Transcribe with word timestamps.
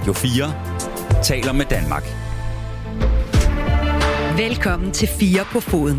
Radio 0.00 0.12
4 0.12 1.22
taler 1.22 1.52
med 1.52 1.64
Danmark. 1.64 2.04
Velkommen 4.36 4.92
til 4.92 5.08
4 5.08 5.44
på 5.52 5.60
foden. 5.60 5.98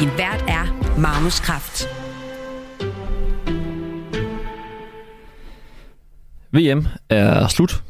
Din 0.00 0.08
vært 0.16 0.44
er 0.48 0.64
Magnus 1.00 1.40
Kraft. 1.40 1.88
VM 6.52 6.86
er 7.10 7.48
slut. 7.48 7.82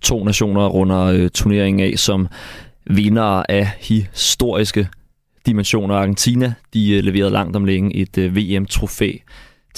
To 0.00 0.24
nationer 0.24 0.66
runder 0.66 1.04
øh, 1.04 1.30
turneringen 1.30 1.92
af 1.92 1.98
som 1.98 2.28
vinder 2.90 3.42
af 3.48 3.68
historiske 3.78 4.88
dimensioner. 5.46 5.94
Argentina 5.94 6.54
de 6.74 6.96
øh, 6.96 7.04
leverede 7.04 7.30
langt 7.30 7.56
om 7.56 7.64
længe 7.64 7.96
et 7.96 8.18
øh, 8.18 8.36
VM-trofæ 8.36 9.12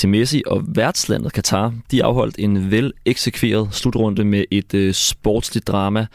til 0.00 0.08
Messi, 0.08 0.42
og 0.46 0.62
værtslandet 0.66 1.32
Katar 1.32 1.74
de 1.90 2.04
afholdt 2.04 2.36
en 2.38 2.70
vel 2.70 2.92
eksekveret 3.06 3.68
slutrunde 3.72 4.24
med 4.24 4.44
et 4.50 4.74
øh, 4.74 4.94
sportsligt 4.94 5.68
drama 5.68 6.06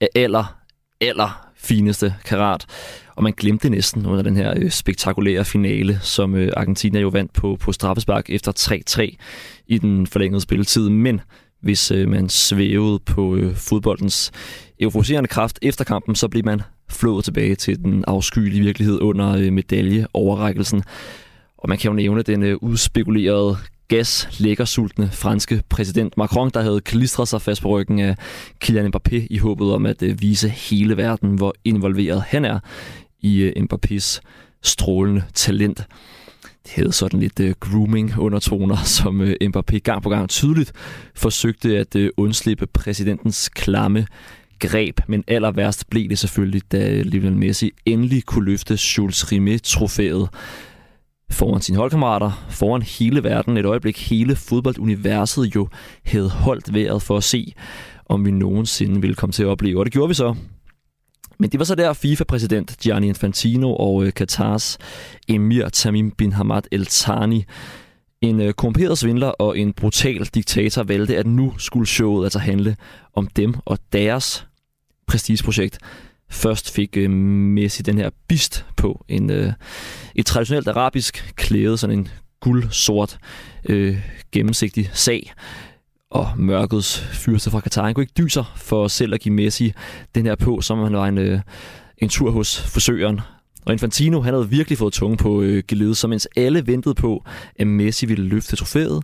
af 0.00 0.08
aller, 0.14 0.56
aller 1.00 1.48
fineste 1.56 2.14
karat. 2.24 2.66
Og 3.16 3.22
man 3.22 3.32
glemte 3.36 3.70
næsten 3.70 4.06
under 4.06 4.22
den 4.22 4.36
her 4.36 4.54
øh, 4.56 4.70
spektakulære 4.70 5.44
finale, 5.44 5.98
som 6.02 6.34
øh, 6.34 6.52
Argentina 6.56 6.98
jo 7.00 7.08
vandt 7.08 7.32
på, 7.32 7.56
på 7.60 7.72
straffespark 7.72 8.30
efter 8.30 8.52
3-3 8.90 9.16
i 9.66 9.78
den 9.78 10.06
forlængede 10.06 10.40
spilletid. 10.40 10.88
Men 10.88 11.20
hvis 11.60 11.90
øh, 11.90 12.08
man 12.08 12.28
svævede 12.28 12.98
på 12.98 13.36
øh, 13.36 13.54
fodboldens 13.54 14.32
euforiserende 14.80 15.28
kraft 15.28 15.58
efter 15.62 15.84
kampen, 15.84 16.14
så 16.14 16.28
blev 16.28 16.44
man 16.44 16.62
flået 16.90 17.24
tilbage 17.24 17.54
til 17.54 17.78
den 17.78 18.04
afskyelige 18.06 18.62
virkelighed 18.62 19.00
under 19.00 19.36
øh, 19.36 19.52
medaljeoverrækkelsen. 19.52 20.82
Og 21.62 21.68
man 21.68 21.78
kan 21.78 21.88
jo 21.88 21.94
nævne 21.94 22.22
den 22.22 22.42
øh, 22.42 22.56
udspekulerede 22.60 23.56
gas 23.88 24.28
sultne 24.64 25.10
franske 25.12 25.62
præsident 25.68 26.16
Macron, 26.16 26.50
der 26.54 26.62
havde 26.62 26.80
klistret 26.80 27.28
sig 27.28 27.42
fast 27.42 27.62
på 27.62 27.68
ryggen 27.68 27.98
af 27.98 28.16
Kylian 28.60 28.92
Mbappé 28.94 29.26
i 29.30 29.38
håbet 29.38 29.72
om 29.72 29.86
at 29.86 30.02
øh, 30.02 30.22
vise 30.22 30.48
hele 30.48 30.96
verden, 30.96 31.34
hvor 31.34 31.54
involveret 31.64 32.22
han 32.22 32.44
er 32.44 32.58
i 33.20 33.40
øh, 33.40 33.52
Mbappés 33.56 34.20
strålende 34.62 35.22
talent. 35.34 35.86
Det 36.64 36.72
havde 36.72 36.92
sådan 36.92 37.20
lidt 37.20 37.40
uh, 37.40 37.50
grooming 37.60 38.18
undertoner, 38.18 38.76
som 38.98 39.20
øh, 39.20 39.36
Mbappé 39.42 39.78
gang 39.78 40.02
på 40.02 40.10
gang 40.10 40.28
tydeligt 40.28 40.72
forsøgte 41.14 41.78
at 41.78 41.96
øh, 41.96 42.10
undslippe 42.16 42.66
præsidentens 42.66 43.48
klamme 43.48 44.06
greb, 44.58 45.00
men 45.08 45.24
aller 45.28 45.50
værst 45.50 45.90
blev 45.90 46.08
det 46.08 46.18
selvfølgelig, 46.18 46.62
da 46.72 47.02
Lionel 47.02 47.36
Messi 47.36 47.70
endelig 47.86 48.24
kunne 48.24 48.44
løfte 48.44 48.74
Jules 48.74 49.32
Rimet-trofæet 49.32 50.28
foran 51.32 51.62
sine 51.62 51.78
holdkammerater, 51.78 52.46
foran 52.50 52.82
hele 52.82 53.24
verden, 53.24 53.56
et 53.56 53.66
øjeblik 53.66 54.08
hele 54.10 54.36
fodbolduniverset 54.36 55.54
jo 55.54 55.68
havde 56.04 56.30
holdt 56.30 56.74
vejret 56.74 57.02
for 57.02 57.16
at 57.16 57.24
se, 57.24 57.54
om 58.06 58.24
vi 58.24 58.30
nogensinde 58.30 59.00
ville 59.00 59.14
komme 59.14 59.32
til 59.32 59.42
at 59.42 59.48
opleve. 59.48 59.78
Og 59.78 59.84
det 59.84 59.92
gjorde 59.92 60.08
vi 60.08 60.14
så. 60.14 60.34
Men 61.38 61.50
det 61.50 61.58
var 61.58 61.64
så 61.64 61.74
der 61.74 61.92
FIFA-præsident 61.92 62.76
Gianni 62.82 63.08
Infantino 63.08 63.74
og 63.74 64.04
øh, 64.04 64.12
Katars 64.12 64.78
emir 65.28 65.68
Tamim 65.68 66.10
bin 66.10 66.32
Hamad 66.32 66.62
El 66.72 66.86
Thani, 66.86 67.44
en 68.20 68.40
øh, 68.40 68.52
korrumperet 68.52 68.98
svindler 68.98 69.28
og 69.28 69.58
en 69.58 69.72
brutal 69.72 70.24
diktator 70.24 70.82
valgte, 70.82 71.16
at 71.16 71.26
nu 71.26 71.54
skulle 71.58 71.86
showet 71.86 72.24
altså 72.26 72.38
handle 72.38 72.76
om 73.14 73.26
dem 73.26 73.54
og 73.64 73.78
deres 73.92 74.46
prestigeprojekt. 75.06 75.78
Først 76.32 76.74
fik 76.74 76.96
øh, 76.96 77.10
Messi 77.10 77.82
den 77.82 77.98
her 77.98 78.10
bist 78.28 78.66
på 78.76 79.04
en 79.08 79.30
øh, 79.30 79.52
et 80.14 80.26
traditionelt 80.26 80.68
arabisk 80.68 81.32
klæde, 81.36 81.78
sådan 81.78 81.98
en 81.98 82.08
guld-sort 82.40 83.18
øh, 83.68 83.98
gennemsigtig 84.32 84.90
sag. 84.92 85.32
Og 86.10 86.28
mørkets 86.36 87.00
fyrste 87.00 87.50
fra 87.50 87.60
Katar, 87.60 87.84
han 87.84 87.94
kunne 87.94 88.02
ikke 88.02 88.12
dyse 88.18 88.44
for 88.56 88.88
selv 88.88 89.14
at 89.14 89.20
give 89.20 89.34
Messi 89.34 89.72
den 90.14 90.26
her 90.26 90.34
på, 90.34 90.60
som 90.60 90.78
han 90.78 90.92
var 90.92 91.06
en, 91.06 91.18
øh, 91.18 91.40
en 91.98 92.08
tur 92.08 92.30
hos 92.30 92.60
forsøgeren. 92.60 93.20
Og 93.66 93.72
Infantino, 93.72 94.20
han 94.20 94.34
havde 94.34 94.48
virkelig 94.48 94.78
fået 94.78 94.92
tunge 94.92 95.16
på 95.16 95.42
øh, 95.42 95.62
gelede, 95.68 95.94
så 95.94 96.08
mens 96.08 96.28
alle 96.36 96.66
ventede 96.66 96.94
på, 96.94 97.24
at 97.58 97.66
Messi 97.66 98.06
ville 98.06 98.24
løfte 98.24 98.56
trofæet, 98.56 99.02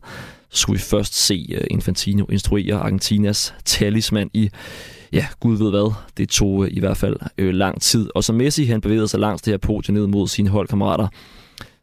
så 0.50 0.60
skulle 0.60 0.78
vi 0.78 0.82
først 0.82 1.14
se 1.14 1.46
øh, 1.54 1.64
Infantino 1.70 2.24
instruere 2.24 2.74
Argentinas 2.76 3.54
talisman 3.64 4.30
i 4.34 4.50
ja, 5.12 5.26
Gud 5.40 5.56
ved 5.56 5.70
hvad. 5.70 5.94
Det 6.16 6.28
tog 6.28 6.64
øh, 6.64 6.70
i 6.72 6.80
hvert 6.80 6.96
fald 6.96 7.16
øh, 7.38 7.54
lang 7.54 7.80
tid. 7.80 8.10
Og 8.14 8.24
så 8.24 8.32
Messi, 8.32 8.64
han 8.64 8.80
bevægede 8.80 9.08
sig 9.08 9.20
langs 9.20 9.42
det 9.42 9.52
her 9.52 9.58
podium 9.58 9.94
ned 9.94 10.06
mod 10.06 10.28
sine 10.28 10.48
holdkammerater. 10.48 11.08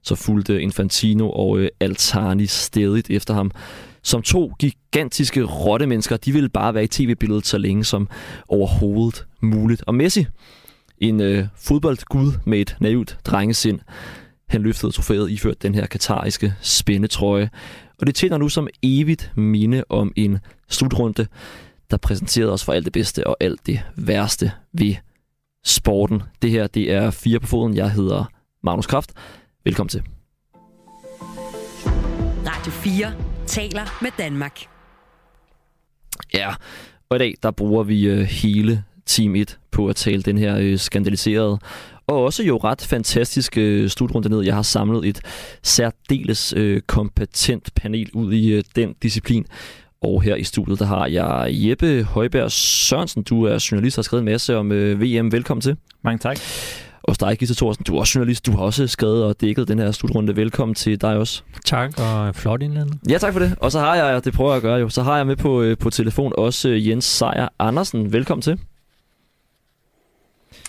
Så 0.04 0.16
fulgte 0.16 0.62
Infantino 0.62 1.30
og 1.30 1.60
øh, 1.60 1.70
Altani 1.80 2.46
stedigt 2.46 3.10
efter 3.10 3.34
ham. 3.34 3.52
Som 4.04 4.22
to 4.22 4.54
gigantiske 4.60 5.44
rottemennesker, 5.44 6.18
de 6.18 6.32
ville 6.32 6.50
bare 6.50 6.74
være 6.74 6.84
i 6.84 6.88
tv-billedet 6.88 7.48
så 7.48 7.58
længe 7.58 7.84
som 7.84 8.10
overhovedet 8.48 9.26
muligt. 9.42 9.84
Og 9.88 9.96
Messi, 9.96 10.26
en 10.98 11.22
øh, 11.22 11.48
fodboldgud 11.56 12.32
med 12.46 12.60
et 12.60 12.76
naivt 12.80 13.18
drengesind, 13.26 13.80
han 14.48 14.62
løftede 14.62 14.92
trofæet 14.92 15.32
iført 15.32 15.62
den 15.62 15.76
her 15.76 15.86
katariske 15.86 16.54
spændetrøje. 16.62 17.50
Og 18.00 18.08
det 18.08 18.16
tjener 18.16 18.38
nu 18.38 18.50
som 18.50 18.68
evigt 18.84 19.32
minde 19.36 19.84
om 19.90 20.14
en 20.16 20.38
slutrunde, 20.70 21.28
der 21.92 21.98
præsenterede 21.98 22.52
os 22.52 22.64
for 22.64 22.74
alt 22.74 22.86
det 22.86 22.94
bedste 22.94 23.28
og 23.28 23.38
alt 23.40 23.66
det 23.66 23.82
værste 23.96 24.52
ved 24.74 24.96
sporten. 25.66 26.24
Det 26.42 26.52
her, 26.52 26.68
det 26.68 26.92
er 26.92 27.12
Fire 27.12 27.40
på 27.40 27.48
foden. 27.48 27.76
Jeg 27.76 27.92
hedder 27.92 28.26
Magnus 28.64 28.88
Kraft. 28.88 29.12
Velkommen 29.64 29.90
til. 29.90 30.04
Radio 32.46 32.72
4 32.72 33.14
taler 33.48 34.02
med 34.02 34.12
Danmark. 34.18 34.60
Ja, 36.34 36.54
og 37.10 37.16
i 37.16 37.20
dag, 37.20 37.36
der 37.44 37.52
bruger 37.52 37.84
vi 37.84 38.06
øh, 38.08 38.20
hele 38.20 38.84
Team 39.06 39.36
1 39.36 39.60
på 39.72 39.88
at 39.88 39.96
tale 39.96 40.22
den 40.22 40.38
her 40.38 40.58
øh, 40.58 40.80
skandaliserede 40.80 41.60
og 42.08 42.24
også 42.24 42.44
jo 42.44 42.58
ret 42.58 42.82
fantastisk 42.82 43.58
øh, 43.58 43.90
slutrunde 43.90 44.30
ned. 44.30 44.42
Jeg 44.42 44.56
har 44.56 44.62
samlet 44.62 45.08
et 45.08 45.22
særdeles 45.64 46.54
øh, 46.58 46.82
kompetent 46.82 47.76
panel 47.76 48.10
ud 48.14 48.34
i 48.34 48.48
øh, 48.54 48.64
den 48.76 48.96
disciplin. 49.04 49.46
Og 50.02 50.22
her 50.22 50.36
i 50.36 50.44
studiet, 50.44 50.80
der 50.80 50.86
har 50.86 51.08
jeg 51.08 51.48
Jeppe 51.52 52.04
Højberg 52.04 52.52
Sørensen. 52.52 53.24
Du 53.24 53.44
er 53.44 53.68
journalist 53.72 53.98
og 53.98 54.02
har 54.02 54.04
skrevet 54.04 54.22
en 54.22 54.26
masse 54.26 54.58
om 54.58 54.72
øh, 54.72 55.02
VM. 55.02 55.32
Velkommen 55.32 55.62
til. 55.62 55.78
Mange 56.04 56.20
tak. 56.20 56.40
Og 57.04 57.20
dig, 57.20 57.38
Gita 57.40 57.54
Thorsen, 57.54 57.84
du 57.84 57.96
er 57.96 58.00
også 58.00 58.20
journalist. 58.20 58.46
Du 58.46 58.52
har 58.52 58.64
også 58.64 58.88
skrevet 58.88 59.24
og 59.24 59.42
dækket 59.42 59.68
den 59.68 59.80
her 59.80 59.92
slutrunde. 59.92 60.36
Velkommen 60.36 60.76
til 60.76 61.02
dig 61.02 61.18
også. 61.18 61.42
Tak, 61.66 62.00
og 62.00 62.36
flot 62.36 62.62
indledning. 62.62 63.02
Ja, 63.10 63.18
tak 63.18 63.34
for 63.34 63.40
det. 63.40 63.56
Og 63.60 63.72
så 63.72 63.80
har 63.80 63.96
jeg, 63.96 64.26
det 64.26 64.34
prøver 64.34 64.52
jeg 64.52 64.58
at 64.58 64.62
gøre 64.62 64.78
jo, 64.78 64.90
så 64.90 65.04
har 65.04 65.18
jeg 65.18 65.28
med 65.28 65.36
på, 65.36 65.62
øh, 65.62 65.78
på 65.78 65.90
telefon 65.90 66.34
også 66.38 66.70
øh, 66.70 66.88
Jens 66.88 67.06
Sejer 67.06 67.48
Andersen. 67.60 68.14
Velkommen 68.14 68.42
til. 68.42 68.60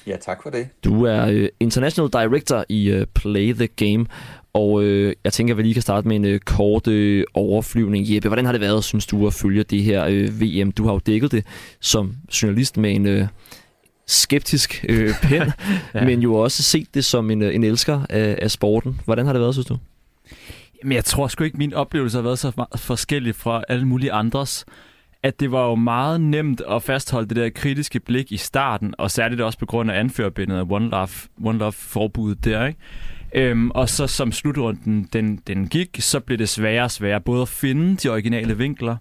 Ja, 0.07 0.17
tak 0.17 0.43
for 0.43 0.51
det. 0.51 0.69
Du 0.85 1.05
er 1.05 1.27
øh, 1.27 1.49
International 1.61 2.11
Director 2.13 2.65
i 2.69 2.91
øh, 2.91 3.07
Play 3.15 3.55
the 3.55 3.67
Game, 3.67 4.07
og 4.57 4.83
øh, 4.83 5.15
jeg 5.25 5.33
tænker, 5.33 5.55
at 5.55 5.59
vi 5.59 5.63
lige 5.63 5.75
kan 5.75 5.83
starte 5.83 6.09
med 6.09 6.17
en 6.17 6.25
øh, 6.25 6.41
kort 6.41 6.87
øh, 6.89 7.25
overflyvning. 7.35 8.15
Jeppe, 8.15 8.29
hvordan 8.29 8.45
har 8.45 8.53
det 8.53 8.61
været, 8.61 8.85
synes 8.85 9.07
du, 9.07 9.27
at 9.27 9.35
følge 9.35 9.63
det 9.63 9.83
her 9.83 10.05
øh, 10.05 10.41
VM? 10.41 10.73
Du 10.73 10.85
har 10.85 10.93
jo 10.93 11.01
dækket 11.07 11.33
det 11.33 11.45
som 11.81 12.15
journalist 12.43 12.77
med 12.77 12.95
en 12.95 13.07
øh, 13.07 13.27
skeptisk 14.07 14.85
øh, 14.89 15.11
pen, 15.29 15.53
ja. 15.95 16.05
men 16.05 16.23
jo 16.23 16.35
også 16.35 16.63
set 16.63 16.95
det 16.95 17.05
som 17.05 17.31
en, 17.31 17.43
øh, 17.43 17.55
en 17.55 17.65
elsker 17.65 18.01
af, 18.11 18.39
af 18.43 18.51
sporten. 18.51 19.01
Hvordan 19.05 19.27
har 19.27 19.33
det 19.33 19.43
været, 19.43 19.55
synes 19.55 19.67
du? 19.67 19.77
Men 20.85 20.93
jeg 20.93 21.05
tror 21.05 21.29
sgu 21.29 21.45
ikke, 21.45 21.59
min 21.59 21.75
oplevelse 21.75 22.17
har 22.17 22.23
været 22.23 22.39
så 22.39 22.67
forskellig 22.77 23.35
fra 23.35 23.63
alle 23.69 23.87
mulige 23.87 24.13
andres 24.13 24.65
at 25.23 25.41
det 25.41 25.53
var 25.53 25.67
jo 25.69 25.75
meget 25.75 26.21
nemt 26.21 26.63
at 26.71 26.83
fastholde 26.83 27.29
det 27.29 27.37
der 27.37 27.51
kritiske 27.51 28.01
blik 28.01 28.33
i 28.33 28.37
starten, 28.37 28.95
og 28.99 29.11
særligt 29.11 29.41
også 29.41 29.59
på 29.59 29.67
grund 29.67 29.91
af 29.91 29.99
anførbindet 30.01 30.57
af 30.57 30.65
One 30.71 30.89
Love, 30.89 31.09
One 31.45 31.59
Love 31.59 31.73
forbuddet 31.73 32.45
der, 32.45 32.67
ikke? 32.67 32.79
Øhm, 33.37 33.71
og 33.71 33.89
så 33.89 34.07
som 34.07 34.33
slutrunden 34.33 35.09
den, 35.13 35.37
den 35.47 35.69
gik, 35.69 35.97
så 36.01 36.21
blev 36.21 36.39
det 36.39 36.49
sværere 36.49 36.85
og 36.85 36.91
sværere 36.91 37.21
både 37.21 37.43
at 37.43 37.49
finde 37.49 37.97
de 37.97 38.09
originale 38.09 38.59
vinkler, 38.59 38.97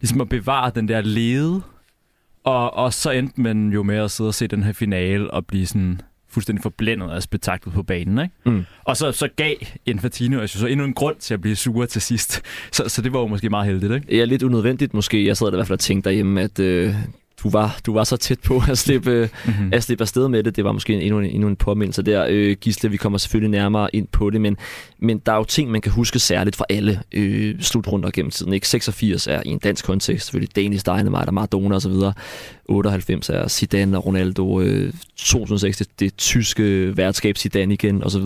ligesom 0.00 0.20
at 0.20 0.28
bevare 0.28 0.72
den 0.74 0.88
der 0.88 1.00
lede, 1.00 1.62
og, 2.44 2.74
og 2.74 2.94
så 2.94 3.10
endte 3.10 3.40
man 3.40 3.72
jo 3.72 3.82
med 3.82 3.96
at 3.96 4.10
sidde 4.10 4.28
og 4.28 4.34
se 4.34 4.46
den 4.46 4.62
her 4.62 4.72
finale 4.72 5.30
og 5.30 5.46
blive 5.46 5.66
sådan 5.66 6.00
fuldstændig 6.28 6.62
forblændet 6.62 7.10
af 7.10 7.22
spektaklet 7.22 7.74
på 7.74 7.82
banen. 7.82 8.18
Ikke? 8.18 8.34
Mm. 8.46 8.64
Og 8.84 8.96
så, 8.96 9.12
så 9.12 9.28
gav 9.36 9.54
Infantino 9.86 10.40
altså 10.40 10.58
så 10.58 10.66
endnu 10.66 10.84
en 10.84 10.94
grund 10.94 11.16
til 11.16 11.34
at 11.34 11.40
blive 11.40 11.56
sure 11.56 11.86
til 11.86 12.02
sidst. 12.02 12.42
Så, 12.72 12.88
så 12.88 13.02
det 13.02 13.12
var 13.12 13.20
jo 13.20 13.26
måske 13.26 13.50
meget 13.50 13.66
heldigt. 13.66 13.92
Ikke? 13.92 14.16
Ja, 14.16 14.24
lidt 14.24 14.42
unødvendigt 14.42 14.94
måske. 14.94 15.26
Jeg 15.26 15.36
sad 15.36 15.52
i 15.52 15.56
hvert 15.56 15.66
fald 15.66 15.76
og 15.76 15.80
tænkte 15.80 16.08
derhjemme, 16.08 16.40
at 16.40 16.58
øh, 16.58 16.94
du 17.44 17.50
var, 17.50 17.80
du 17.86 17.92
var 17.92 18.04
så 18.04 18.16
tæt 18.16 18.40
på 18.40 18.62
at 18.70 18.78
slippe, 18.78 19.30
mm-hmm. 19.46 19.72
at 19.72 19.84
slippe 19.84 20.02
afsted 20.02 20.28
med 20.28 20.42
det. 20.42 20.56
Det 20.56 20.64
var 20.64 20.72
måske 20.72 21.00
endnu 21.00 21.18
en, 21.18 21.26
endnu 21.26 21.48
en 21.48 21.56
påmindelse 21.56 22.02
der. 22.02 22.26
Øh, 22.28 22.56
Gisle, 22.60 22.90
vi 22.90 22.96
kommer 22.96 23.18
selvfølgelig 23.18 23.50
nærmere 23.50 23.94
ind 23.94 24.06
på 24.06 24.30
det, 24.30 24.40
men, 24.40 24.56
men 24.98 25.18
der 25.18 25.32
er 25.32 25.36
jo 25.36 25.44
ting, 25.44 25.70
man 25.70 25.80
kan 25.80 25.92
huske 25.92 26.18
særligt 26.18 26.56
fra 26.56 26.64
alle 26.68 27.02
øh, 27.12 27.60
slutrunder 27.60 28.10
gennem 28.10 28.30
tiden. 28.30 28.52
Ikke? 28.52 28.68
86 28.68 29.26
er 29.26 29.42
i 29.46 29.48
en 29.48 29.58
dansk 29.58 29.84
kontekst 29.84 30.26
selvfølgelig 30.26 30.56
Danish 30.56 30.86
Dynamite 30.86 31.28
og 31.28 31.34
Maradona 31.34 31.76
osv. 31.76 31.92
98 32.64 33.28
er 33.28 33.48
Zidane 33.48 33.96
og 33.96 34.06
Ronaldo. 34.06 34.60
Øh, 34.60 34.92
2006 35.16 35.76
det, 35.76 36.00
det 36.00 36.16
tyske 36.16 36.96
værtskab 36.96 37.36
Zidane 37.36 37.74
igen 37.74 38.04
osv. 38.04 38.24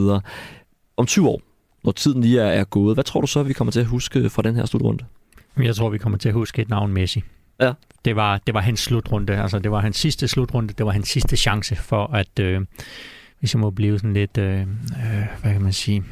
Om 0.97 1.07
20 1.07 1.29
år, 1.29 1.43
når 1.85 1.93
tiden 1.93 2.21
lige 2.21 2.41
er, 2.41 2.47
er 2.47 2.65
gået, 2.65 2.97
hvad 2.97 3.05
tror 3.05 3.21
du 3.21 3.27
så, 3.27 3.43
vi 3.43 3.53
kommer 3.53 3.73
til 3.73 3.81
at 3.81 3.87
huske 3.87 4.31
fra 4.31 4.43
den 4.43 4.55
her 4.55 4.67
slutrunde? 4.67 5.05
Jeg 5.63 5.77
tror, 5.77 5.91
vi 5.91 5.99
kommer 5.99 6.19
til 6.19 6.29
at 6.29 6.35
huske 6.35 6.63
et 6.63 6.69
navn 6.69 6.93
Messi. 6.93 7.23
Ja. 7.63 7.73
Det 8.05 8.17
var, 8.17 8.41
det 8.47 8.55
var 8.55 8.61
hans 8.61 8.81
slutrunde, 8.81 9.43
altså 9.43 9.59
det 9.59 9.71
var 9.71 9.81
hans 9.81 9.97
sidste 9.97 10.29
slutrunde, 10.29 10.75
det 10.79 10.87
var 10.87 10.93
hans 10.93 11.09
sidste 11.09 11.37
chance 11.37 11.77
for 11.77 12.07
at, 12.07 12.39
øh, 12.41 12.61
hvis 13.41 13.55
jeg 13.55 13.61
må 13.61 13.71
blive 13.71 13.99
sådan 13.99 14.15
lidt, 14.15 14.39
øh, 14.39 14.61
øh 14.61 14.67
hvad 15.43 15.53
kan 15.53 15.63
man 15.63 15.73
sige, 15.73 16.05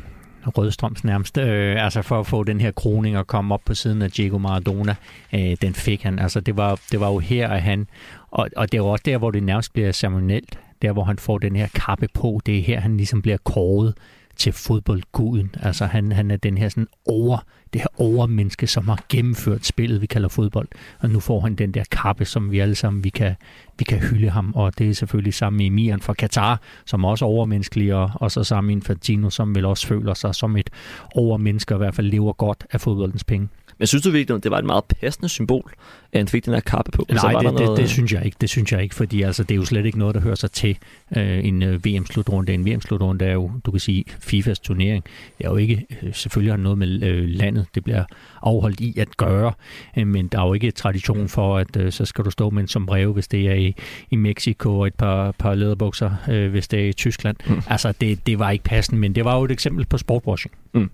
rødstrøms 0.47 1.05
nærmest, 1.05 1.38
øh, 1.38 1.85
altså 1.85 2.02
for 2.02 2.20
at 2.20 2.26
få 2.26 2.44
den 2.44 2.61
her 2.61 2.70
kroning 2.70 3.19
og 3.19 3.26
komme 3.26 3.55
op 3.55 3.61
på 3.64 3.75
siden 3.75 4.02
af 4.02 4.11
Diego 4.11 4.38
Maradona, 4.38 4.94
øh, 5.35 5.56
den 5.62 5.75
fik 5.75 6.02
han. 6.02 6.19
Altså 6.19 6.41
det 6.41 6.56
var, 6.56 6.81
det 6.91 7.00
var 7.00 7.08
jo 7.08 7.19
her, 7.19 7.49
at 7.49 7.62
han, 7.62 7.87
og, 8.31 8.49
og 8.56 8.73
det 8.73 8.81
var 8.82 8.87
også 8.87 9.02
der, 9.06 9.19
hvor 9.19 9.31
det 9.31 9.43
nærmest 9.43 9.73
bliver 9.73 9.93
ceremonielt, 9.93 10.58
der 10.82 10.93
hvor 10.93 11.05
han 11.05 11.19
får 11.19 11.38
den 11.38 11.56
her 11.56 11.69
kappe 11.75 12.08
på, 12.14 12.41
det 12.47 12.58
er 12.58 12.62
her, 12.62 12.81
han 12.81 12.97
ligesom 12.97 13.23
bliver 13.23 13.38
kåret 13.44 13.94
til 14.40 14.52
fodboldguden. 14.52 15.54
Altså 15.62 15.87
han, 15.87 16.12
han 16.12 16.31
er 16.31 16.37
den 16.37 16.58
her 16.58 16.69
sådan 16.69 16.88
over, 17.06 17.38
det 17.72 17.81
her 17.81 18.00
overmenneske, 18.00 18.66
som 18.66 18.88
har 18.88 19.04
gennemført 19.08 19.66
spillet, 19.66 20.00
vi 20.00 20.06
kalder 20.06 20.28
fodbold. 20.28 20.69
Og 20.98 21.10
nu 21.10 21.20
får 21.20 21.40
han 21.40 21.54
den 21.54 21.75
der 21.75 21.84
kappe, 21.90 22.25
som 22.25 22.50
vi 22.50 22.58
alle 22.58 22.75
sammen 22.75 23.04
vi 23.04 23.08
kan, 23.08 23.34
vi 23.78 23.84
kan 23.84 23.98
hylde 23.98 24.31
ham. 24.31 24.52
Og 24.54 24.78
det 24.78 24.90
er 24.90 24.94
selvfølgelig 24.94 25.34
sammen 25.34 25.58
med 25.58 25.66
Emiren 25.66 26.00
fra 26.00 26.14
Katar, 26.14 26.60
som 26.87 27.04
også 27.04 27.25
er 27.25 27.28
overmenneskelig, 27.28 27.94
og, 27.94 28.10
og 28.14 28.31
så 28.31 28.44
sammen 28.44 28.66
med 28.66 28.76
Infantino, 28.76 29.31
som 29.31 29.54
vel 29.54 29.64
også 29.64 29.87
føler 29.87 30.14
sig 30.14 30.34
som 30.34 30.56
et 30.56 30.70
overmenneske, 31.14 31.75
og 31.75 31.78
i 31.78 31.82
hvert 31.82 31.94
fald 31.94 32.06
lever 32.06 32.32
godt 32.32 32.66
af 32.72 32.81
fodboldens 32.81 33.25
penge. 33.25 33.48
Men 33.80 33.86
synes 33.86 34.02
du 34.02 34.10
virkelig, 34.10 34.36
at 34.36 34.42
det 34.42 34.50
var 34.50 34.58
et 34.58 34.64
meget 34.64 34.84
passende 34.84 35.28
symbol, 35.28 35.72
at 36.12 36.18
han 36.18 36.28
fik 36.28 36.44
den 36.44 36.54
her 36.54 36.60
kappe 36.60 36.90
på? 36.90 37.06
Nej, 37.10 37.32
det, 37.32 37.42
noget... 37.42 37.68
det, 37.68 37.76
det, 37.76 37.90
synes 37.90 38.12
jeg 38.12 38.24
ikke. 38.24 38.36
Det 38.40 38.50
synes 38.50 38.72
jeg 38.72 38.82
ikke, 38.82 38.94
fordi 38.94 39.22
altså, 39.22 39.42
det 39.42 39.50
er 39.50 39.56
jo 39.56 39.64
slet 39.64 39.86
ikke 39.86 39.98
noget, 39.98 40.14
der 40.14 40.20
hører 40.20 40.34
sig 40.34 40.50
til 40.50 40.78
øh, 41.16 41.44
en 41.44 41.62
øh, 41.62 41.84
VM-slutrunde. 41.86 42.54
En 42.54 42.66
VM-slutrunde 42.66 43.24
er 43.24 43.32
jo, 43.32 43.50
du 43.66 43.70
kan 43.70 43.80
sige, 43.80 44.04
FIFAs 44.18 44.58
turnering. 44.58 45.04
Det 45.38 45.46
er 45.46 45.50
jo 45.50 45.56
ikke, 45.56 45.86
øh, 46.02 46.14
selvfølgelig 46.14 46.52
har 46.52 46.56
noget 46.56 46.78
med 46.78 47.02
øh, 47.02 47.28
landet, 47.28 47.66
det 47.74 47.84
bliver 47.84 48.04
afholdt 48.42 48.80
i 48.80 48.98
at 48.98 49.16
gøre, 49.16 49.52
øh, 49.96 50.06
men 50.06 50.28
der 50.28 50.40
er 50.40 50.46
jo 50.46 50.54
ikke 50.54 50.70
tradition 50.70 51.28
for, 51.28 51.58
at 51.58 51.76
øh, 51.76 51.92
så 51.92 52.04
skal 52.04 52.24
du 52.24 52.30
stå 52.30 52.50
med 52.50 52.62
en 52.62 52.68
sombrero, 52.68 53.12
hvis 53.12 53.28
det 53.28 53.48
er 53.48 53.54
i, 53.54 53.74
i 54.10 54.16
Mexico, 54.16 54.78
og 54.78 54.86
et 54.86 54.94
par, 54.94 55.32
par 55.32 55.54
læderbukser, 55.54 56.10
øh, 56.30 56.50
hvis 56.50 56.68
det 56.68 56.80
er 56.80 56.88
i 56.88 56.92
Tyskland. 56.92 57.36
Mm. 57.46 57.62
Altså, 57.66 57.92
det, 58.00 58.26
det 58.26 58.38
var 58.38 58.50
ikke 58.50 58.64
passende, 58.64 59.00
men 59.00 59.14
det 59.14 59.24
var 59.24 59.36
jo 59.36 59.44
et 59.44 59.50
eksempel 59.50 59.86
på 59.86 59.98
sportwashing. 59.98 60.54
Mm. 60.72 60.90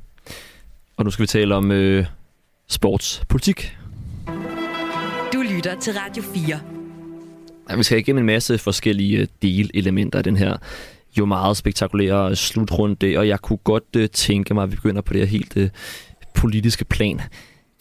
Og 0.96 1.04
nu 1.04 1.10
skal 1.10 1.22
vi 1.22 1.26
tale 1.26 1.54
om... 1.54 1.70
Øh 1.70 2.06
sportspolitik. 2.68 3.76
Du 5.32 5.42
lytter 5.54 5.80
til 5.80 5.92
Radio 5.92 6.22
4. 6.22 6.60
Ja, 7.70 7.76
vi 7.76 7.82
skal 7.82 7.98
igennem 7.98 8.22
en 8.22 8.26
masse 8.26 8.58
forskellige 8.58 9.18
øh, 9.18 9.26
delelementer 9.42 10.18
af 10.18 10.24
den 10.24 10.36
her 10.36 10.56
jo 11.18 11.24
meget 11.24 11.56
spektakulære 11.56 12.36
slutrunde, 12.36 13.18
og 13.18 13.28
jeg 13.28 13.40
kunne 13.40 13.56
godt 13.56 13.96
uh, 13.96 14.04
tænke 14.06 14.54
mig, 14.54 14.62
at 14.62 14.70
vi 14.70 14.76
begynder 14.76 15.02
på 15.02 15.12
det 15.12 15.20
her 15.20 15.26
helt 15.26 15.56
uh, 15.56 15.68
politiske 16.34 16.84
plan. 16.84 17.20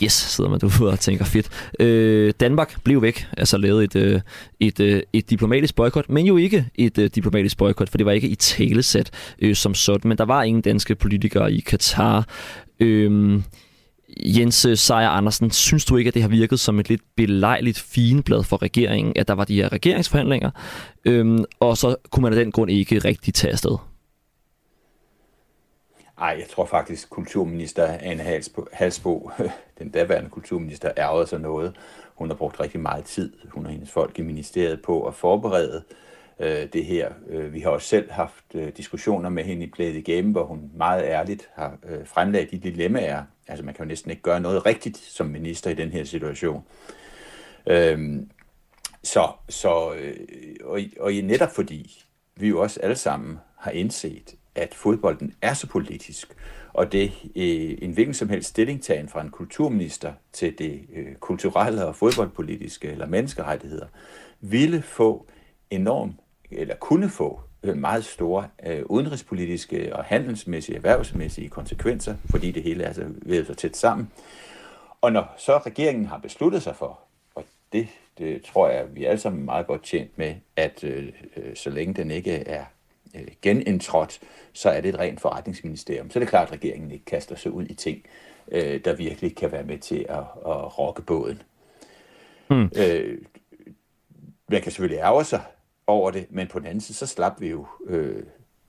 Yes, 0.04 0.14
sidder 0.14 0.50
man 0.50 0.60
derude 0.60 0.92
og 0.92 1.00
tænker 1.00 1.26
fedt. 1.26 1.50
Øh, 1.80 2.34
Danmark 2.40 2.84
blev 2.84 3.02
væk, 3.02 3.28
altså 3.38 3.58
lavet 3.58 3.84
et, 3.84 3.96
øh, 3.96 4.22
et, 4.60 4.80
øh, 4.80 5.02
et 5.14 5.30
diplomatisk 5.30 5.76
boykot, 5.76 6.10
men 6.10 6.26
jo 6.26 6.38
ikke 6.38 6.66
et 6.76 6.98
øh, 6.98 7.10
diplomatisk 7.16 7.58
boykot, 7.58 7.90
for 7.90 7.98
det 7.98 8.06
var 8.06 8.12
ikke 8.12 8.28
i 8.28 8.36
talesat 8.36 9.12
øh, 9.42 9.56
som 9.56 9.74
sådan, 9.74 10.10
men 10.10 10.18
der 10.18 10.26
var 10.26 10.44
ingen 10.44 10.62
danske 10.62 10.96
politikere 10.96 11.54
i 11.54 11.60
Katar. 11.60 12.28
Øh, 12.80 13.42
Jens 14.18 14.66
øh, 14.66 14.78
Sejer 14.78 15.10
Andersen, 15.10 15.52
synes 15.52 15.86
du 15.86 15.98
ikke, 15.98 16.08
at 16.08 16.14
det 16.14 16.22
har 16.22 16.30
virket 16.30 16.60
som 16.60 16.80
et 16.80 16.90
lidt 16.90 17.02
belejligt 17.16 17.80
fineblad 17.80 18.44
for 18.44 18.62
regeringen, 18.62 19.14
at 19.18 19.28
der 19.28 19.34
var 19.34 19.44
de 19.44 19.56
her 19.56 19.72
regeringsforhandlinger, 19.72 20.52
øhm, 21.06 21.44
og 21.60 21.78
så 21.78 21.96
kunne 22.10 22.22
man 22.22 22.34
af 22.34 22.40
den 22.44 22.52
grund 22.52 22.72
ikke 22.72 23.00
rigtig 23.00 23.34
tage 23.34 23.52
afsted? 23.52 23.78
Ej, 26.18 26.36
jeg 26.40 26.48
tror 26.50 26.66
faktisk, 26.66 27.10
kulturminister 27.10 27.98
Anne 28.02 28.24
Halsbo, 28.24 28.66
Halsbo 28.74 29.32
den 29.80 29.90
daværende 29.90 30.30
kulturminister, 30.30 30.92
ærgede 30.98 31.28
sig 31.28 31.40
noget. 31.40 31.76
Hun 32.16 32.30
har 32.30 32.36
brugt 32.36 32.60
rigtig 32.60 32.80
meget 32.80 33.06
tid, 33.06 33.34
hun 33.52 33.66
og 33.66 33.72
hendes 33.72 33.92
folk 33.92 34.20
i 34.20 34.22
ministeriet, 34.22 34.82
på 34.82 35.08
at 35.08 35.14
forberede 35.14 35.84
øh, 36.40 36.68
det 36.74 36.86
her. 36.86 37.10
Øh, 37.30 37.54
vi 37.54 37.60
har 37.60 37.70
også 37.70 37.88
selv 37.88 38.12
haft 38.12 38.46
øh, 38.54 38.72
diskussioner 38.78 39.30
med 39.30 39.44
hende 39.44 39.66
i 39.66 39.70
Play 39.70 39.92
the 39.92 40.16
Game, 40.16 40.32
hvor 40.32 40.44
hun 40.44 40.72
meget 40.76 41.04
ærligt 41.04 41.50
har 41.54 41.78
øh, 41.90 42.08
fremlagt 42.08 42.52
de 42.52 42.58
dilemmaer. 42.58 43.24
Altså 43.48 43.66
man 43.66 43.74
kan 43.74 43.86
jo 43.86 43.88
næsten 43.88 44.12
ikke 44.12 44.24
gøre 44.24 44.40
noget 44.40 44.66
rigtigt 44.66 44.98
som 44.98 45.28
minister 45.28 45.70
i 45.70 45.74
den 45.74 45.92
her 45.92 46.04
situation. 46.04 46.64
Øhm, 47.68 48.30
så, 49.04 49.32
så 49.50 49.94
øh, 49.94 50.16
og, 50.64 50.80
og 51.00 51.12
netop 51.12 51.56
fordi 51.56 52.06
vi 52.36 52.48
jo 52.48 52.62
også 52.62 52.80
alle 52.80 52.96
sammen 52.96 53.38
har 53.58 53.72
indset, 53.72 54.36
at 54.56 54.74
fodbolden 54.74 55.34
er 55.42 55.54
så 55.54 55.68
politisk, 55.68 56.36
og 56.74 56.92
det 56.92 57.12
øh, 57.36 57.78
en 57.82 57.92
hvilken 57.92 58.14
som 58.14 58.30
helst 58.30 58.50
stillingtagen 58.50 59.10
fra 59.10 59.22
en 59.22 59.30
kulturminister 59.30 60.14
til 60.34 60.58
det 60.58 60.82
øh, 60.96 61.16
kulturelle 61.16 61.86
og 61.86 61.96
fodboldpolitiske 61.96 62.92
eller 62.92 63.06
menneskerettigheder, 63.08 63.88
ville 64.42 64.82
få 64.82 65.28
enorm 65.70 66.14
eller 66.52 66.76
kunne 66.76 67.10
få 67.10 67.42
meget 67.74 68.06
store 68.06 68.48
øh, 68.66 68.84
udenrigspolitiske 68.86 69.96
og 69.96 70.04
handelsmæssige, 70.04 70.76
erhvervsmæssige 70.76 71.50
konsekvenser, 71.50 72.16
fordi 72.30 72.52
det 72.52 72.64
hele 72.64 72.84
er 72.84 72.94
så 72.94 73.04
ved 73.22 73.46
så 73.46 73.54
tæt 73.54 73.78
sammen. 73.78 74.12
Og 75.02 75.12
når 75.12 75.34
så 75.38 75.58
regeringen 75.58 76.06
har 76.06 76.18
besluttet 76.18 76.64
sig 76.64 76.76
for, 76.76 77.00
og 77.36 77.44
det, 77.74 77.88
det 78.18 78.44
tror 78.44 78.70
jeg, 78.70 78.96
vi 78.96 79.06
er 79.06 79.10
alle 79.10 79.22
sammen 79.22 79.46
meget 79.46 79.68
godt 79.68 79.84
tjent 79.84 80.18
med, 80.18 80.36
at 80.56 80.84
øh, 80.84 81.12
øh, 81.38 81.56
så 81.56 81.70
længe 81.70 81.94
den 81.94 82.12
ikke 82.12 82.32
er 82.32 82.66
øh, 83.16 83.28
genindtrådt, 83.42 84.20
så 84.54 84.70
er 84.70 84.82
det 84.82 84.90
et 84.90 85.00
rent 85.00 85.22
forretningsministerium. 85.22 86.10
Så 86.10 86.20
er 86.20 86.22
det 86.22 86.30
klart, 86.30 86.48
at 86.48 86.54
regeringen 86.54 86.92
ikke 86.92 87.06
kaster 87.06 87.36
sig 87.36 87.52
ud 87.52 87.66
i 87.66 87.74
ting, 87.74 88.06
øh, 88.52 88.82
der 88.86 88.96
virkelig 88.96 89.36
kan 89.36 89.52
være 89.52 89.64
med 89.64 89.78
til 89.78 90.06
at, 90.10 90.24
at 90.46 90.80
rokke 90.80 91.02
båden. 91.02 91.42
Hmm. 92.48 92.70
Øh, 92.78 93.18
man 94.48 94.62
kan 94.62 94.72
selvfølgelig 94.72 95.00
ærge 95.00 95.24
sig 95.24 95.42
over 95.88 96.12
det, 96.12 96.26
men 96.30 96.48
på 96.48 96.60
den 96.60 96.68
anden 96.68 96.82
side, 96.82 96.98
så 96.98 97.06
slap 97.06 97.42
vi 97.42 97.50
jo 97.50 97.68
øh, 97.88 98.24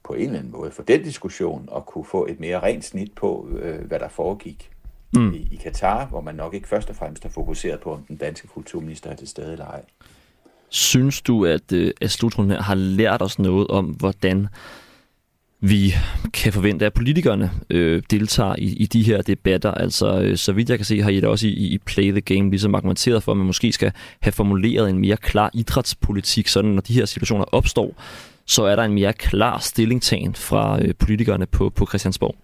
på 0.04 0.12
en 0.12 0.20
eller 0.20 0.38
anden 0.38 0.52
måde 0.52 0.70
for 0.70 0.82
den 0.82 1.02
diskussion 1.02 1.68
og 1.68 1.86
kunne 1.86 2.04
få 2.04 2.26
et 2.26 2.40
mere 2.40 2.60
rent 2.60 2.84
snit 2.84 3.12
på, 3.12 3.48
øh, 3.58 3.84
hvad 3.84 3.98
der 3.98 4.08
foregik 4.08 4.70
mm. 5.14 5.32
i, 5.32 5.48
i 5.52 5.56
Katar, 5.56 6.06
hvor 6.06 6.20
man 6.20 6.34
nok 6.34 6.54
ikke 6.54 6.68
først 6.68 6.90
og 6.90 6.96
fremmest 6.96 7.22
har 7.22 7.30
fokuseret 7.30 7.80
på, 7.80 7.92
om 7.92 8.02
den 8.08 8.16
danske 8.16 8.48
kulturminister 8.48 9.10
er 9.10 9.16
til 9.16 9.28
stede 9.28 9.52
eller 9.52 9.66
ej. 9.66 9.82
Synes 10.68 11.22
du, 11.22 11.46
at, 11.46 11.72
øh, 11.72 11.92
at 12.00 12.10
slutrunden 12.10 12.50
her 12.50 12.62
har 12.62 12.74
lært 12.74 13.22
os 13.22 13.38
noget 13.38 13.68
om, 13.68 13.84
hvordan 13.84 14.48
vi 15.60 15.94
kan 16.32 16.52
forvente, 16.52 16.86
at 16.86 16.92
politikerne 16.92 17.50
øh, 17.70 18.02
deltager 18.10 18.54
i, 18.58 18.64
i 18.64 18.86
de 18.86 19.02
her 19.02 19.22
debatter. 19.22 19.70
Altså, 19.70 20.20
øh, 20.20 20.36
så 20.36 20.52
vidt 20.52 20.70
jeg 20.70 20.78
kan 20.78 20.84
se, 20.84 21.02
har 21.02 21.10
I 21.10 21.16
det 21.16 21.24
også 21.24 21.46
i, 21.46 21.50
i 21.50 21.78
Play 21.78 22.10
the 22.10 22.20
Game 22.20 22.50
ligesom 22.50 22.74
argumenteret 22.74 23.22
for, 23.22 23.32
at 23.32 23.38
man 23.38 23.46
måske 23.46 23.72
skal 23.72 23.92
have 24.20 24.32
formuleret 24.32 24.90
en 24.90 24.98
mere 24.98 25.16
klar 25.16 25.50
idrætspolitik, 25.54 26.48
sådan 26.48 26.70
når 26.70 26.80
de 26.80 26.92
her 26.92 27.04
situationer 27.04 27.44
opstår, 27.44 27.94
så 28.46 28.64
er 28.64 28.76
der 28.76 28.82
en 28.82 28.92
mere 28.92 29.12
klar 29.12 29.58
stillingtagen 29.58 30.34
fra 30.34 30.82
øh, 30.82 30.94
politikerne 30.98 31.46
på, 31.46 31.70
på 31.70 31.86
Christiansborg. 31.86 32.36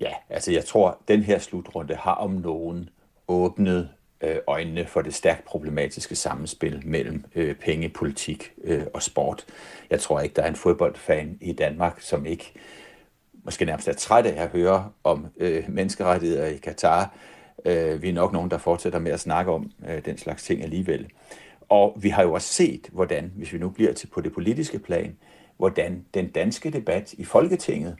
Ja, 0.00 0.10
altså 0.30 0.52
jeg 0.52 0.64
tror, 0.64 1.02
den 1.08 1.22
her 1.22 1.38
slutrunde 1.38 1.94
har 1.94 2.14
om 2.14 2.30
nogen 2.30 2.88
åbnet 3.28 3.88
Øh, 4.20 4.36
øjnene 4.46 4.86
for 4.86 5.02
det 5.02 5.14
stærkt 5.14 5.44
problematiske 5.44 6.16
sammenspil 6.16 6.82
mellem 6.84 7.24
øh, 7.34 7.54
penge, 7.54 7.88
politik 7.88 8.52
øh, 8.64 8.82
og 8.94 9.02
sport. 9.02 9.46
Jeg 9.90 10.00
tror 10.00 10.20
ikke, 10.20 10.34
der 10.34 10.42
er 10.42 10.48
en 10.48 10.56
fodboldfan 10.56 11.38
i 11.40 11.52
Danmark, 11.52 12.00
som 12.00 12.26
ikke 12.26 12.52
måske 13.44 13.64
nærmest 13.64 13.88
er 13.88 13.92
træt 13.92 14.26
af 14.26 14.42
at 14.42 14.48
høre 14.48 14.90
om 15.04 15.26
øh, 15.36 15.64
menneskerettigheder 15.68 16.46
i 16.46 16.56
Katar. 16.56 17.14
Øh, 17.64 18.02
vi 18.02 18.08
er 18.08 18.12
nok 18.12 18.32
nogen, 18.32 18.50
der 18.50 18.58
fortsætter 18.58 18.98
med 18.98 19.12
at 19.12 19.20
snakke 19.20 19.52
om 19.52 19.70
øh, 19.88 20.04
den 20.04 20.18
slags 20.18 20.42
ting 20.42 20.62
alligevel. 20.62 21.08
Og 21.68 21.96
vi 22.02 22.08
har 22.08 22.22
jo 22.22 22.32
også 22.32 22.48
set, 22.48 22.88
hvordan, 22.92 23.32
hvis 23.36 23.52
vi 23.52 23.58
nu 23.58 23.68
bliver 23.68 23.92
til 23.92 24.06
på 24.06 24.20
det 24.20 24.32
politiske 24.32 24.78
plan, 24.78 25.16
hvordan 25.56 26.04
den 26.14 26.28
danske 26.28 26.70
debat 26.70 27.12
i 27.12 27.24
Folketinget 27.24 27.96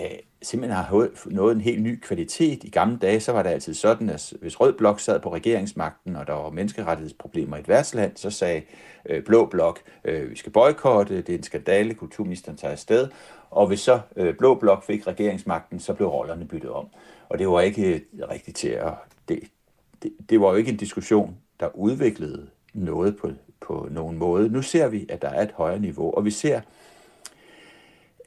øh, 0.00 0.18
simpelthen 0.42 0.84
har 0.84 1.08
nået 1.26 1.54
en 1.54 1.60
helt 1.60 1.82
ny 1.82 2.00
kvalitet. 2.00 2.64
I 2.64 2.70
gamle 2.70 2.98
dage, 2.98 3.20
så 3.20 3.32
var 3.32 3.42
det 3.42 3.50
altid 3.50 3.74
sådan, 3.74 4.10
at 4.10 4.32
hvis 4.40 4.60
Rød 4.60 4.72
Blok 4.72 5.00
sad 5.00 5.20
på 5.20 5.34
regeringsmagten, 5.34 6.16
og 6.16 6.26
der 6.26 6.32
var 6.32 6.50
menneskerettighedsproblemer 6.50 7.56
i 7.56 7.60
et 7.60 7.68
værtsland, 7.68 8.16
så 8.16 8.30
sagde 8.30 8.62
øh, 9.08 9.24
Blå 9.24 9.46
Blok, 9.46 9.80
øh, 10.04 10.30
vi 10.30 10.36
skal 10.36 10.52
boykotte, 10.52 11.16
det 11.16 11.28
er 11.28 11.38
en 11.38 11.42
skandale, 11.42 11.94
kulturministeren 11.94 12.58
tager 12.58 12.72
afsted. 12.72 13.08
Og 13.50 13.66
hvis 13.66 13.80
så 13.80 14.00
øh, 14.16 14.34
Blå 14.34 14.54
Blok 14.54 14.84
fik 14.84 15.06
regeringsmagten, 15.06 15.80
så 15.80 15.94
blev 15.94 16.08
rollerne 16.08 16.44
byttet 16.44 16.70
om. 16.70 16.86
Og 17.28 17.38
det 17.38 17.48
var 17.48 17.60
ikke 17.60 17.94
øh, 17.94 18.00
rigtigt 18.30 18.56
til 18.56 18.68
at... 18.68 18.92
Det, 19.28 19.40
det, 20.02 20.12
det 20.30 20.40
var 20.40 20.50
jo 20.50 20.54
ikke 20.54 20.70
en 20.70 20.76
diskussion, 20.76 21.36
der 21.60 21.76
udviklede 21.76 22.46
noget 22.74 23.16
på, 23.16 23.30
på 23.60 23.88
nogen 23.90 24.18
måde. 24.18 24.48
Nu 24.48 24.62
ser 24.62 24.88
vi, 24.88 25.06
at 25.08 25.22
der 25.22 25.28
er 25.28 25.42
et 25.42 25.52
højere 25.54 25.78
niveau, 25.78 26.14
og 26.14 26.24
vi 26.24 26.30
ser, 26.30 26.60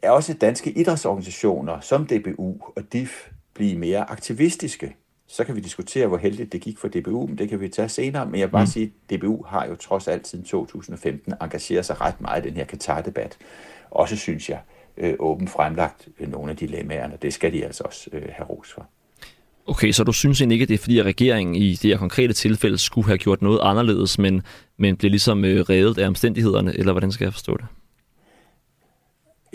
er 0.06 0.10
også 0.10 0.34
danske 0.34 0.72
idrætsorganisationer 0.72 1.80
som 1.80 2.08
DBU 2.08 2.56
og 2.76 2.84
DIF 2.94 3.30
blive 3.54 3.78
mere 3.78 4.10
aktivistiske. 4.10 4.96
Så 5.28 5.44
kan 5.44 5.56
vi 5.56 5.60
diskutere, 5.60 6.08
hvor 6.08 6.18
heldigt 6.18 6.54
det 6.54 6.62
gik 6.62 6.78
for 6.78 6.88
DBU, 6.88 7.28
men 7.28 7.38
det 7.38 7.50
kan 7.50 7.62
vi 7.62 7.70
tage 7.70 7.90
senere. 7.90 8.26
Men 8.26 8.40
jeg 8.40 8.48
vil 8.48 8.52
bare 8.52 8.64
mm. 8.64 8.68
sige, 8.68 8.94
at 9.10 9.18
DBU 9.18 9.44
har 9.48 9.66
jo 9.66 9.76
trods 9.76 10.08
alt 10.08 10.28
siden 10.28 10.46
2015 10.46 11.34
engageret 11.42 11.86
sig 11.86 12.02
ret 12.02 12.22
meget 12.22 12.46
i 12.46 12.50
den 12.50 12.58
her 12.58 12.66
Katar-debat. 12.66 13.38
Også 13.92 14.16
synes 14.16 14.50
jeg, 14.50 14.60
øh, 14.98 15.14
åbent 15.20 15.50
fremlagt 15.50 16.08
øh, 16.20 16.32
nogle 16.32 16.52
af 16.52 16.58
dilemmaerne. 16.58 17.18
Det 17.22 17.34
skal 17.34 17.54
de 17.54 17.66
altså 17.66 17.84
også 17.84 18.10
øh, 18.14 18.22
have 18.30 18.50
ros 18.50 18.74
for. 18.74 18.86
Okay, 19.68 19.92
så 19.92 20.04
du 20.04 20.12
synes 20.12 20.42
egentlig 20.42 20.56
ikke, 20.56 20.64
at 20.64 20.70
det 20.70 20.74
er 20.74 20.80
fordi, 20.80 21.00
at 21.00 21.06
regeringen 21.06 21.56
i 21.56 21.74
det 21.74 21.92
her 21.92 21.98
konkrete 21.98 22.34
tilfælde 22.34 22.78
skulle 22.78 23.08
have 23.08 23.18
gjort 23.18 23.42
noget 23.42 23.60
anderledes, 23.64 24.18
men, 24.18 24.42
men 24.78 24.96
blev 24.96 25.12
ligesom 25.12 25.46
øh, 25.46 25.60
revet 25.62 25.98
af 25.98 26.08
omstændighederne, 26.08 26.78
eller 26.78 26.92
hvordan 26.92 27.12
skal 27.12 27.26
jeg 27.26 27.34
forstå 27.34 27.58
det? 27.58 27.66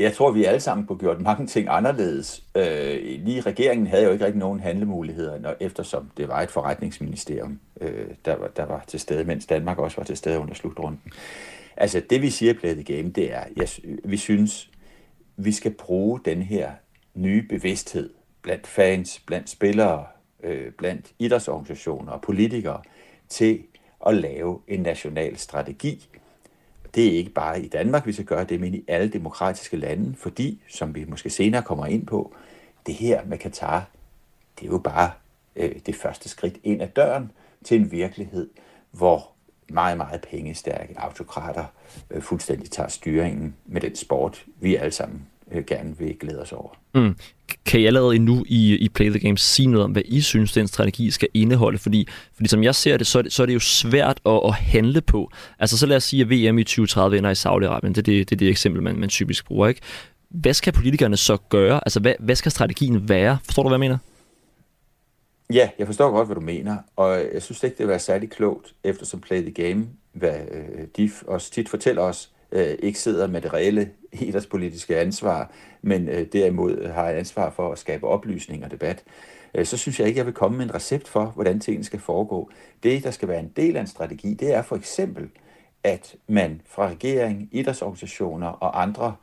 Jeg 0.00 0.14
tror, 0.14 0.30
vi 0.30 0.44
alle 0.44 0.60
sammen 0.60 0.86
kunne 0.86 0.98
gjort 0.98 1.20
mange 1.20 1.46
ting 1.46 1.66
anderledes. 1.70 2.44
Øh, 2.54 3.00
lige 3.02 3.40
regeringen 3.40 3.86
havde 3.86 4.04
jo 4.04 4.10
ikke 4.10 4.24
rigtig 4.24 4.38
nogen 4.38 4.60
handlemuligheder, 4.60 5.38
når, 5.38 5.54
eftersom 5.60 6.10
det 6.16 6.28
var 6.28 6.40
et 6.40 6.50
forretningsministerium, 6.50 7.60
øh, 7.80 8.06
der, 8.24 8.36
var, 8.36 8.48
der 8.48 8.64
var 8.64 8.84
til 8.86 9.00
stede, 9.00 9.24
mens 9.24 9.46
Danmark 9.46 9.78
også 9.78 9.96
var 9.96 10.04
til 10.04 10.16
stede 10.16 10.38
under 10.38 10.54
slutrunden. 10.54 11.00
Altså 11.76 12.02
det 12.10 12.22
vi 12.22 12.30
siger 12.30 12.54
Play 12.54 12.74
the 12.74 12.96
Game, 12.96 13.10
det 13.10 13.32
er, 13.32 13.44
jeg, 13.56 13.68
vi 14.04 14.16
synes, 14.16 14.70
vi 15.36 15.52
skal 15.52 15.70
bruge 15.70 16.20
den 16.24 16.42
her 16.42 16.70
nye 17.14 17.42
bevidsthed 17.42 18.10
blandt 18.42 18.66
fans, 18.66 19.22
blandt 19.26 19.50
spillere, 19.50 20.04
øh, 20.42 20.72
blandt 20.72 21.06
idrætsorganisationer 21.18 22.12
og 22.12 22.20
politikere 22.20 22.80
til 23.28 23.62
at 24.06 24.14
lave 24.14 24.60
en 24.68 24.80
national 24.80 25.38
strategi. 25.38 26.08
Det 26.94 27.06
er 27.06 27.12
ikke 27.12 27.30
bare 27.30 27.62
i 27.62 27.68
Danmark, 27.68 28.06
vi 28.06 28.12
skal 28.12 28.24
gøre 28.24 28.44
det, 28.44 28.60
men 28.60 28.74
i 28.74 28.84
alle 28.88 29.08
demokratiske 29.08 29.76
lande, 29.76 30.14
fordi, 30.16 30.62
som 30.68 30.94
vi 30.94 31.04
måske 31.08 31.30
senere 31.30 31.62
kommer 31.62 31.86
ind 31.86 32.06
på, 32.06 32.34
det 32.86 32.94
her 32.94 33.24
med 33.24 33.38
Katar, 33.38 33.90
det 34.60 34.66
er 34.66 34.70
jo 34.70 34.78
bare 34.78 35.10
øh, 35.56 35.74
det 35.86 35.96
første 35.96 36.28
skridt 36.28 36.58
ind 36.62 36.82
ad 36.82 36.88
døren 36.88 37.32
til 37.64 37.80
en 37.80 37.92
virkelighed, 37.92 38.50
hvor 38.90 39.28
meget, 39.68 39.96
meget 39.96 40.20
pengestærke 40.30 40.94
autokrater 41.00 41.64
øh, 42.10 42.22
fuldstændig 42.22 42.70
tager 42.70 42.88
styringen 42.88 43.56
med 43.66 43.80
den 43.80 43.96
sport, 43.96 44.44
vi 44.60 44.76
alle 44.76 44.92
sammen 44.92 45.26
øh, 45.52 45.64
gerne 45.64 45.98
vil 45.98 46.16
glæde 46.20 46.42
os 46.42 46.52
over. 46.52 46.68
Mm. 46.94 47.16
Kan 47.64 47.80
I 47.80 47.86
allerede 47.86 48.18
nu 48.18 48.44
i, 48.48 48.76
i 48.76 48.88
Play 48.88 49.10
the 49.10 49.18
Game 49.18 49.38
sige 49.38 49.66
noget 49.66 49.84
om, 49.84 49.92
hvad 49.92 50.02
I 50.04 50.20
synes, 50.20 50.52
den 50.52 50.68
strategi 50.68 51.10
skal 51.10 51.28
indeholde? 51.34 51.78
Fordi, 51.78 52.08
fordi 52.34 52.48
som 52.48 52.62
jeg 52.62 52.74
ser 52.74 52.96
det, 52.96 53.06
så 53.06 53.18
er 53.18 53.22
det, 53.22 53.32
så 53.32 53.42
er 53.42 53.46
det 53.46 53.54
jo 53.54 53.60
svært 53.60 54.20
at, 54.26 54.40
at 54.44 54.54
handle 54.54 55.00
på. 55.00 55.30
Altså 55.58 55.78
så 55.78 55.86
lad 55.86 55.96
os 55.96 56.04
sige, 56.04 56.22
at 56.22 56.30
VM 56.30 56.58
i 56.58 56.64
2030 56.64 57.18
ender 57.18 57.30
i 57.30 57.34
Saudi-Arabien. 57.34 57.88
Det 57.88 57.98
er 57.98 58.02
det, 58.02 58.30
det, 58.30 58.32
er 58.32 58.36
det 58.36 58.48
eksempel, 58.48 58.82
man, 58.82 58.96
man 58.96 59.08
typisk 59.08 59.46
bruger. 59.46 59.68
Ikke? 59.68 59.80
Hvad 60.28 60.54
skal 60.54 60.72
politikerne 60.72 61.16
så 61.16 61.36
gøre? 61.48 61.80
Altså 61.86 62.00
hvad, 62.00 62.14
hvad 62.18 62.34
skal 62.34 62.52
strategien 62.52 63.08
være? 63.08 63.38
Forstår 63.44 63.62
du, 63.62 63.68
hvad 63.68 63.76
jeg 63.76 63.80
mener? 63.80 63.98
Ja, 65.52 65.70
jeg 65.78 65.86
forstår 65.86 66.10
godt, 66.10 66.28
hvad 66.28 66.34
du 66.34 66.40
mener, 66.40 66.76
og 66.96 67.20
jeg 67.34 67.42
synes 67.42 67.62
ikke, 67.62 67.74
det 67.74 67.84
vil 67.86 67.88
være 67.88 67.98
særlig 67.98 68.30
klogt, 68.30 68.74
eftersom 68.84 69.20
Play 69.20 69.42
the 69.42 69.50
Game, 69.50 69.86
hvad 70.12 70.38
øh, 70.50 70.86
de 70.96 71.10
også 71.26 71.50
tit 71.50 71.68
fortæller 71.68 72.02
os, 72.02 72.30
øh, 72.52 72.76
ikke 72.78 72.98
sidder 72.98 73.26
med 73.26 73.40
det 73.40 73.52
reelle 73.52 73.90
politiske 74.50 74.98
ansvar, 74.98 75.50
men 75.82 76.08
øh, 76.08 76.26
derimod 76.32 76.88
har 76.88 77.10
et 77.10 77.14
ansvar 77.14 77.50
for 77.50 77.72
at 77.72 77.78
skabe 77.78 78.06
oplysning 78.06 78.64
og 78.64 78.70
debat, 78.70 79.04
øh, 79.54 79.66
så 79.66 79.76
synes 79.76 80.00
jeg 80.00 80.08
ikke, 80.08 80.18
jeg 80.18 80.26
vil 80.26 80.34
komme 80.34 80.58
med 80.58 80.64
en 80.64 80.74
recept 80.74 81.08
for, 81.08 81.24
hvordan 81.24 81.60
tingene 81.60 81.84
skal 81.84 82.00
foregå. 82.00 82.50
Det, 82.82 83.04
der 83.04 83.10
skal 83.10 83.28
være 83.28 83.40
en 83.40 83.52
del 83.56 83.76
af 83.76 83.80
en 83.80 83.86
strategi, 83.86 84.34
det 84.34 84.54
er 84.54 84.62
for 84.62 84.76
eksempel, 84.76 85.28
at 85.84 86.16
man 86.26 86.60
fra 86.66 86.88
regering, 86.88 87.48
idrætsorganisationer 87.52 88.48
og 88.48 88.82
andre 88.82 89.14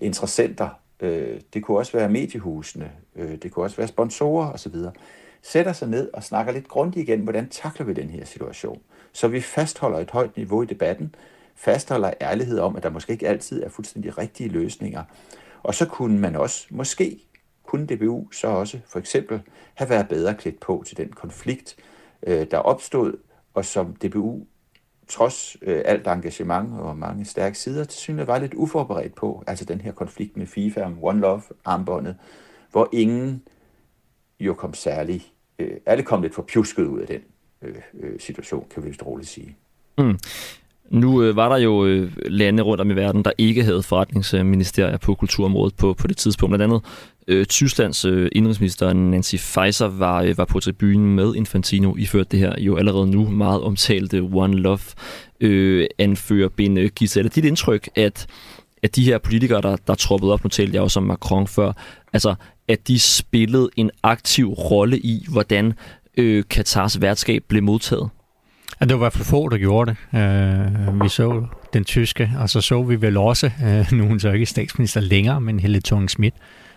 interessenter, 0.00 0.68
øh, 1.00 1.40
det 1.54 1.64
kunne 1.64 1.78
også 1.78 1.92
være 1.92 2.08
mediehusene, 2.08 2.90
øh, 3.16 3.36
det 3.42 3.52
kunne 3.52 3.64
også 3.64 3.76
være 3.76 3.88
sponsorer 3.88 4.52
osv., 4.52 4.74
sætter 5.42 5.72
sig 5.72 5.88
ned 5.88 6.10
og 6.12 6.22
snakker 6.22 6.52
lidt 6.52 6.68
grundigt 6.68 7.08
igen, 7.08 7.20
hvordan 7.20 7.48
takler 7.48 7.86
vi 7.86 7.92
den 7.92 8.10
her 8.10 8.24
situation. 8.24 8.80
Så 9.12 9.28
vi 9.28 9.40
fastholder 9.40 9.98
et 9.98 10.10
højt 10.10 10.36
niveau 10.36 10.62
i 10.62 10.66
debatten, 10.66 11.14
fastholder 11.56 12.12
ærlighed 12.20 12.58
om, 12.58 12.76
at 12.76 12.82
der 12.82 12.90
måske 12.90 13.12
ikke 13.12 13.28
altid 13.28 13.62
er 13.62 13.68
fuldstændig 13.68 14.18
rigtige 14.18 14.48
løsninger. 14.48 15.02
Og 15.62 15.74
så 15.74 15.86
kunne 15.86 16.18
man 16.18 16.36
også, 16.36 16.66
måske 16.70 17.20
kunne 17.66 17.86
DBU 17.86 18.32
så 18.32 18.48
også 18.48 18.78
for 18.86 18.98
eksempel 18.98 19.40
have 19.74 19.90
været 19.90 20.08
bedre 20.08 20.34
klædt 20.34 20.60
på 20.60 20.84
til 20.86 20.96
den 20.96 21.08
konflikt, 21.08 21.76
øh, 22.26 22.46
der 22.50 22.58
opstod, 22.58 23.16
og 23.54 23.64
som 23.64 23.96
DBU 23.96 24.46
trods 25.08 25.56
øh, 25.62 25.82
alt 25.84 26.06
engagement 26.06 26.80
og 26.80 26.98
mange 26.98 27.24
stærke 27.24 27.58
sider 27.58 27.84
til 27.84 27.98
synligheden 27.98 28.28
var 28.28 28.38
lidt 28.38 28.54
uforberedt 28.54 29.14
på, 29.14 29.44
altså 29.46 29.64
den 29.64 29.80
her 29.80 29.92
konflikt 29.92 30.36
med 30.36 30.46
FIFA 30.46 30.82
om 30.82 31.04
One 31.04 31.20
Love 31.20 31.42
armbåndet, 31.64 32.16
hvor 32.70 32.88
ingen 32.92 33.42
jo 34.40 34.54
kom 34.54 34.74
særlig, 34.74 35.32
øh, 35.58 35.76
alle 35.86 36.02
kom 36.02 36.22
lidt 36.22 36.34
for 36.34 36.42
pjusket 36.42 36.84
ud 36.84 37.00
af 37.00 37.06
den 37.06 37.20
øh, 37.62 37.76
øh, 37.94 38.20
situation, 38.20 38.66
kan 38.70 38.82
vi 38.82 38.88
vist 38.88 39.06
roligt 39.06 39.28
sige. 39.28 39.56
Mm. 39.98 40.18
Nu 40.90 41.22
øh, 41.22 41.36
var 41.36 41.48
der 41.48 41.56
jo 41.56 41.86
øh, 41.86 42.12
lande 42.26 42.62
rundt 42.62 42.80
om 42.80 42.90
i 42.90 42.94
verden, 42.94 43.24
der 43.24 43.32
ikke 43.38 43.64
havde 43.64 43.82
forretningsministerier 43.82 44.96
på 44.96 45.14
kulturområdet 45.14 45.74
på, 45.76 45.94
på 45.94 46.06
det 46.06 46.16
tidspunkt. 46.16 46.50
Blandt 46.50 46.62
andet 46.62 46.82
øh, 47.28 47.46
Tysklands 47.46 48.04
øh, 48.04 48.28
indrigsminister 48.32 48.92
Nancy 48.92 49.36
Faeser 49.38 49.86
var, 49.86 50.22
øh, 50.22 50.38
var 50.38 50.44
på 50.44 50.60
tribunen 50.60 51.14
med 51.14 51.34
Infantino, 51.34 51.96
iført 51.96 52.32
det 52.32 52.40
her 52.40 52.52
jo 52.58 52.76
allerede 52.76 53.06
nu 53.06 53.28
meget 53.28 53.62
omtalte 53.62 54.20
One 54.20 54.56
Love 54.56 54.78
øh, 55.40 55.86
anfører 55.98 56.48
Ben 56.48 56.78
øh, 56.78 56.90
Giselle. 56.96 57.28
Dit 57.28 57.44
indtryk, 57.44 57.88
at, 57.96 58.26
at 58.82 58.96
de 58.96 59.04
her 59.04 59.18
politikere, 59.18 59.62
der, 59.62 59.76
der 59.76 59.94
troppede 59.94 60.32
op, 60.32 60.44
nu 60.44 60.48
talte 60.48 60.74
jeg 60.74 60.82
også 60.82 61.00
om 61.00 61.06
Macron 61.06 61.46
før, 61.46 61.72
altså 62.12 62.34
at 62.68 62.88
de 62.88 62.98
spillede 62.98 63.68
en 63.76 63.90
aktiv 64.02 64.48
rolle 64.48 64.98
i, 64.98 65.26
hvordan 65.28 65.72
øh, 66.16 66.44
Katars 66.50 67.00
værtskab 67.00 67.44
blev 67.48 67.62
modtaget? 67.62 68.08
Ja, 68.80 68.84
det 68.84 68.92
var 68.92 68.96
i 68.96 69.04
hvert 69.04 69.12
fald 69.12 69.24
få, 69.24 69.48
der 69.48 69.58
gjorde 69.58 69.90
det. 70.12 70.88
Uh, 70.88 71.02
vi 71.02 71.08
så 71.08 71.46
den 71.72 71.84
tyske, 71.84 72.30
og 72.38 72.50
så 72.50 72.60
så 72.60 72.82
vi 72.82 73.00
vel 73.00 73.16
også, 73.16 73.50
uh, 73.62 73.92
nu 73.98 74.06
hun 74.06 74.20
så 74.20 74.32
ikke 74.32 74.46
statsminister 74.46 75.00
længere, 75.00 75.40
men 75.40 75.60
Helle 75.60 75.80
thorning 75.80 76.10
Schmidt, 76.10 76.34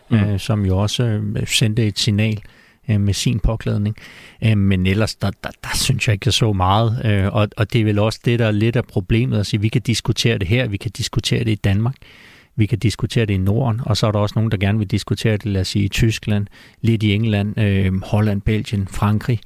mm. 0.09 0.23
uh, 0.23 0.39
som 0.39 0.65
jo 0.65 0.77
også 0.77 1.21
uh, 1.35 1.47
sendte 1.47 1.87
et 1.87 1.99
signal 1.99 2.39
uh, 2.89 3.01
med 3.01 3.13
sin 3.13 3.39
påklædning. 3.39 3.95
Uh, 4.45 4.57
men 4.57 4.85
ellers, 4.85 5.15
der, 5.15 5.31
der, 5.43 5.49
der 5.63 5.69
synes 5.75 6.07
jeg 6.07 6.13
ikke, 6.13 6.27
jeg 6.27 6.33
så 6.33 6.53
meget. 6.53 7.25
Uh, 7.25 7.35
og, 7.35 7.47
og 7.57 7.73
det 7.73 7.81
er 7.81 7.85
vel 7.85 7.99
også 7.99 8.19
det, 8.25 8.39
der 8.39 8.45
er 8.45 8.51
lidt 8.51 8.75
af 8.75 8.85
problemet 8.85 9.39
at 9.39 9.45
sige, 9.45 9.61
vi 9.61 9.69
kan 9.69 9.81
diskutere 9.81 10.37
det 10.37 10.47
her, 10.47 10.67
vi 10.67 10.77
kan 10.77 10.91
diskutere 10.91 11.43
det 11.43 11.51
i 11.51 11.55
Danmark. 11.55 11.95
Vi 12.55 12.65
kan 12.65 12.79
diskutere 12.79 13.25
det 13.25 13.33
i 13.33 13.37
Norden, 13.37 13.81
og 13.85 13.97
så 13.97 14.07
er 14.07 14.11
der 14.11 14.19
også 14.19 14.33
nogen, 14.35 14.51
der 14.51 14.57
gerne 14.57 14.79
vil 14.79 14.87
diskutere 14.87 15.33
det, 15.33 15.45
lad 15.45 15.61
os 15.61 15.67
sige, 15.67 15.85
i 15.85 15.89
Tyskland, 15.89 16.47
lidt 16.81 17.03
i 17.03 17.13
England, 17.13 17.59
øh, 17.59 18.01
Holland, 18.01 18.41
Belgien, 18.41 18.87
Frankrig. 18.87 19.39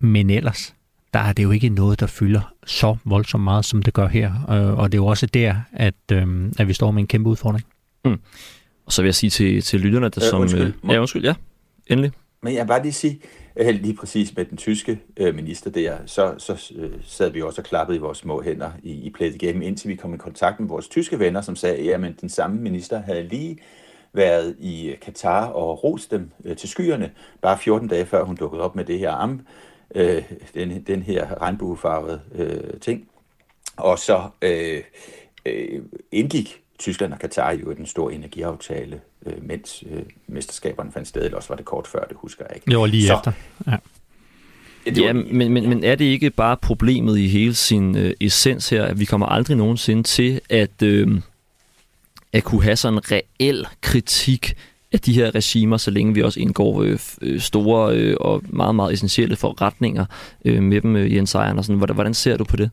Men 0.00 0.30
ellers, 0.30 0.74
der 1.18 1.24
er 1.24 1.32
det 1.32 1.42
jo 1.42 1.50
ikke 1.50 1.68
noget, 1.68 2.00
der 2.00 2.06
fylder 2.06 2.54
så 2.66 2.96
voldsomt 3.04 3.44
meget, 3.44 3.64
som 3.64 3.82
det 3.82 3.94
gør 3.94 4.06
her. 4.06 4.32
Øh, 4.50 4.78
og 4.78 4.92
det 4.92 4.98
er 4.98 5.02
jo 5.02 5.06
også 5.06 5.26
der, 5.26 5.54
at, 5.72 5.94
øh, 6.12 6.52
at 6.58 6.68
vi 6.68 6.72
står 6.72 6.90
med 6.90 7.02
en 7.02 7.06
kæmpe 7.06 7.30
udfordring. 7.30 7.64
Mm. 8.04 8.20
Og 8.86 8.92
så 8.92 9.02
vil 9.02 9.06
jeg 9.06 9.14
sige 9.14 9.30
til, 9.30 9.62
til 9.62 9.80
lytterne, 9.80 10.08
der 10.08 10.24
øh, 10.24 10.30
som... 10.30 10.40
Undskyld, 10.40 10.62
øh, 10.84 10.90
ja, 10.90 10.98
undskyld, 10.98 11.24
ja. 11.24 11.34
Endelig. 11.86 12.12
Men 12.42 12.54
jeg 12.54 12.62
vil 12.62 12.68
bare 12.68 12.82
lige 12.82 12.92
sige, 12.92 13.20
øh, 13.56 13.74
lige 13.74 13.94
præcis 13.94 14.36
med 14.36 14.44
den 14.44 14.56
tyske 14.56 15.00
øh, 15.16 15.34
minister 15.34 15.70
der, 15.70 15.96
så, 16.06 16.34
så 16.38 16.72
øh, 16.76 16.90
sad 17.04 17.30
vi 17.30 17.42
også 17.42 17.60
og 17.60 17.64
klappede 17.64 17.96
i 17.96 18.00
vores 18.00 18.18
små 18.18 18.42
hænder 18.42 18.70
i, 18.82 18.92
i 18.92 19.10
Play 19.10 19.30
the 19.30 19.38
Game, 19.38 19.64
indtil 19.64 19.88
vi 19.88 19.96
kom 19.96 20.14
i 20.14 20.16
kontakt 20.16 20.60
med 20.60 20.68
vores 20.68 20.88
tyske 20.88 21.18
venner, 21.18 21.40
som 21.40 21.56
sagde, 21.56 21.94
at 21.94 22.20
den 22.20 22.28
samme 22.28 22.60
minister 22.60 23.02
havde 23.02 23.28
lige 23.28 23.58
været 24.12 24.56
i 24.58 24.94
Katar 25.02 25.46
og 25.46 25.84
rost 25.84 26.10
dem 26.10 26.30
øh, 26.44 26.56
til 26.56 26.68
skyerne, 26.68 27.10
bare 27.42 27.58
14 27.58 27.88
dage 27.88 28.06
før 28.06 28.24
hun 28.24 28.36
dukkede 28.36 28.62
op 28.62 28.76
med 28.76 28.84
det 28.84 28.98
her 28.98 29.10
arm, 29.10 29.40
øh, 29.94 30.22
den, 30.54 30.82
den 30.82 31.02
her 31.02 31.42
regnbuefarvede 31.42 32.20
øh, 32.34 32.80
ting. 32.80 33.08
Og 33.76 33.98
så 33.98 34.28
øh, 34.42 34.82
øh, 35.46 35.82
indgik 36.12 36.60
Tyskland 36.78 37.12
og 37.12 37.18
Katar 37.18 37.52
jo 37.52 37.72
den 37.72 37.86
store 37.86 38.14
energiaftale, 38.14 39.00
øh, 39.26 39.44
mens 39.48 39.84
øh, 39.90 40.02
mesterskaberne 40.26 40.92
fandt 40.92 41.08
sted, 41.08 41.24
eller 41.24 41.36
også 41.36 41.48
var 41.48 41.56
det 41.56 41.64
kort 41.64 41.86
før, 41.86 42.04
det 42.04 42.16
husker 42.16 42.44
jeg 42.48 42.56
ikke. 42.56 42.70
Det 42.70 42.78
var 42.78 42.86
lige 42.86 43.06
så, 43.06 43.16
efter, 43.16 43.32
ja. 43.66 43.76
Ja, 44.96 45.12
men, 45.12 45.52
men, 45.52 45.68
men 45.68 45.84
er 45.84 45.94
det 45.94 46.04
ikke 46.04 46.30
bare 46.30 46.56
problemet 46.56 47.18
i 47.18 47.28
hele 47.28 47.54
sin 47.54 47.96
øh, 47.96 48.14
essens 48.20 48.68
her, 48.68 48.84
at 48.84 49.00
vi 49.00 49.04
kommer 49.04 49.26
aldrig 49.26 49.56
nogensinde 49.56 50.02
til 50.02 50.40
at, 50.50 50.82
øh, 50.82 51.20
at 52.32 52.44
kunne 52.44 52.62
have 52.62 52.76
sådan 52.76 52.98
en 52.98 53.02
reel 53.12 53.66
kritik 53.80 54.54
af 54.92 55.00
de 55.00 55.12
her 55.12 55.34
regimer, 55.34 55.76
så 55.76 55.90
længe 55.90 56.14
vi 56.14 56.22
også 56.22 56.40
indgår 56.40 56.82
øh, 56.82 56.98
øh, 57.22 57.40
store 57.40 57.96
øh, 57.96 58.16
og 58.20 58.42
meget, 58.48 58.74
meget 58.74 58.92
essentielle 58.92 59.36
forretninger 59.36 60.06
øh, 60.44 60.62
med 60.62 60.80
dem, 60.80 60.96
øh, 60.96 61.14
Jens 61.14 61.34
Andersen. 61.34 61.76
Hvordan, 61.76 61.94
hvordan 61.94 62.14
ser 62.14 62.36
du 62.36 62.44
på 62.44 62.56
det? 62.56 62.70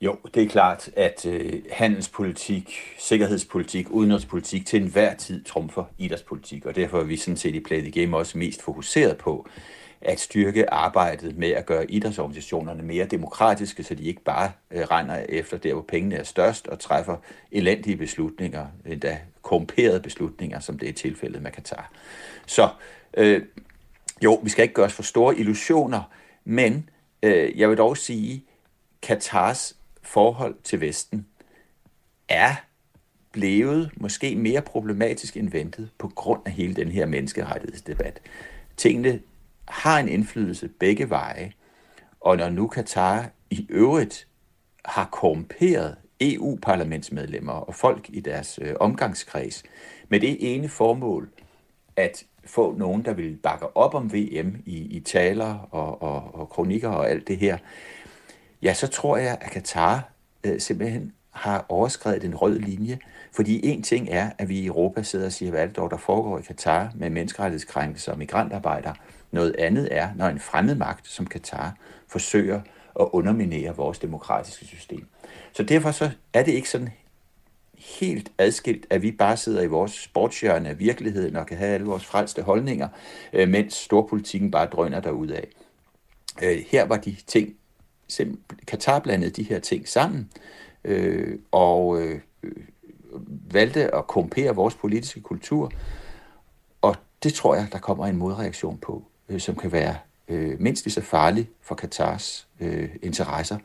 Jo, 0.00 0.16
det 0.34 0.42
er 0.42 0.48
klart, 0.48 0.90
at 0.96 1.26
øh, 1.26 1.52
handelspolitik, 1.72 2.72
sikkerhedspolitik, 2.98 3.90
udenrigspolitik 3.90 4.66
til 4.66 4.82
enhver 4.82 5.14
tid 5.14 5.44
trumfer 5.44 5.84
idrætspolitik, 5.98 6.66
og 6.66 6.76
derfor 6.76 6.98
er 6.98 7.04
vi 7.04 7.16
sådan 7.16 7.36
set 7.36 7.54
i 7.54 7.60
Play 7.60 7.80
the 7.80 7.90
Game 7.90 8.16
også 8.16 8.38
mest 8.38 8.62
fokuseret 8.62 9.16
på 9.16 9.48
at 10.04 10.20
styrke 10.20 10.72
arbejdet 10.72 11.38
med 11.38 11.48
at 11.48 11.66
gøre 11.66 11.90
idrætsorganisationerne 11.90 12.82
mere 12.82 13.04
demokratiske, 13.04 13.84
så 13.84 13.94
de 13.94 14.04
ikke 14.04 14.22
bare 14.22 14.52
øh, 14.70 14.80
regner 14.80 15.16
efter 15.28 15.56
der, 15.56 15.72
hvor 15.72 15.82
pengene 15.82 16.16
er 16.16 16.22
størst 16.22 16.66
og 16.68 16.78
træffer 16.78 17.16
elendige 17.52 17.96
beslutninger, 17.96 18.66
endda 18.86 19.18
korrumperede 19.42 20.00
beslutninger, 20.00 20.60
som 20.60 20.78
det 20.78 20.88
er 20.88 20.92
tilfældet 20.92 21.42
med 21.42 21.50
Katar. 21.50 21.92
Så 22.46 22.68
øh, 23.14 23.42
jo, 24.24 24.40
vi 24.42 24.50
skal 24.50 24.62
ikke 24.62 24.74
gøre 24.74 24.86
os 24.86 24.92
for 24.92 25.02
store 25.02 25.36
illusioner, 25.38 26.02
men 26.44 26.88
øh, 27.22 27.58
jeg 27.58 27.68
vil 27.68 27.78
dog 27.78 27.96
sige, 27.96 28.44
Katars 29.02 29.76
forhold 30.02 30.54
til 30.64 30.80
Vesten 30.80 31.26
er 32.28 32.54
blevet 33.32 33.90
måske 33.96 34.36
mere 34.36 34.62
problematisk 34.62 35.36
end 35.36 35.50
ventet 35.50 35.90
på 35.98 36.08
grund 36.08 36.40
af 36.46 36.52
hele 36.52 36.74
den 36.74 36.88
her 36.88 37.06
menneskerettighedsdebat. 37.06 38.20
Tingene 38.76 39.20
har 39.68 39.98
en 39.98 40.08
indflydelse 40.08 40.68
begge 40.68 41.10
veje, 41.10 41.52
og 42.20 42.36
når 42.36 42.48
nu 42.48 42.66
Katar 42.66 43.30
i 43.50 43.66
øvrigt 43.70 44.28
har 44.84 45.08
korrumperet 45.12 45.96
EU-parlamentsmedlemmer 46.20 47.52
og 47.52 47.74
folk 47.74 48.06
i 48.08 48.20
deres 48.20 48.58
øh, 48.62 48.74
omgangskreds 48.80 49.62
med 50.08 50.20
det 50.20 50.54
ene 50.54 50.68
formål 50.68 51.28
at 51.96 52.24
få 52.44 52.74
nogen, 52.78 53.04
der 53.04 53.12
vil 53.12 53.36
bakke 53.36 53.76
op 53.76 53.94
om 53.94 54.12
VM 54.12 54.62
i, 54.66 54.76
i 54.76 55.00
taler 55.00 55.68
og, 55.70 56.02
og, 56.02 56.34
og 56.34 56.48
kronikker 56.48 56.88
og 56.88 57.10
alt 57.10 57.28
det 57.28 57.36
her, 57.36 57.58
ja, 58.62 58.74
så 58.74 58.86
tror 58.86 59.16
jeg, 59.16 59.38
at 59.40 59.50
Katar 59.50 60.12
øh, 60.44 60.60
simpelthen 60.60 61.12
har 61.30 61.66
overskrevet 61.68 62.24
en 62.24 62.34
rød 62.34 62.58
linje. 62.58 62.98
Fordi 63.32 63.66
en 63.66 63.82
ting 63.82 64.08
er, 64.10 64.30
at 64.38 64.48
vi 64.48 64.58
i 64.58 64.66
Europa 64.66 65.02
sidder 65.02 65.26
og 65.26 65.32
siger, 65.32 65.50
hvad 65.50 65.62
er 65.62 65.66
det 65.66 65.76
dog, 65.76 65.90
der 65.90 65.96
foregår 65.96 66.38
i 66.38 66.42
Katar 66.42 66.92
med 66.94 67.10
menneskerettighedskrænkelser 67.10 68.12
og 68.12 68.18
migrantarbejdere. 68.18 68.94
Noget 69.30 69.56
andet 69.58 69.88
er, 69.90 70.08
når 70.16 70.26
en 70.26 70.40
fremmed 70.40 70.74
magt 70.74 71.08
som 71.08 71.26
Katar 71.26 71.76
forsøger 72.08 72.60
at 73.00 73.08
underminere 73.12 73.76
vores 73.76 73.98
demokratiske 73.98 74.66
system. 74.66 75.06
Så 75.52 75.62
derfor 75.62 75.90
så 75.90 76.10
er 76.32 76.42
det 76.42 76.52
ikke 76.52 76.70
sådan 76.70 76.90
helt 77.98 78.32
adskilt, 78.38 78.86
at 78.90 79.02
vi 79.02 79.12
bare 79.12 79.36
sidder 79.36 79.62
i 79.62 79.66
vores 79.66 79.92
sportshjørne 79.92 80.68
af 80.68 80.78
virkeligheden 80.78 81.36
og 81.36 81.46
kan 81.46 81.56
have 81.56 81.74
alle 81.74 81.86
vores 81.86 82.04
frelste 82.04 82.42
holdninger, 82.42 82.88
øh, 83.32 83.48
mens 83.48 83.74
storpolitikken 83.74 84.50
bare 84.50 84.66
drøner 84.66 85.00
derudad. 85.00 85.42
Øh, 86.42 86.64
her 86.68 86.84
var 86.84 86.96
de 86.96 87.16
ting, 87.26 87.56
Katar 88.66 88.98
blandede 88.98 89.30
de 89.30 89.42
her 89.42 89.58
ting 89.58 89.88
sammen, 89.88 90.30
øh, 90.84 91.38
og 91.50 92.02
øh, 92.02 92.20
valgte 93.50 93.94
at 93.94 94.06
kompere 94.06 94.54
vores 94.54 94.74
politiske 94.74 95.20
kultur, 95.20 95.72
og 96.82 96.96
det 97.22 97.34
tror 97.34 97.54
jeg, 97.54 97.68
der 97.72 97.78
kommer 97.78 98.06
en 98.06 98.16
modreaktion 98.16 98.78
på, 98.78 99.02
øh, 99.28 99.40
som 99.40 99.56
kan 99.56 99.72
være 99.72 99.94
øh, 100.28 100.60
mindst 100.60 100.84
lige 100.84 100.92
så 100.92 101.00
farlig 101.00 101.48
for 101.62 101.74
Katars 101.74 102.46
øh, 102.60 102.88
interesser, 103.02 103.58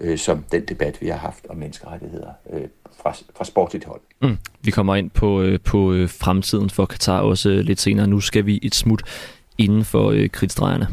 øh, 0.00 0.18
som 0.18 0.44
den 0.52 0.64
debat, 0.64 1.00
vi 1.00 1.08
har 1.08 1.16
haft 1.16 1.46
om 1.48 1.56
menneskerettigheder 1.56 2.32
øh, 2.52 2.68
fra, 3.02 3.14
fra 3.36 3.44
sportligt 3.44 3.84
hold. 3.84 4.00
Mm. 4.22 4.38
Vi 4.60 4.70
kommer 4.70 4.94
ind 4.94 5.10
på, 5.10 5.42
øh, 5.42 5.60
på 5.60 5.92
øh, 5.92 6.08
fremtiden 6.08 6.70
for 6.70 6.86
Katar 6.86 7.20
også 7.20 7.50
øh, 7.50 7.58
lidt 7.58 7.80
senere. 7.80 8.06
Nu 8.06 8.20
skal 8.20 8.46
vi 8.46 8.60
et 8.62 8.74
smut 8.74 9.02
inden 9.58 9.84
for 9.84 10.10
øh, 10.10 10.28
kridtstregerne. 10.28 10.88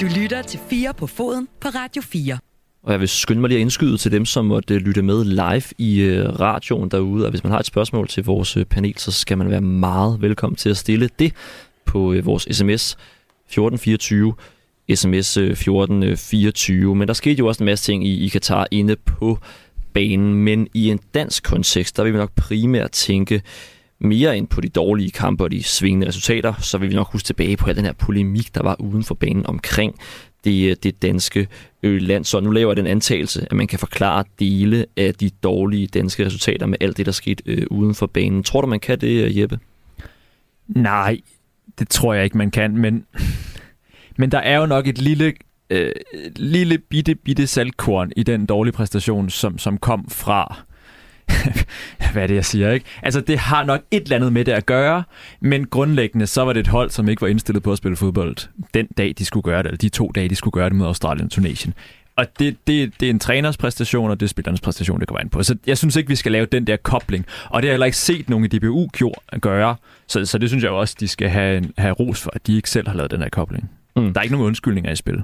Du 0.00 0.06
lytter 0.20 0.42
til 0.42 0.60
4 0.70 0.94
på 0.94 1.06
foden 1.06 1.48
på 1.60 1.68
Radio 1.68 2.02
4. 2.02 2.38
Og 2.82 2.92
jeg 2.92 3.00
vil 3.00 3.08
skynde 3.08 3.40
mig 3.40 3.48
lige 3.48 3.58
at 3.58 3.60
indskyde 3.60 3.96
til 3.96 4.12
dem, 4.12 4.24
som 4.24 4.44
måtte 4.44 4.74
øh, 4.74 4.80
lytte 4.80 5.02
med 5.02 5.24
live 5.24 5.62
i 5.78 6.00
øh, 6.00 6.40
radioen 6.40 6.88
derude. 6.88 7.24
Og 7.24 7.30
hvis 7.30 7.44
man 7.44 7.52
har 7.52 7.58
et 7.58 7.66
spørgsmål 7.66 8.08
til 8.08 8.24
vores 8.24 8.56
øh, 8.56 8.64
panel, 8.64 8.98
så 8.98 9.12
skal 9.12 9.38
man 9.38 9.50
være 9.50 9.60
meget 9.60 10.22
velkommen 10.22 10.56
til 10.56 10.70
at 10.70 10.76
stille 10.76 11.10
det 11.18 11.32
på 11.84 12.14
vores 12.22 12.42
sms 12.42 12.96
1424 13.48 14.34
sms 14.94 15.36
1424. 15.36 16.96
Men 16.96 17.08
der 17.08 17.14
skete 17.14 17.38
jo 17.38 17.46
også 17.46 17.62
en 17.62 17.66
masse 17.66 17.92
ting 17.92 18.06
i, 18.06 18.24
i 18.24 18.28
Katar 18.28 18.66
inde 18.70 18.96
på 18.96 19.38
banen. 19.92 20.34
Men 20.34 20.68
i 20.74 20.90
en 20.90 21.00
dansk 21.14 21.44
kontekst, 21.44 21.96
der 21.96 22.02
vil 22.02 22.12
vi 22.12 22.18
nok 22.18 22.32
primært 22.36 22.90
tænke 22.90 23.42
mere 24.00 24.36
ind 24.36 24.46
på 24.46 24.60
de 24.60 24.68
dårlige 24.68 25.10
kampe 25.10 25.44
og 25.44 25.50
de 25.50 25.62
svingende 25.62 26.08
resultater, 26.08 26.54
så 26.60 26.78
vil 26.78 26.90
vi 26.90 26.94
nok 26.94 27.12
huske 27.12 27.26
tilbage 27.26 27.56
på 27.56 27.70
al 27.70 27.76
den 27.76 27.84
her 27.84 27.92
polemik, 27.92 28.54
der 28.54 28.62
var 28.62 28.80
uden 28.80 29.04
for 29.04 29.14
banen 29.14 29.46
omkring 29.46 29.94
det, 30.44 30.70
øh, 30.70 30.76
det 30.82 31.02
danske 31.02 31.48
land. 31.82 32.24
Så 32.24 32.40
nu 32.40 32.50
laver 32.50 32.70
jeg 32.70 32.76
den 32.76 32.86
antagelse, 32.86 33.46
at 33.50 33.52
man 33.52 33.66
kan 33.66 33.78
forklare 33.78 34.24
dele 34.38 34.86
af 34.96 35.14
de 35.14 35.30
dårlige 35.30 35.86
danske 35.86 36.26
resultater 36.26 36.66
med 36.66 36.78
alt 36.80 36.96
det, 36.96 37.06
der 37.06 37.12
skete 37.12 37.42
øh, 37.46 37.66
uden 37.70 37.94
for 37.94 38.06
banen. 38.06 38.42
Tror 38.42 38.60
du, 38.60 38.66
man 38.66 38.80
kan 38.80 39.00
det, 39.00 39.24
øh, 39.24 39.38
Jeppe? 39.38 39.58
Nej, 40.68 41.20
det 41.78 41.88
tror 41.88 42.14
jeg 42.14 42.24
ikke, 42.24 42.38
man 42.38 42.50
kan, 42.50 42.76
men, 42.76 43.06
men 44.18 44.30
der 44.30 44.38
er 44.38 44.56
jo 44.56 44.66
nok 44.66 44.86
et 44.86 44.98
lille, 44.98 45.32
øh, 45.70 45.92
lille 46.36 46.78
bitte, 46.78 47.14
bitte 47.14 47.46
saltkorn 47.46 48.12
i 48.16 48.22
den 48.22 48.46
dårlige 48.46 48.72
præstation, 48.72 49.30
som, 49.30 49.58
som 49.58 49.78
kom 49.78 50.08
fra 50.08 50.56
hvad 52.12 52.22
er 52.22 52.26
det, 52.26 52.34
jeg 52.34 52.44
siger, 52.44 52.70
ikke? 52.70 52.86
Altså, 53.02 53.20
det 53.20 53.38
har 53.38 53.64
nok 53.64 53.80
et 53.90 54.02
eller 54.02 54.16
andet 54.16 54.32
med 54.32 54.44
det 54.44 54.52
at 54.52 54.66
gøre, 54.66 55.02
men 55.40 55.66
grundlæggende, 55.66 56.26
så 56.26 56.42
var 56.42 56.52
det 56.52 56.60
et 56.60 56.66
hold, 56.66 56.90
som 56.90 57.08
ikke 57.08 57.22
var 57.22 57.28
indstillet 57.28 57.62
på 57.62 57.72
at 57.72 57.78
spille 57.78 57.96
fodbold 57.96 58.36
den 58.74 58.86
dag, 58.96 59.14
de 59.18 59.24
skulle 59.24 59.42
gøre 59.42 59.58
det, 59.58 59.66
eller 59.66 59.78
de 59.78 59.88
to 59.88 60.10
dage, 60.14 60.28
de 60.28 60.36
skulle 60.36 60.52
gøre 60.52 60.68
det 60.68 60.76
mod 60.76 60.86
Australien 60.86 61.24
og 61.24 61.30
Tunesien. 61.30 61.74
Og 62.16 62.26
det, 62.38 62.56
det, 62.66 62.92
det 63.00 63.06
er 63.06 63.10
en 63.10 63.18
træners 63.18 63.56
præstation, 63.56 64.10
og 64.10 64.20
det 64.20 64.26
er 64.26 64.28
spillernes 64.28 64.60
præstation, 64.60 65.00
det 65.00 65.08
går 65.08 65.18
ind 65.18 65.30
på. 65.30 65.42
Så 65.42 65.56
jeg 65.66 65.78
synes 65.78 65.96
ikke, 65.96 66.08
vi 66.08 66.16
skal 66.16 66.32
lave 66.32 66.46
den 66.46 66.66
der 66.66 66.76
kobling. 66.76 67.26
Og 67.44 67.62
det 67.62 67.68
har 67.68 67.70
jeg 67.70 67.74
heller 67.74 67.86
ikke 67.86 67.98
set 67.98 68.30
nogen 68.30 68.44
i 68.44 68.48
DBU 68.48 68.88
gøre. 69.40 69.76
Så, 70.06 70.24
så 70.24 70.38
det 70.38 70.48
synes 70.48 70.64
jeg 70.64 70.70
også, 70.70 70.96
de 71.00 71.08
skal 71.08 71.28
have, 71.28 71.64
have 71.78 71.92
ros 71.92 72.20
for, 72.20 72.30
at 72.34 72.46
de 72.46 72.56
ikke 72.56 72.70
selv 72.70 72.88
har 72.88 72.96
lavet 72.96 73.10
den 73.10 73.22
her 73.22 73.28
kobling. 73.28 73.70
Mm. 73.96 74.12
Der 74.12 74.20
er 74.20 74.22
ikke 74.22 74.34
nogen 74.34 74.46
undskyldninger 74.46 74.92
i 74.92 74.96
spil 74.96 75.22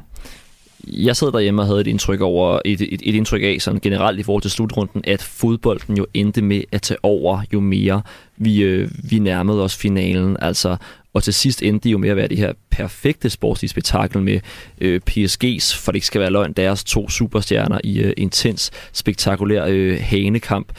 jeg 0.87 1.16
sad 1.16 1.33
derhjemme 1.33 1.62
og 1.62 1.66
havde 1.66 1.81
et 1.81 1.87
indtryk 1.87 2.20
over 2.20 2.61
et, 2.64 2.81
et, 2.81 3.03
et 3.05 3.14
indtryk 3.14 3.42
af 3.42 3.57
sådan 3.61 3.81
generelt 3.81 4.18
i 4.18 4.22
forhold 4.22 4.42
til 4.42 4.51
slutrunden, 4.51 5.01
at 5.05 5.22
fodbolden 5.22 5.96
jo 5.96 6.07
endte 6.14 6.42
med 6.42 6.62
at 6.72 6.83
tage 6.83 6.99
over 7.03 7.42
jo 7.53 7.61
mere 7.61 8.03
vi, 8.37 8.62
øh, 8.62 8.90
vi 9.11 9.18
nærmede 9.18 9.62
os 9.62 9.77
finalen. 9.77 10.37
Altså, 10.42 10.77
og 11.14 11.22
til 11.22 11.35
sidst 11.35 11.62
endte 11.62 11.85
de 11.85 11.90
jo 11.90 11.99
med 11.99 12.09
at 12.09 12.16
være 12.16 12.29
det 12.29 12.38
her 12.38 12.53
perfekte 12.70 13.31
sportslige 13.31 13.70
spektakel 13.70 14.22
med 14.22 14.40
øh, 14.81 15.01
PSG's, 15.11 15.77
for 15.77 15.92
det 15.92 15.96
ikke 15.96 16.07
skal 16.07 16.20
være 16.20 16.31
løgn, 16.31 16.53
deres 16.53 16.85
to 16.85 17.09
superstjerner 17.09 17.79
i 17.85 18.01
øh, 18.01 18.12
intens, 18.16 18.70
spektakulær 18.92 19.64
øh, 19.68 19.99
hanekamp. 20.01 20.72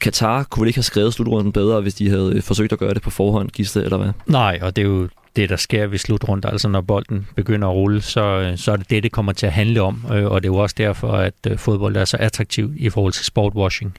Katar 0.00 0.42
kunne 0.42 0.60
vel 0.60 0.68
ikke 0.68 0.76
have 0.76 0.82
skrevet 0.82 1.14
slutrunden 1.14 1.52
bedre, 1.52 1.80
hvis 1.80 1.94
de 1.94 2.08
havde 2.08 2.32
øh, 2.36 2.42
forsøgt 2.42 2.72
at 2.72 2.78
gøre 2.78 2.94
det 2.94 3.02
på 3.02 3.10
forhånd, 3.10 3.50
Giste, 3.50 3.82
eller 3.82 3.96
hvad? 3.96 4.10
Nej, 4.26 4.58
og 4.62 4.76
det 4.76 4.82
er 4.82 4.86
jo 4.86 5.08
det, 5.36 5.48
der 5.48 5.56
sker 5.56 5.86
ved 5.86 5.98
slutrunde. 5.98 6.48
Altså 6.48 6.68
når 6.68 6.80
bolden 6.80 7.28
begynder 7.36 7.68
at 7.68 7.74
rulle, 7.74 8.02
så, 8.02 8.20
øh, 8.20 8.58
så 8.58 8.72
er 8.72 8.76
det 8.76 8.90
det, 8.90 9.02
det 9.02 9.12
kommer 9.12 9.32
til 9.32 9.46
at 9.46 9.52
handle 9.52 9.82
om. 9.82 10.04
Øh, 10.12 10.24
og 10.24 10.42
det 10.42 10.48
er 10.48 10.52
jo 10.52 10.58
også 10.58 10.74
derfor, 10.78 11.12
at 11.12 11.34
øh, 11.46 11.58
fodbold 11.58 11.96
er 11.96 12.04
så 12.04 12.16
attraktiv 12.16 12.72
i 12.76 12.90
forhold 12.90 13.12
til 13.12 13.24
sportwashing. 13.24 13.98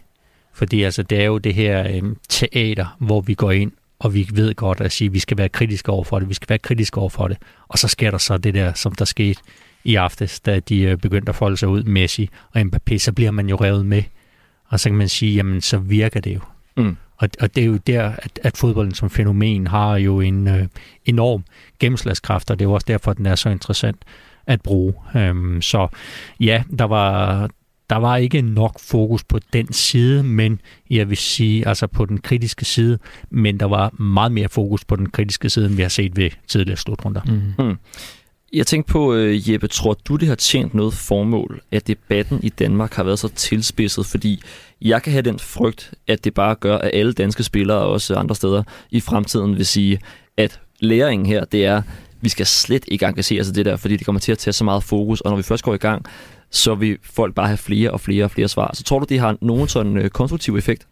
Fordi 0.53 0.83
altså, 0.83 1.03
det 1.03 1.21
er 1.21 1.25
jo 1.25 1.37
det 1.37 1.53
her 1.53 1.87
øh, 1.87 2.03
teater, 2.29 2.95
hvor 2.99 3.21
vi 3.21 3.33
går 3.33 3.51
ind, 3.51 3.71
og 3.99 4.13
vi 4.13 4.27
ved 4.33 4.55
godt 4.55 4.81
at 4.81 4.91
sige, 4.91 5.05
at 5.05 5.13
vi 5.13 5.19
skal 5.19 5.37
være 5.37 5.49
kritiske 5.49 5.91
over 5.91 6.03
for 6.03 6.19
det, 6.19 6.29
vi 6.29 6.33
skal 6.33 6.49
være 6.49 6.59
kritiske 6.59 6.97
over 6.97 7.09
for 7.09 7.27
det. 7.27 7.37
Og 7.67 7.79
så 7.79 7.87
sker 7.87 8.11
der 8.11 8.17
så 8.17 8.37
det 8.37 8.53
der, 8.53 8.73
som 8.73 8.95
der 8.95 9.05
skete 9.05 9.41
i 9.83 9.95
aftes, 9.95 10.39
da 10.39 10.59
de 10.59 10.97
begyndte 10.97 11.29
at 11.29 11.35
folde 11.35 11.57
sig 11.57 11.69
ud, 11.69 11.83
Messi 11.83 12.29
og 12.53 12.61
Mbappé, 12.61 12.97
så 12.97 13.11
bliver 13.11 13.31
man 13.31 13.49
jo 13.49 13.55
revet 13.55 13.85
med. 13.85 14.03
Og 14.67 14.79
så 14.79 14.89
kan 14.89 14.97
man 14.97 15.09
sige, 15.09 15.35
jamen 15.35 15.61
så 15.61 15.77
virker 15.77 16.19
det 16.19 16.35
jo. 16.35 16.39
Mm. 16.77 16.97
Og, 17.17 17.29
og 17.39 17.55
det 17.55 17.61
er 17.61 17.67
jo 17.67 17.77
der, 17.77 18.11
at, 18.17 18.39
at 18.43 18.57
fodbolden 18.57 18.93
som 18.93 19.09
fænomen 19.09 19.67
har 19.67 19.97
jo 19.97 20.19
en 20.19 20.47
øh, 20.47 20.67
enorm 21.05 21.43
gennemslagskraft, 21.79 22.51
og 22.51 22.59
det 22.59 22.65
er 22.65 22.69
jo 22.69 22.73
også 22.73 22.85
derfor, 22.87 23.11
at 23.11 23.17
den 23.17 23.25
er 23.25 23.35
så 23.35 23.49
interessant 23.49 23.97
at 24.47 24.61
bruge. 24.61 24.93
Øhm, 25.15 25.61
så 25.61 25.87
ja, 26.39 26.63
der 26.77 26.85
var, 26.85 27.49
der 27.89 27.95
var 27.95 28.17
ikke 28.17 28.41
nok 28.41 28.79
fokus 28.79 29.23
på 29.23 29.39
den 29.53 29.73
side, 29.73 30.23
men 30.23 30.61
jeg 30.89 31.09
vil 31.09 31.17
sige, 31.17 31.67
altså 31.67 31.87
på 31.87 32.05
den 32.05 32.17
kritiske 32.17 32.65
side, 32.65 32.99
men 33.29 33.59
der 33.59 33.65
var 33.65 34.01
meget 34.01 34.31
mere 34.31 34.49
fokus 34.49 34.85
på 34.85 34.95
den 34.95 35.09
kritiske 35.09 35.49
side, 35.49 35.65
end 35.65 35.75
vi 35.75 35.81
har 35.81 35.89
set 35.89 36.17
ved 36.17 36.29
tidligere 36.47 36.77
slutrunder. 36.77 37.21
Mm. 37.25 37.65
Mm. 37.65 37.77
Jeg 38.53 38.67
tænkte 38.67 38.91
på, 38.91 39.13
øh, 39.13 39.51
Jeppe, 39.51 39.67
tror 39.67 39.93
du, 39.93 40.15
det 40.15 40.27
har 40.27 40.35
tjent 40.35 40.73
noget 40.73 40.93
formål, 40.93 41.61
at 41.71 41.87
debatten 41.87 42.39
i 42.43 42.49
Danmark 42.49 42.93
har 42.93 43.03
været 43.03 43.19
så 43.19 43.27
tilspidset? 43.27 44.05
Fordi 44.05 44.41
jeg 44.81 45.03
kan 45.03 45.11
have 45.11 45.21
den 45.21 45.39
frygt, 45.39 45.93
at 46.07 46.23
det 46.23 46.33
bare 46.33 46.55
gør, 46.55 46.77
at 46.77 46.91
alle 46.93 47.13
danske 47.13 47.43
spillere 47.43 47.77
og 47.77 47.91
også 47.91 48.15
andre 48.15 48.35
steder 48.35 48.63
i 48.91 48.99
fremtiden 48.99 49.57
vil 49.57 49.65
sige, 49.65 49.99
at 50.37 50.59
læringen 50.79 51.25
her, 51.25 51.45
det 51.45 51.65
er, 51.65 51.81
vi 52.21 52.29
skal 52.29 52.45
slet 52.45 52.85
ikke 52.87 53.05
engagere 53.05 53.41
os 53.41 53.47
i 53.47 53.51
det 53.51 53.65
der, 53.65 53.75
fordi 53.75 53.97
det 53.97 54.05
kommer 54.05 54.19
til 54.19 54.31
at 54.31 54.37
tage 54.37 54.53
så 54.53 54.63
meget 54.63 54.83
fokus, 54.83 55.21
og 55.21 55.29
når 55.29 55.37
vi 55.37 55.43
først 55.43 55.63
går 55.63 55.73
i 55.73 55.77
gang, 55.77 56.05
så 56.51 56.75
vil 56.75 56.97
folk 57.03 57.35
bare 57.35 57.47
have 57.47 57.57
flere 57.57 57.91
og 57.91 58.01
flere 58.01 58.23
og 58.23 58.31
flere 58.31 58.47
svar. 58.47 58.71
Så 58.73 58.83
tror 58.83 58.99
du, 58.99 59.05
det 59.09 59.19
har 59.19 59.37
nogen 59.41 59.67
sådan 59.67 59.97
øh, 59.97 60.09
konstruktiv 60.09 60.55
effekt? 60.55 60.87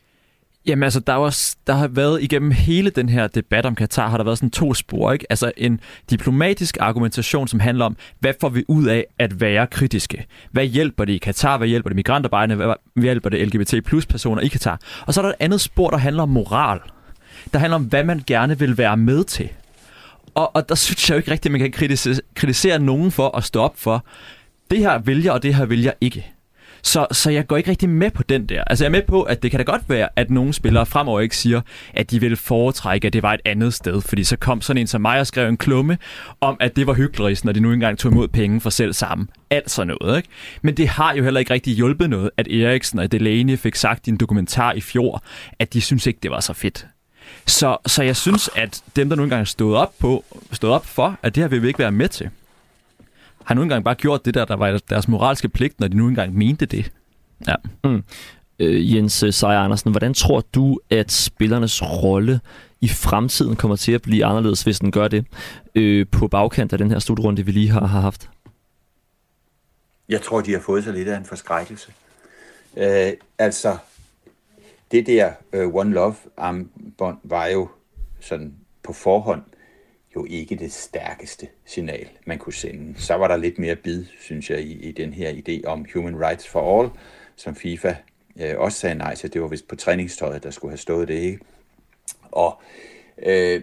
Jamen 0.67 0.84
altså, 0.84 0.99
der, 0.99 1.13
var, 1.13 1.38
der 1.67 1.73
har 1.73 1.88
været 1.88 2.23
igennem 2.23 2.51
hele 2.51 2.89
den 2.89 3.10
her 3.10 3.28
debat 3.28 3.65
om 3.65 3.75
Katar, 3.75 4.10
har 4.10 4.17
der 4.17 4.23
været 4.23 4.38
sådan 4.38 4.49
to 4.49 4.73
spor, 4.73 5.12
ikke? 5.12 5.25
Altså 5.30 5.51
en 5.58 5.80
diplomatisk 6.10 6.78
argumentation, 6.80 7.47
som 7.47 7.60
handler 7.60 7.86
om, 7.86 7.97
hvad 8.19 8.34
får 8.41 8.49
vi 8.49 8.63
ud 8.67 8.86
af 8.86 9.06
at 9.19 9.41
være 9.41 9.67
kritiske? 9.67 10.25
Hvad 10.51 10.65
hjælper 10.65 11.06
det 11.06 11.13
i 11.13 11.17
Katar? 11.17 11.58
Hvad 11.58 11.67
hjælper 11.67 11.89
det 11.89 11.95
migrantarbejderne? 11.95 12.56
Hvad 12.56 12.75
hjælper 12.95 13.30
det 13.30 13.47
LGBT 13.47 13.86
plus 13.86 14.06
personer 14.06 14.41
i 14.41 14.47
Katar? 14.47 14.80
Og 15.08 15.13
så 15.13 15.21
er 15.21 15.25
der 15.25 15.30
et 15.30 15.36
andet 15.39 15.62
spor, 15.62 15.89
der 15.89 15.97
handler 15.97 16.23
om 16.23 16.30
moral. 16.30 16.80
Der 17.54 17.60
handler 17.60 17.75
om, 17.75 17.84
hvad 17.84 18.04
man 18.04 18.23
gerne 18.28 18.60
vil 18.60 18.78
være 18.78 18.97
med 18.97 19.23
til. 19.23 19.49
Og, 20.36 20.56
og 20.56 20.69
der 20.69 20.75
synes 20.75 21.10
jeg 21.10 21.15
jo 21.15 21.17
ikke 21.17 21.32
rigtigt, 21.32 21.45
at 21.45 21.51
man 21.51 21.62
kan 21.62 21.71
kritisere, 21.71 22.15
kritisere 22.36 22.80
nogen 22.80 23.12
for 23.12 23.38
at 23.38 23.43
stå 23.43 23.62
op 23.62 23.73
for, 23.78 24.06
det 24.71 24.80
her 24.80 24.97
vælger, 24.97 25.32
og 25.32 25.43
det 25.43 25.56
her 25.56 25.65
vælger 25.65 25.91
ikke. 26.01 26.34
Så, 26.85 27.07
så 27.11 27.31
jeg 27.31 27.47
går 27.47 27.57
ikke 27.57 27.69
rigtig 27.69 27.89
med 27.89 28.11
på 28.11 28.23
den 28.23 28.45
der. 28.45 28.63
Altså 28.63 28.83
jeg 28.83 28.89
er 28.89 28.91
med 28.91 29.01
på, 29.01 29.21
at 29.21 29.43
det 29.43 29.51
kan 29.51 29.57
da 29.57 29.63
godt 29.63 29.81
være, 29.87 30.09
at 30.15 30.31
nogle 30.31 30.53
spillere 30.53 30.85
fremover 30.85 31.19
ikke 31.19 31.37
siger, 31.37 31.61
at 31.93 32.11
de 32.11 32.19
vil 32.19 32.35
foretrække, 32.35 33.07
at 33.07 33.13
det 33.13 33.23
var 33.23 33.33
et 33.33 33.41
andet 33.45 33.73
sted. 33.73 34.01
Fordi 34.01 34.23
så 34.23 34.37
kom 34.37 34.61
sådan 34.61 34.81
en 34.81 34.87
som 34.87 35.01
mig 35.01 35.19
og 35.19 35.27
skrev 35.27 35.49
en 35.49 35.57
klumme 35.57 35.97
om, 36.41 36.57
at 36.59 36.75
det 36.75 36.87
var 36.87 36.93
hyggeligt, 36.93 37.45
når 37.45 37.51
de 37.51 37.59
nu 37.59 37.71
engang 37.71 37.97
tog 37.97 38.11
imod 38.11 38.27
penge 38.27 38.61
for 38.61 38.69
selv 38.69 38.93
sammen. 38.93 39.29
Alt 39.49 39.71
sådan 39.71 39.95
noget, 40.01 40.17
ikke? 40.17 40.29
Men 40.61 40.77
det 40.77 40.87
har 40.87 41.15
jo 41.15 41.23
heller 41.23 41.39
ikke 41.39 41.53
rigtig 41.53 41.73
hjulpet 41.73 42.09
noget, 42.09 42.29
at 42.37 42.47
Eriksen 42.47 42.99
og 42.99 43.11
Delaney 43.11 43.57
fik 43.57 43.75
sagt 43.75 44.07
i 44.07 44.09
en 44.09 44.17
dokumentar 44.17 44.73
i 44.73 44.81
fjor, 44.81 45.23
at 45.59 45.73
de 45.73 45.81
synes 45.81 46.07
ikke, 46.07 46.19
det 46.23 46.31
var 46.31 46.39
så 46.39 46.53
fedt. 46.53 46.87
Så, 47.45 47.77
så 47.85 48.03
jeg 48.03 48.15
synes, 48.15 48.49
at 48.55 48.81
dem, 48.95 49.09
der 49.09 49.15
nu 49.15 49.23
engang 49.23 49.47
stod 49.47 49.75
op, 49.75 49.93
på, 49.99 50.23
stod 50.51 50.69
op 50.69 50.85
for, 50.85 51.19
at 51.23 51.35
det 51.35 51.43
her 51.43 51.47
vil 51.47 51.61
vi 51.61 51.67
ikke 51.67 51.79
være 51.79 51.91
med 51.91 52.07
til, 52.07 52.29
har 53.45 53.55
nu 53.55 53.62
engang 53.62 53.84
bare 53.84 53.95
gjort 53.95 54.25
det 54.25 54.34
der, 54.34 54.45
der 54.45 54.55
var 54.55 54.81
deres 54.89 55.08
moralske 55.08 55.49
pligt, 55.49 55.79
når 55.79 55.88
de 55.88 55.97
nu 55.97 56.08
engang 56.08 56.38
mente 56.38 56.65
det. 56.65 56.91
Ja. 57.47 57.55
Mm. 57.84 58.03
Øh, 58.60 58.95
Jens 58.95 59.13
Seier 59.13 59.60
Andersen, 59.60 59.91
hvordan 59.91 60.13
tror 60.13 60.43
du, 60.55 60.79
at 60.89 61.12
spillernes 61.12 61.84
rolle 61.84 62.39
i 62.81 62.88
fremtiden 62.88 63.55
kommer 63.55 63.77
til 63.77 63.91
at 63.91 64.01
blive 64.01 64.25
anderledes, 64.25 64.63
hvis 64.63 64.79
den 64.79 64.91
gør 64.91 65.08
det, 65.08 65.25
øh, 65.75 66.05
på 66.12 66.27
bagkant 66.27 66.73
af 66.73 66.77
den 66.77 66.91
her 66.91 66.99
slutrunde, 66.99 67.45
vi 67.45 67.51
lige 67.51 67.69
har, 67.69 67.86
har 67.86 68.01
haft? 68.01 68.29
Jeg 70.10 70.21
tror, 70.21 70.41
de 70.41 70.53
har 70.53 70.60
fået 70.60 70.84
sig 70.84 70.93
lidt 70.93 71.08
af 71.08 71.17
en 71.17 71.25
forskrækkelse. 71.25 71.91
Øh, 72.77 73.13
altså, 73.38 73.77
det 74.91 75.08
der 75.08 75.31
uh, 75.53 75.75
One 75.75 75.93
Love 75.93 76.15
armbånd 76.38 77.17
var 77.23 77.45
jo 77.45 77.69
sådan 78.19 78.53
på 78.84 78.93
forhånd 78.93 79.41
jo 80.15 80.25
ikke 80.30 80.56
det 80.56 80.71
stærkeste 80.71 81.47
signal, 81.65 82.10
man 82.25 82.38
kunne 82.38 82.54
sende. 82.54 83.01
Så 83.01 83.13
var 83.13 83.28
der 83.28 83.38
lidt 83.38 83.60
mere 83.60 83.75
bid, 83.75 84.06
synes 84.19 84.49
jeg, 84.49 84.62
i, 84.62 84.73
i 84.73 84.91
den 84.91 85.13
her 85.13 85.32
idé 85.32 85.67
om 85.67 85.86
human 85.93 86.19
rights 86.19 86.47
for 86.47 86.82
all, 86.82 86.89
som 87.36 87.56
FIFA 87.56 87.95
øh, 88.39 88.58
også 88.58 88.80
sagde 88.80 88.95
nej 88.95 89.15
til. 89.15 89.34
Det 89.34 89.41
var 89.41 89.47
vist 89.47 89.67
på 89.67 89.75
træningstøjet, 89.75 90.43
der 90.43 90.51
skulle 90.51 90.71
have 90.71 90.78
stået 90.78 91.08
det, 91.08 91.13
ikke? 91.13 91.39
Og 92.32 92.62
øh, 93.25 93.62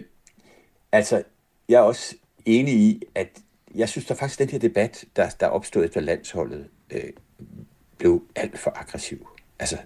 altså, 0.91 1.23
jeg 1.69 1.75
er 1.75 1.83
også 1.83 2.15
enig 2.45 2.73
i, 2.73 3.03
at 3.15 3.27
jeg 3.75 3.89
synes, 3.89 4.05
der 4.05 4.15
faktisk 4.15 4.39
den 4.39 4.49
her 4.49 4.59
debat, 4.59 5.05
der, 5.15 5.29
der 5.39 5.47
opstod 5.47 5.85
efter 5.85 6.01
landsholdet, 6.01 6.67
øh, 6.91 7.09
blev 7.97 8.23
alt 8.35 8.59
for 8.59 8.71
aggressiv. 8.75 9.27
Altså, 9.59 9.77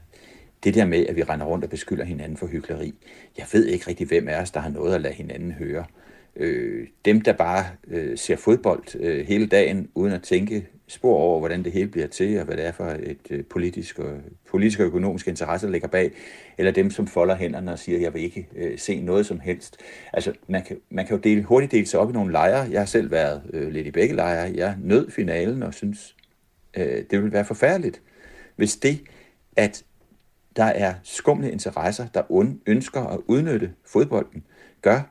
det 0.63 0.73
der 0.73 0.85
med, 0.85 1.07
at 1.07 1.15
vi 1.15 1.23
render 1.23 1.45
rundt 1.45 1.63
og 1.63 1.69
beskylder 1.69 2.05
hinanden 2.05 2.37
for 2.37 2.47
hyggeleri. 2.47 2.93
Jeg 3.37 3.45
ved 3.53 3.65
ikke 3.65 3.87
rigtig, 3.87 4.07
hvem 4.07 4.27
af 4.27 4.41
os, 4.41 4.51
der 4.51 4.59
har 4.59 4.69
noget 4.69 4.95
at 4.95 5.01
lade 5.01 5.13
hinanden 5.13 5.51
høre. 5.51 5.85
Øh, 6.39 6.87
dem, 7.05 7.21
der 7.21 7.33
bare 7.33 7.65
øh, 7.87 8.17
ser 8.17 8.35
fodbold 8.35 8.99
øh, 8.99 9.27
hele 9.27 9.47
dagen, 9.47 9.89
uden 9.95 10.13
at 10.13 10.23
tænke 10.23 10.67
spor 10.87 11.17
over, 11.17 11.39
hvordan 11.39 11.63
det 11.63 11.71
hele 11.71 11.87
bliver 11.87 12.07
til, 12.07 12.39
og 12.39 12.45
hvad 12.45 12.57
det 12.57 12.65
er 12.65 12.71
for 12.71 12.85
et 12.85 13.17
øh, 13.29 13.43
politisk, 13.43 13.99
og, 13.99 14.17
politisk 14.49 14.79
og 14.79 14.85
økonomisk 14.85 15.27
interesse, 15.27 15.67
der 15.67 15.71
ligger 15.71 15.87
bag, 15.87 16.11
eller 16.57 16.71
dem, 16.71 16.91
som 16.91 17.07
folder 17.07 17.35
hænderne 17.35 17.71
og 17.71 17.79
siger, 17.79 17.99
jeg 17.99 18.13
vil 18.13 18.23
ikke 18.23 18.47
øh, 18.55 18.79
se 18.79 19.01
noget 19.01 19.25
som 19.25 19.39
helst. 19.39 19.77
Altså, 20.13 20.33
man 20.47 20.63
kan, 20.63 20.77
man 20.89 21.05
kan 21.05 21.15
jo 21.15 21.21
dele, 21.21 21.43
hurtigt 21.43 21.71
dele 21.71 21.85
sig 21.85 21.99
op 21.99 22.09
i 22.09 22.13
nogle 22.13 22.31
lejre. 22.31 22.67
Jeg 22.71 22.81
har 22.81 22.85
selv 22.85 23.11
været 23.11 23.41
øh, 23.53 23.71
lidt 23.71 23.87
i 23.87 23.91
begge 23.91 24.15
lejre. 24.15 24.51
Jeg 24.55 24.75
nød 24.81 25.11
finalen 25.11 25.63
og 25.63 25.73
synes, 25.73 26.15
øh, 26.77 27.03
det 27.11 27.23
vil 27.23 27.33
være 27.33 27.45
forfærdeligt, 27.45 28.01
hvis 28.55 28.75
det, 28.75 29.01
at 29.55 29.83
der 30.55 30.63
er 30.63 30.93
skumle 31.03 31.51
interesser, 31.51 32.07
der 32.13 32.53
ønsker 32.65 33.01
at 33.01 33.19
udnytte 33.27 33.71
fodbolden, 33.85 34.43
gør, 34.81 35.01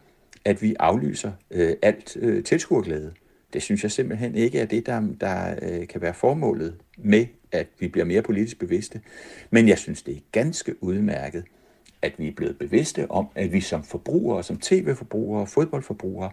at 0.46 0.62
vi 0.62 0.76
aflyser 0.78 1.32
øh, 1.50 1.76
alt 1.82 2.16
øh, 2.20 2.44
tilskuerglæde. 2.44 3.12
Det 3.52 3.62
synes 3.62 3.82
jeg 3.82 3.92
simpelthen 3.92 4.34
ikke 4.34 4.60
er 4.60 4.66
det, 4.66 4.86
der, 4.86 5.02
der 5.20 5.54
øh, 5.62 5.88
kan 5.88 6.00
være 6.00 6.14
formålet 6.14 6.74
med, 6.98 7.26
at 7.52 7.66
vi 7.78 7.88
bliver 7.88 8.04
mere 8.04 8.22
politisk 8.22 8.58
bevidste. 8.58 9.00
Men 9.50 9.68
jeg 9.68 9.78
synes, 9.78 10.02
det 10.02 10.16
er 10.16 10.20
ganske 10.32 10.82
udmærket, 10.82 11.44
at 12.02 12.12
vi 12.18 12.28
er 12.28 12.32
blevet 12.32 12.58
bevidste 12.58 13.10
om, 13.10 13.26
at 13.34 13.52
vi 13.52 13.60
som 13.60 13.84
forbrugere, 13.84 14.42
som 14.42 14.58
tv-forbrugere 14.58 15.40
og 15.40 15.48
fodboldforbrugere, 15.48 16.30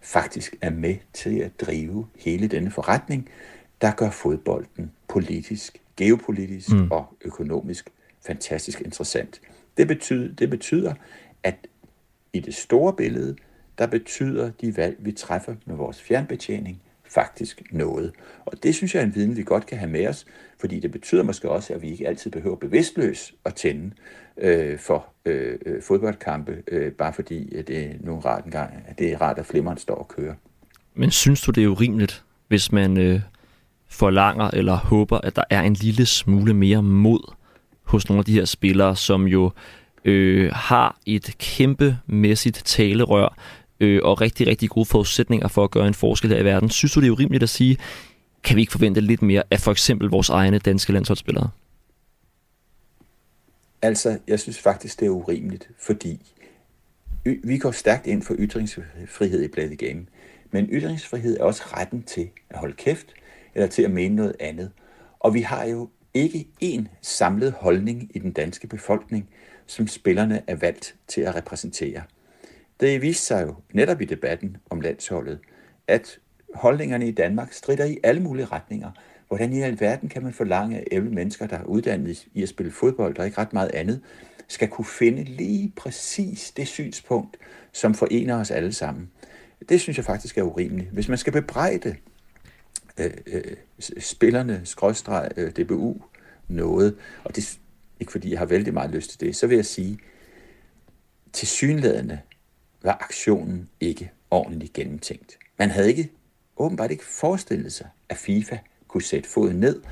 faktisk 0.00 0.56
er 0.60 0.70
med 0.70 0.96
til 1.12 1.38
at 1.38 1.60
drive 1.60 2.06
hele 2.18 2.48
denne 2.48 2.70
forretning, 2.70 3.28
der 3.80 3.90
gør 3.90 4.10
fodbolden 4.10 4.92
politisk, 5.08 5.80
geopolitisk 5.96 6.72
mm. 6.72 6.90
og 6.90 7.06
økonomisk 7.24 7.90
fantastisk 8.26 8.80
interessant. 8.80 9.40
Det 9.76 9.88
betyder, 9.88 10.34
det 10.34 10.50
betyder, 10.50 10.94
at 11.42 11.66
i 12.32 12.40
det 12.40 12.54
store 12.54 12.92
billede, 12.92 13.36
der 13.82 13.88
betyder 13.88 14.50
de 14.60 14.76
valg, 14.76 14.96
vi 14.98 15.12
træffer 15.12 15.54
med 15.66 15.76
vores 15.76 16.02
fjernbetjening, 16.02 16.82
faktisk 17.04 17.62
noget. 17.70 18.12
Og 18.44 18.62
det 18.62 18.74
synes 18.74 18.94
jeg 18.94 19.00
er 19.00 19.04
en 19.04 19.14
viden, 19.14 19.36
vi 19.36 19.42
godt 19.42 19.66
kan 19.66 19.78
have 19.78 19.90
med 19.90 20.08
os, 20.08 20.26
fordi 20.60 20.80
det 20.80 20.90
betyder 20.90 21.22
måske 21.22 21.50
også, 21.50 21.74
at 21.74 21.82
vi 21.82 21.90
ikke 21.90 22.08
altid 22.08 22.30
behøver 22.30 22.56
bevidstløs 22.56 23.34
at 23.44 23.54
tænde 23.54 23.90
øh, 24.38 24.78
for 24.78 25.06
øh, 25.24 25.58
øh 25.66 25.82
fodboldkampe, 25.82 26.62
øh, 26.68 26.92
bare 26.92 27.12
fordi 27.12 27.56
at 27.56 27.68
det, 27.68 27.84
er 27.84 27.92
nu 28.00 28.18
rart 28.18 28.44
en 28.44 28.50
gang, 28.50 28.72
at 28.86 28.98
det 28.98 29.12
er 29.12 29.22
rart, 29.22 29.38
at 29.38 29.46
flimmeren 29.46 29.78
står 29.78 29.94
og 29.94 30.08
kører. 30.08 30.34
Men 30.94 31.10
synes 31.10 31.40
du, 31.40 31.50
det 31.50 31.64
er 31.64 31.68
urimeligt, 31.68 32.24
hvis 32.48 32.72
man 32.72 32.98
øh, 32.98 33.20
forlanger 33.88 34.50
eller 34.50 34.76
håber, 34.76 35.18
at 35.18 35.36
der 35.36 35.44
er 35.50 35.62
en 35.62 35.74
lille 35.74 36.06
smule 36.06 36.54
mere 36.54 36.82
mod 36.82 37.34
hos 37.82 38.08
nogle 38.08 38.18
af 38.18 38.24
de 38.24 38.32
her 38.32 38.44
spillere, 38.44 38.96
som 38.96 39.26
jo 39.26 39.50
øh, 40.04 40.50
har 40.54 40.98
et 41.06 41.34
kæmpemæssigt 41.38 42.62
talerør 42.64 43.36
øh, 43.82 44.00
og 44.02 44.20
rigtig, 44.20 44.46
rigtig 44.46 44.70
gode 44.70 44.86
forudsætninger 44.86 45.48
for 45.48 45.64
at 45.64 45.70
gøre 45.70 45.86
en 45.86 45.94
forskel 45.94 46.30
her 46.30 46.38
i 46.38 46.44
verden. 46.44 46.70
Synes 46.70 46.92
du, 46.92 47.00
det 47.00 47.06
er 47.06 47.10
urimeligt 47.10 47.42
at 47.42 47.48
sige, 47.48 47.76
kan 48.44 48.56
vi 48.56 48.60
ikke 48.60 48.72
forvente 48.72 49.00
lidt 49.00 49.22
mere 49.22 49.42
af 49.50 49.60
for 49.60 49.70
eksempel 49.70 50.08
vores 50.08 50.28
egne 50.28 50.58
danske 50.58 50.92
landsholdsspillere? 50.92 51.50
Altså, 53.82 54.18
jeg 54.28 54.40
synes 54.40 54.58
faktisk, 54.58 55.00
det 55.00 55.06
er 55.06 55.10
urimeligt, 55.10 55.68
fordi 55.78 56.20
vi 57.44 57.58
går 57.58 57.70
stærkt 57.70 58.06
ind 58.06 58.22
for 58.22 58.34
ytringsfrihed 58.38 59.42
i 59.42 59.48
Blade 59.48 59.76
Game. 59.76 60.06
Men 60.50 60.68
ytringsfrihed 60.72 61.40
er 61.40 61.44
også 61.44 61.62
retten 61.66 62.02
til 62.02 62.28
at 62.50 62.58
holde 62.58 62.74
kæft, 62.74 63.06
eller 63.54 63.68
til 63.68 63.82
at 63.82 63.90
mene 63.90 64.14
noget 64.14 64.36
andet. 64.40 64.70
Og 65.20 65.34
vi 65.34 65.40
har 65.40 65.64
jo 65.64 65.88
ikke 66.14 66.48
én 66.64 66.84
samlet 67.02 67.52
holdning 67.52 68.10
i 68.14 68.18
den 68.18 68.32
danske 68.32 68.66
befolkning, 68.66 69.28
som 69.66 69.88
spillerne 69.88 70.42
er 70.46 70.56
valgt 70.56 70.94
til 71.08 71.20
at 71.20 71.34
repræsentere. 71.34 72.02
Det 72.82 73.02
viste 73.02 73.24
sig 73.24 73.42
jo 73.46 73.54
netop 73.72 74.00
i 74.00 74.04
debatten 74.04 74.56
om 74.70 74.80
landsholdet, 74.80 75.38
at 75.88 76.18
holdningerne 76.54 77.08
i 77.08 77.12
Danmark 77.12 77.52
strider 77.52 77.84
i 77.84 77.98
alle 78.02 78.22
mulige 78.22 78.44
retninger. 78.44 78.90
Hvordan 79.28 79.52
i 79.52 79.60
alverden 79.60 80.08
kan 80.08 80.22
man 80.22 80.32
forlange, 80.32 80.78
at 80.78 80.84
11 80.92 81.10
mennesker, 81.10 81.46
der 81.46 81.58
er 81.58 81.64
uddannet 81.64 82.26
i 82.34 82.42
at 82.42 82.48
spille 82.48 82.72
fodbold 82.72 83.18
og 83.18 83.26
ikke 83.26 83.38
ret 83.38 83.52
meget 83.52 83.70
andet, 83.74 84.00
skal 84.48 84.68
kunne 84.68 84.84
finde 84.84 85.24
lige 85.24 85.72
præcis 85.76 86.50
det 86.50 86.68
synspunkt, 86.68 87.36
som 87.72 87.94
forener 87.94 88.40
os 88.40 88.50
alle 88.50 88.72
sammen. 88.72 89.10
Det 89.68 89.80
synes 89.80 89.96
jeg 89.96 90.04
faktisk 90.04 90.38
er 90.38 90.42
urimeligt. 90.42 90.90
Hvis 90.90 91.08
man 91.08 91.18
skal 91.18 91.32
bebrejde 91.32 91.96
øh, 92.98 93.10
øh, 93.26 93.56
spillerne, 93.98 94.60
skrådstreg, 94.64 95.28
øh, 95.36 95.50
DBU, 95.50 95.96
noget, 96.48 96.96
og 97.24 97.36
det 97.36 97.44
er 97.44 97.58
ikke 98.00 98.12
fordi 98.12 98.30
jeg 98.30 98.38
har 98.38 98.46
vældig 98.46 98.74
meget 98.74 98.90
lyst 98.90 99.10
til 99.10 99.20
det, 99.20 99.36
så 99.36 99.46
vil 99.46 99.54
jeg 99.54 99.66
sige, 99.66 99.98
til 101.32 101.48
synlædende 101.48 102.18
var 102.84 102.98
aktionen 103.00 103.68
ikke 103.80 104.10
ordentligt 104.30 104.72
gennemtænkt. 104.72 105.38
Man 105.58 105.70
havde 105.70 105.88
ikke 105.88 106.10
åbenbart 106.56 106.90
ikke 106.90 107.04
forestillet 107.04 107.72
sig, 107.72 107.88
at 108.08 108.16
FIFA 108.16 108.56
kunne 108.88 109.02
sætte 109.02 109.28
foden 109.28 109.60
ned, 109.60 109.82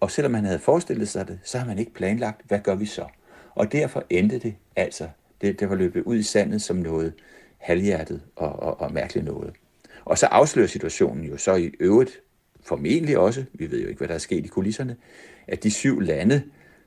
og 0.00 0.10
selvom 0.10 0.32
man 0.32 0.44
havde 0.44 0.58
forestillet 0.58 1.08
sig 1.08 1.28
det, 1.28 1.38
så 1.44 1.58
har 1.58 1.66
man 1.66 1.78
ikke 1.78 1.94
planlagt, 1.94 2.40
hvad 2.46 2.58
gør 2.60 2.74
vi 2.74 2.86
så? 2.86 3.06
Og 3.54 3.72
derfor 3.72 4.04
endte 4.10 4.38
det 4.38 4.54
altså, 4.76 5.08
det, 5.40 5.60
det 5.60 5.70
var 5.70 5.74
løbet 5.74 6.02
ud 6.02 6.16
i 6.16 6.22
sandet 6.22 6.62
som 6.62 6.76
noget 6.76 7.12
halvhjertet 7.58 8.22
og, 8.36 8.52
og, 8.52 8.80
og 8.80 8.92
mærkeligt 8.92 9.26
noget. 9.26 9.52
Og 10.04 10.18
så 10.18 10.26
afslører 10.26 10.66
situationen 10.66 11.24
jo 11.24 11.36
så 11.36 11.54
i 11.54 11.70
øvrigt 11.80 12.20
formentlig 12.62 13.18
også, 13.18 13.44
vi 13.52 13.70
ved 13.70 13.80
jo 13.80 13.88
ikke, 13.88 13.98
hvad 13.98 14.08
der 14.08 14.14
er 14.14 14.18
sket 14.18 14.44
i 14.44 14.48
kulisserne, 14.48 14.96
at 15.46 15.62
de 15.62 15.70
syv 15.70 16.00
lande, 16.00 16.42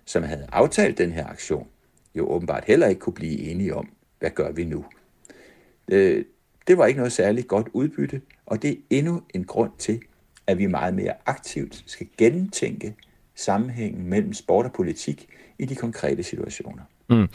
som 0.05 0.23
havde 0.23 0.47
aftalt 0.51 0.97
den 0.97 1.11
her 1.11 1.27
aktion, 1.27 1.67
jo 2.15 2.27
åbenbart 2.31 2.63
heller 2.67 2.87
ikke 2.87 2.99
kunne 2.99 3.13
blive 3.13 3.39
enige 3.39 3.75
om, 3.75 3.89
hvad 4.19 4.29
gør 4.29 4.51
vi 4.51 4.63
nu? 4.63 4.85
Øh, 5.91 6.25
det 6.67 6.77
var 6.77 6.85
ikke 6.85 6.97
noget 6.97 7.11
særligt 7.11 7.47
godt 7.47 7.67
udbytte, 7.73 8.21
og 8.45 8.61
det 8.61 8.71
er 8.71 8.75
endnu 8.89 9.21
en 9.33 9.43
grund 9.43 9.71
til, 9.77 9.99
at 10.47 10.57
vi 10.57 10.65
meget 10.65 10.93
mere 10.93 11.13
aktivt 11.25 11.83
skal 11.85 12.07
gentænke 12.17 12.95
sammenhængen 13.35 14.09
mellem 14.09 14.33
sport 14.33 14.65
og 14.65 14.73
politik 14.73 15.27
i 15.59 15.65
de 15.65 15.75
konkrete 15.75 16.23
situationer. 16.23 16.83
Mm. 17.09 17.27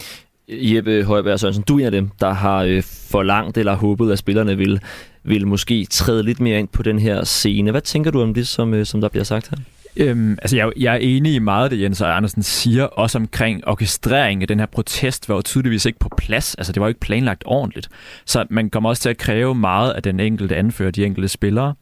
Jeppe 0.49 1.05
Højberg 1.05 1.41
Sørensen, 1.41 1.63
du 1.63 1.75
er 1.75 1.79
en 1.79 1.85
af 1.85 1.93
dem, 1.93 2.11
der 2.21 2.31
har 2.31 2.63
øh, 2.63 2.83
forlangt 2.83 3.59
eller 3.59 3.75
håbet, 3.75 4.13
at 4.13 4.19
spillerne 4.19 4.57
vil, 4.57 4.81
vil 5.23 5.47
måske 5.47 5.85
træde 5.85 6.23
lidt 6.23 6.41
mere 6.41 6.59
ind 6.59 6.69
på 6.69 6.83
den 6.83 6.99
her 6.99 7.25
scene. 7.25 7.71
Hvad 7.71 7.81
tænker 7.81 8.11
du 8.11 8.23
om 8.23 8.35
det, 8.35 8.49
som, 8.49 8.75
øh, 8.75 8.87
som 8.87 9.01
der 9.01 9.09
bliver 9.09 9.25
sagt 9.25 9.51
her? 9.51 9.57
Øhm, 9.99 10.39
altså 10.43 10.57
jeg, 10.57 10.73
jeg 10.77 10.95
er 10.95 10.99
enig 10.99 11.35
i 11.35 11.39
meget 11.39 11.65
af 11.65 11.71
det, 11.71 11.81
Jens 11.81 12.01
og 12.01 12.17
Andersen 12.17 12.43
siger, 12.43 12.85
også 12.85 13.19
omkring 13.19 13.69
orkestreringen 13.69 14.43
af 14.43 14.49
den 14.49 14.59
her 14.59 14.67
protest, 14.67 15.29
var 15.29 15.35
jo 15.35 15.43
tydeligvis 15.43 15.85
ikke 15.85 15.99
på 15.99 16.11
plads. 16.17 16.55
Altså 16.55 16.73
det 16.73 16.81
var 16.81 16.87
jo 16.87 16.89
ikke 16.89 17.01
planlagt 17.01 17.43
ordentligt. 17.47 17.89
Så 18.25 18.47
man 18.51 18.71
kommer 18.71 18.89
også 18.89 19.03
til 19.03 19.09
at 19.09 19.19
kræve 19.19 19.55
meget 19.55 19.93
af 19.93 20.03
den 20.03 20.21
enkelte 20.21 20.57
anfører, 20.57 20.91
de 20.91 21.05
enkelte 21.05 21.29
spillere. 21.29 21.75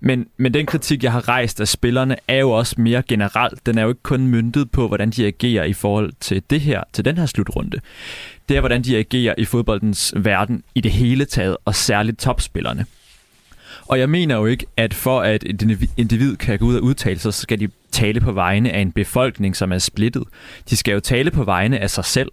Men, 0.00 0.26
men 0.36 0.54
den 0.54 0.66
kritik, 0.66 1.02
jeg 1.04 1.12
har 1.12 1.28
rejst 1.28 1.60
af 1.60 1.68
spillerne, 1.68 2.16
er 2.28 2.38
jo 2.38 2.50
også 2.50 2.74
mere 2.78 3.02
generelt. 3.08 3.66
Den 3.66 3.78
er 3.78 3.82
jo 3.82 3.88
ikke 3.88 4.02
kun 4.02 4.26
myndet 4.26 4.70
på, 4.70 4.88
hvordan 4.88 5.10
de 5.10 5.26
agerer 5.26 5.64
i 5.64 5.72
forhold 5.72 6.12
til 6.20 6.42
det 6.50 6.60
her, 6.60 6.82
til 6.92 7.04
den 7.04 7.18
her 7.18 7.26
slutrunde. 7.26 7.80
Det 8.48 8.56
er, 8.56 8.60
hvordan 8.60 8.82
de 8.82 8.96
agerer 8.96 9.34
i 9.38 9.44
fodboldens 9.44 10.14
verden 10.16 10.62
i 10.74 10.80
det 10.80 10.92
hele 10.92 11.24
taget, 11.24 11.56
og 11.64 11.74
særligt 11.74 12.18
topspillerne. 12.18 12.86
Og 13.88 13.98
jeg 13.98 14.10
mener 14.10 14.36
jo 14.36 14.46
ikke, 14.46 14.66
at 14.76 14.94
for 14.94 15.20
at 15.20 15.44
et 15.46 15.62
individ 15.96 16.36
kan 16.36 16.58
gå 16.58 16.64
ud 16.64 16.76
og 16.76 16.82
udtale 16.82 17.18
sig, 17.18 17.34
så 17.34 17.40
skal 17.40 17.60
de 17.60 17.68
tale 17.90 18.20
på 18.20 18.32
vegne 18.32 18.70
af 18.70 18.80
en 18.80 18.92
befolkning, 18.92 19.56
som 19.56 19.72
er 19.72 19.78
splittet. 19.78 20.24
De 20.70 20.76
skal 20.76 20.92
jo 20.92 21.00
tale 21.00 21.30
på 21.30 21.44
vegne 21.44 21.78
af 21.78 21.90
sig 21.90 22.04
selv. 22.04 22.30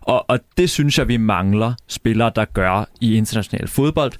Og, 0.00 0.30
og 0.30 0.40
det 0.56 0.70
synes 0.70 0.98
jeg, 0.98 1.08
vi 1.08 1.16
mangler 1.16 1.74
spillere, 1.86 2.32
der 2.36 2.44
gør 2.44 2.84
i 3.00 3.16
international 3.16 3.68
fodbold. 3.68 4.12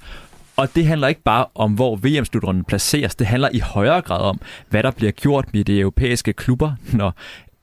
Og 0.56 0.68
det 0.74 0.86
handler 0.86 1.08
ikke 1.08 1.22
bare 1.22 1.46
om, 1.54 1.72
hvor 1.72 1.96
VM-slutrunden 1.96 2.64
placeres. 2.64 3.14
Det 3.14 3.26
handler 3.26 3.48
i 3.52 3.58
højere 3.58 4.00
grad 4.00 4.20
om, 4.20 4.40
hvad 4.68 4.82
der 4.82 4.90
bliver 4.90 5.12
gjort 5.12 5.54
med 5.54 5.64
de 5.64 5.80
europæiske 5.80 6.32
klubber, 6.32 6.72
når 6.92 7.14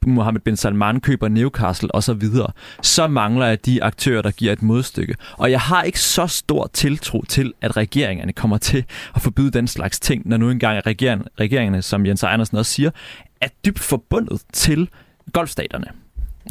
Mohammed 0.06 0.42
bin 0.42 0.56
Salman 0.56 1.00
køber 1.00 1.28
Newcastle 1.28 1.96
og 1.96 2.04
så 2.04 2.14
videre, 2.14 2.52
så 2.82 3.08
mangler 3.08 3.46
jeg 3.46 3.66
de 3.66 3.84
aktører, 3.84 4.22
der 4.22 4.32
giver 4.32 4.54
et 4.54 4.62
modstykke. 4.62 5.16
Og 5.38 5.52
jeg 5.52 5.60
har 5.60 5.84
ikke 5.84 6.00
så 6.00 6.28
stor 6.28 6.70
tiltro 6.74 7.24
til, 7.28 7.54
at 7.62 7.78
regeringerne 7.78 8.34
kommer 8.34 8.58
til 8.58 8.86
at 9.16 9.22
forbyde 9.22 9.52
den 9.52 9.68
slags 9.68 10.00
ting, 10.00 10.22
når 10.26 10.38
nu 10.38 10.50
engang 10.50 10.86
regering, 10.86 11.26
regeringerne, 11.40 11.82
som 11.82 12.06
Jens 12.06 12.24
Andersen 12.24 12.58
også 12.58 12.72
siger, 12.72 12.90
er 13.42 13.48
dybt 13.66 13.80
forbundet 13.80 14.42
til 14.54 14.90
golfstaterne. 15.34 15.88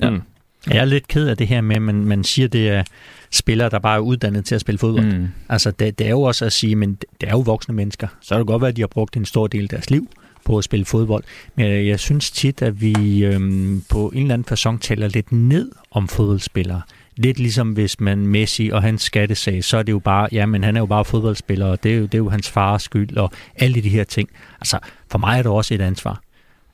Ja. 0.03 0.11
Mm. 0.11 0.23
Jeg 0.69 0.77
er 0.77 0.85
lidt 0.85 1.09
ked 1.09 1.29
af 1.29 1.37
det 1.37 1.49
her 1.49 1.61
med, 1.61 1.77
at 1.77 1.83
man, 1.83 1.95
man 1.95 2.25
siger, 2.25 2.49
det 2.49 2.69
er 2.69 2.83
spillere, 3.31 3.69
der 3.69 3.79
bare 3.79 3.97
er 3.97 4.01
uddannet 4.01 4.45
til 4.45 4.55
at 4.55 4.61
spille 4.61 4.79
fodbold. 4.79 5.19
Mm. 5.19 5.29
Altså, 5.49 5.71
det, 5.71 5.99
det 5.99 6.07
er 6.07 6.11
jo 6.11 6.23
også 6.23 6.45
at 6.45 6.53
sige, 6.53 6.77
men 6.77 6.95
det 7.21 7.29
er 7.29 7.31
jo 7.31 7.41
voksne 7.41 7.75
mennesker. 7.75 8.09
Så 8.21 8.35
er 8.35 8.39
det 8.39 8.47
godt 8.47 8.63
være, 8.63 8.69
at 8.69 8.77
de 8.77 8.83
har 8.83 8.87
brugt 8.87 9.17
en 9.17 9.25
stor 9.25 9.47
del 9.47 9.63
af 9.63 9.69
deres 9.69 9.91
liv 9.91 10.09
på 10.45 10.59
at 10.59 10.65
spille 10.65 10.85
fodbold. 10.85 11.25
Men 11.55 11.67
jeg, 11.67 11.87
jeg 11.87 12.01
synes 12.01 12.31
tit, 12.31 12.63
at 12.63 12.81
vi 12.81 13.25
øhm, 13.25 13.83
på 13.89 14.09
en 14.09 14.21
eller 14.23 14.35
anden 14.35 14.47
fasong 14.47 14.83
taler 14.83 15.09
lidt 15.09 15.33
ned 15.33 15.71
om 15.91 16.09
fodboldspillere. 16.09 16.83
Lidt 17.17 17.39
ligesom 17.39 17.73
hvis 17.73 18.01
man 18.01 18.27
Messi 18.27 18.71
og 18.73 18.83
hans 18.83 19.03
skattesag, 19.03 19.65
så 19.65 19.77
er 19.77 19.83
det 19.83 19.93
jo 19.93 19.99
bare, 19.99 20.29
ja, 20.33 20.47
men 20.47 20.65
han 20.65 20.77
er 20.77 20.81
jo 20.81 20.87
bare 20.87 21.05
fodboldspiller, 21.05 21.67
og 21.67 21.83
det 21.83 21.93
er 21.93 21.97
jo, 21.97 22.03
det 22.03 22.15
er 22.15 22.19
jo 22.19 22.29
hans 22.29 22.51
fars 22.51 22.83
skyld, 22.83 23.17
og 23.17 23.31
alle 23.57 23.83
de 23.83 23.89
her 23.89 24.05
ting. 24.05 24.29
Altså, 24.61 24.79
for 25.11 25.19
mig 25.19 25.39
er 25.39 25.43
det 25.43 25.53
også 25.53 25.75
et 25.75 25.81
ansvar. 25.81 26.21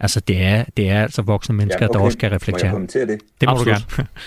Altså, 0.00 0.20
det 0.20 0.42
er, 0.42 0.64
det 0.76 0.90
er 0.90 1.02
altså 1.02 1.22
voksne 1.22 1.54
mennesker, 1.54 1.84
ja, 1.84 1.88
okay. 1.88 1.98
der 1.98 2.04
også 2.04 2.16
skal 2.16 2.30
reflektere. 2.30 2.62
Må 2.62 2.66
jeg 2.66 2.72
kommentere 2.72 3.06
det? 3.06 3.20
Det 3.40 3.48
må 3.48 3.52
Absolut. 3.52 3.76
du 3.76 3.96
gerne. 3.96 4.08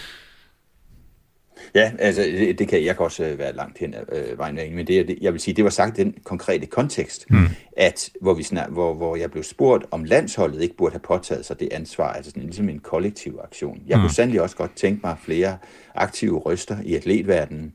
Ja, 1.75 1.91
altså 1.99 2.21
det, 2.21 2.59
det 2.59 2.67
kan 2.67 2.85
jeg 2.85 2.99
også 2.99 3.23
øh, 3.23 3.39
være 3.39 3.55
langt 3.55 3.77
hen 3.77 3.93
ad 3.93 4.03
øh, 4.11 4.37
vejen 4.37 4.75
men 4.75 4.87
det, 4.87 5.17
jeg 5.21 5.33
vil 5.33 5.41
sige, 5.41 5.53
det 5.53 5.63
var 5.63 5.69
sagt 5.69 5.99
i 5.99 6.03
den 6.03 6.15
konkrete 6.23 6.65
kontekst, 6.65 7.29
mm. 7.29 7.47
at 7.77 8.09
hvor, 8.21 8.33
vi 8.33 8.43
snak, 8.43 8.69
hvor, 8.69 8.93
hvor 8.93 9.15
jeg 9.15 9.31
blev 9.31 9.43
spurgt, 9.43 9.85
om 9.91 10.03
landsholdet 10.03 10.61
ikke 10.61 10.75
burde 10.77 10.91
have 10.91 10.99
påtaget 10.99 11.45
sig 11.45 11.59
det 11.59 11.73
ansvar, 11.73 12.13
altså 12.13 12.31
sådan, 12.31 12.43
ligesom 12.43 12.69
en 12.69 12.79
kollektiv 12.79 13.39
aktion. 13.43 13.81
Jeg 13.87 13.97
mm. 13.97 14.01
kunne 14.01 14.13
sandelig 14.13 14.41
også 14.41 14.55
godt 14.55 14.75
tænke 14.75 14.99
mig 15.03 15.15
flere 15.23 15.57
aktive 15.95 16.39
røster 16.39 16.77
i 16.83 16.95
atletverdenen. 16.95 17.73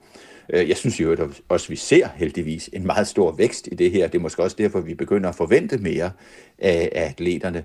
Øh, 0.50 0.68
jeg 0.68 0.76
synes 0.76 1.00
jo 1.00 1.12
at 1.12 1.20
også, 1.48 1.68
vi 1.68 1.76
ser 1.76 2.08
heldigvis 2.16 2.70
en 2.72 2.86
meget 2.86 3.06
stor 3.06 3.32
vækst 3.32 3.68
i 3.72 3.74
det 3.74 3.90
her. 3.90 4.06
Det 4.06 4.18
er 4.18 4.22
måske 4.22 4.42
også 4.42 4.56
derfor, 4.58 4.80
vi 4.80 4.94
begynder 4.94 5.28
at 5.28 5.34
forvente 5.34 5.78
mere 5.78 6.10
af, 6.58 6.88
af 6.92 7.04
atleterne. 7.08 7.64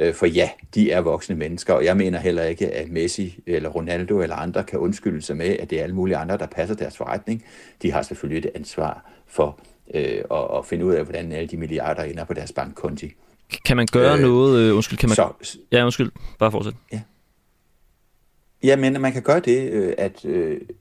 Øh, 0.00 0.14
for 0.14 0.26
ja, 0.26 0.50
de 0.74 0.90
er 0.90 1.00
voksne 1.00 1.36
mennesker, 1.36 1.74
og 1.74 1.84
jeg 1.84 1.96
mener 1.96 2.18
heller 2.18 2.42
ikke, 2.42 2.70
at 2.70 2.90
Messi 2.90 3.38
eller 3.46 3.68
Ronaldo 3.68 4.20
eller 4.20 4.36
andre 4.36 4.64
kan 4.64 4.78
undskylde 4.78 5.22
sig 5.22 5.36
med, 5.36 5.46
at 5.46 5.70
det 5.70 5.78
er 5.78 5.82
alle 5.82 5.94
mulige 5.94 6.16
andre, 6.16 6.38
der 6.38 6.46
passer 6.46 6.74
deres 6.76 6.96
forretning. 6.96 7.44
De 7.82 7.92
har 7.92 8.02
selvfølgelig 8.02 8.48
et 8.48 8.50
ansvar 8.54 9.10
for 9.26 9.60
øh, 9.94 10.22
at, 10.30 10.58
at 10.58 10.66
finde 10.66 10.84
ud 10.84 10.92
af, 10.92 11.04
hvordan 11.04 11.32
alle 11.32 11.48
de 11.48 11.56
milliarder 11.56 12.02
ender 12.02 12.24
på 12.24 12.34
deres 12.34 12.52
bankkonti. 12.52 13.12
Kan 13.64 13.76
man 13.76 13.86
gøre 13.92 14.16
øh, 14.16 14.22
noget? 14.22 14.60
Øh, 14.60 14.76
undskyld, 14.76 14.98
kan 14.98 15.08
man... 15.08 15.16
Så, 15.16 15.58
ja, 15.72 15.84
undskyld. 15.84 16.10
Bare 16.38 16.52
fortsæt. 16.52 16.74
Ja. 16.92 17.00
Ja, 18.62 18.76
men 18.76 19.00
man 19.00 19.12
kan 19.12 19.22
gøre 19.22 19.40
det, 19.40 19.70
øh, 19.70 19.94
at, 19.98 20.24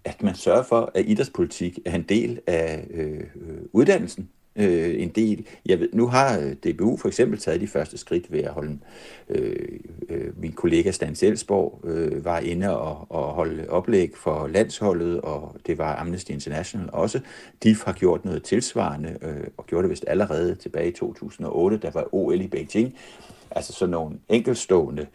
at 0.03 0.23
man 0.23 0.35
sørger 0.35 0.63
for, 0.63 0.91
at 0.95 1.05
idrætspolitik 1.07 1.79
er 1.85 1.95
en 1.95 2.03
del 2.03 2.39
af 2.47 2.87
øh, 2.93 3.23
uddannelsen 3.73 4.29
øh, 4.55 5.01
en 5.01 5.09
del. 5.09 5.47
Jeg 5.65 5.79
ved, 5.79 5.89
nu 5.93 6.07
har 6.07 6.39
øh, 6.39 6.53
DBU 6.53 6.97
for 6.97 7.07
eksempel 7.07 7.39
taget 7.39 7.61
de 7.61 7.67
første 7.67 7.97
skridt 7.97 8.31
ved 8.31 8.39
at 8.39 8.51
holde, 8.51 8.79
øh, 9.29 9.79
øh, 10.09 10.41
min 10.41 10.51
kollega 10.51 10.91
Stan 10.91 11.15
Selsborg 11.15 11.81
øh, 11.83 12.25
var 12.25 12.39
inde 12.39 12.79
og, 12.79 13.05
og 13.09 13.23
holde 13.23 13.69
oplæg 13.69 14.11
for 14.15 14.47
landsholdet, 14.47 15.21
og 15.21 15.55
det 15.67 15.77
var 15.77 15.95
Amnesty 15.95 16.31
International 16.31 16.89
også. 16.93 17.19
De 17.63 17.75
har 17.85 17.93
gjort 17.93 18.25
noget 18.25 18.43
tilsvarende, 18.43 19.17
øh, 19.21 19.47
og 19.57 19.65
gjorde 19.65 19.83
det 19.83 19.89
vist 19.89 20.05
allerede 20.07 20.55
tilbage 20.55 20.89
i 20.89 20.93
2008, 20.93 21.77
der 21.77 21.91
var 21.91 22.07
OL 22.11 22.41
i 22.41 22.47
Beijing. 22.47 22.95
Altså 23.51 23.73
sådan 23.73 23.91
nogle 23.91 24.17
enkelstående 24.29 25.07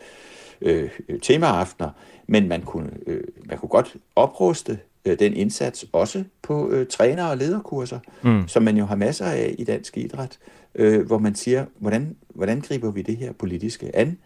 øh, 0.61 0.91
temaaftener, 1.23 1.91
men 2.27 2.49
man 2.49 2.63
kunne, 2.63 2.91
øh, 3.07 3.25
man 3.45 3.59
kunne 3.59 3.69
godt 3.69 3.97
opruste 4.17 4.79
øh, 5.05 5.19
den 5.19 5.35
indsats 5.35 5.87
også 5.93 6.25
på 6.43 6.71
øh, 6.71 6.87
træner- 6.87 7.27
og 7.27 7.37
lederkurser, 7.37 7.99
mm. 8.23 8.49
som 8.49 8.63
man 8.63 8.77
jo 8.77 8.85
har 8.85 8.97
masser 8.97 9.27
af 9.27 9.55
i 9.59 9.65
dansk 9.65 9.97
idræt, 9.97 10.39
øh, 10.75 11.07
hvor 11.07 11.19
man 11.19 11.35
siger, 11.35 11.67
hvordan, 11.79 12.17
hvordan 12.35 12.61
griber 12.61 12.91
vi 12.91 13.03
det 13.03 13.17
her 13.17 13.33
politiske 13.33 13.97
an? 13.97 14.19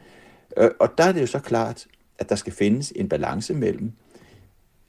Øh, 0.56 0.70
og 0.80 0.88
der 0.98 1.04
er 1.04 1.12
det 1.12 1.20
jo 1.20 1.26
så 1.26 1.38
klart, 1.38 1.86
at 2.18 2.28
der 2.28 2.34
skal 2.34 2.52
findes 2.52 2.92
en 2.96 3.08
balance 3.08 3.54
mellem, 3.54 3.92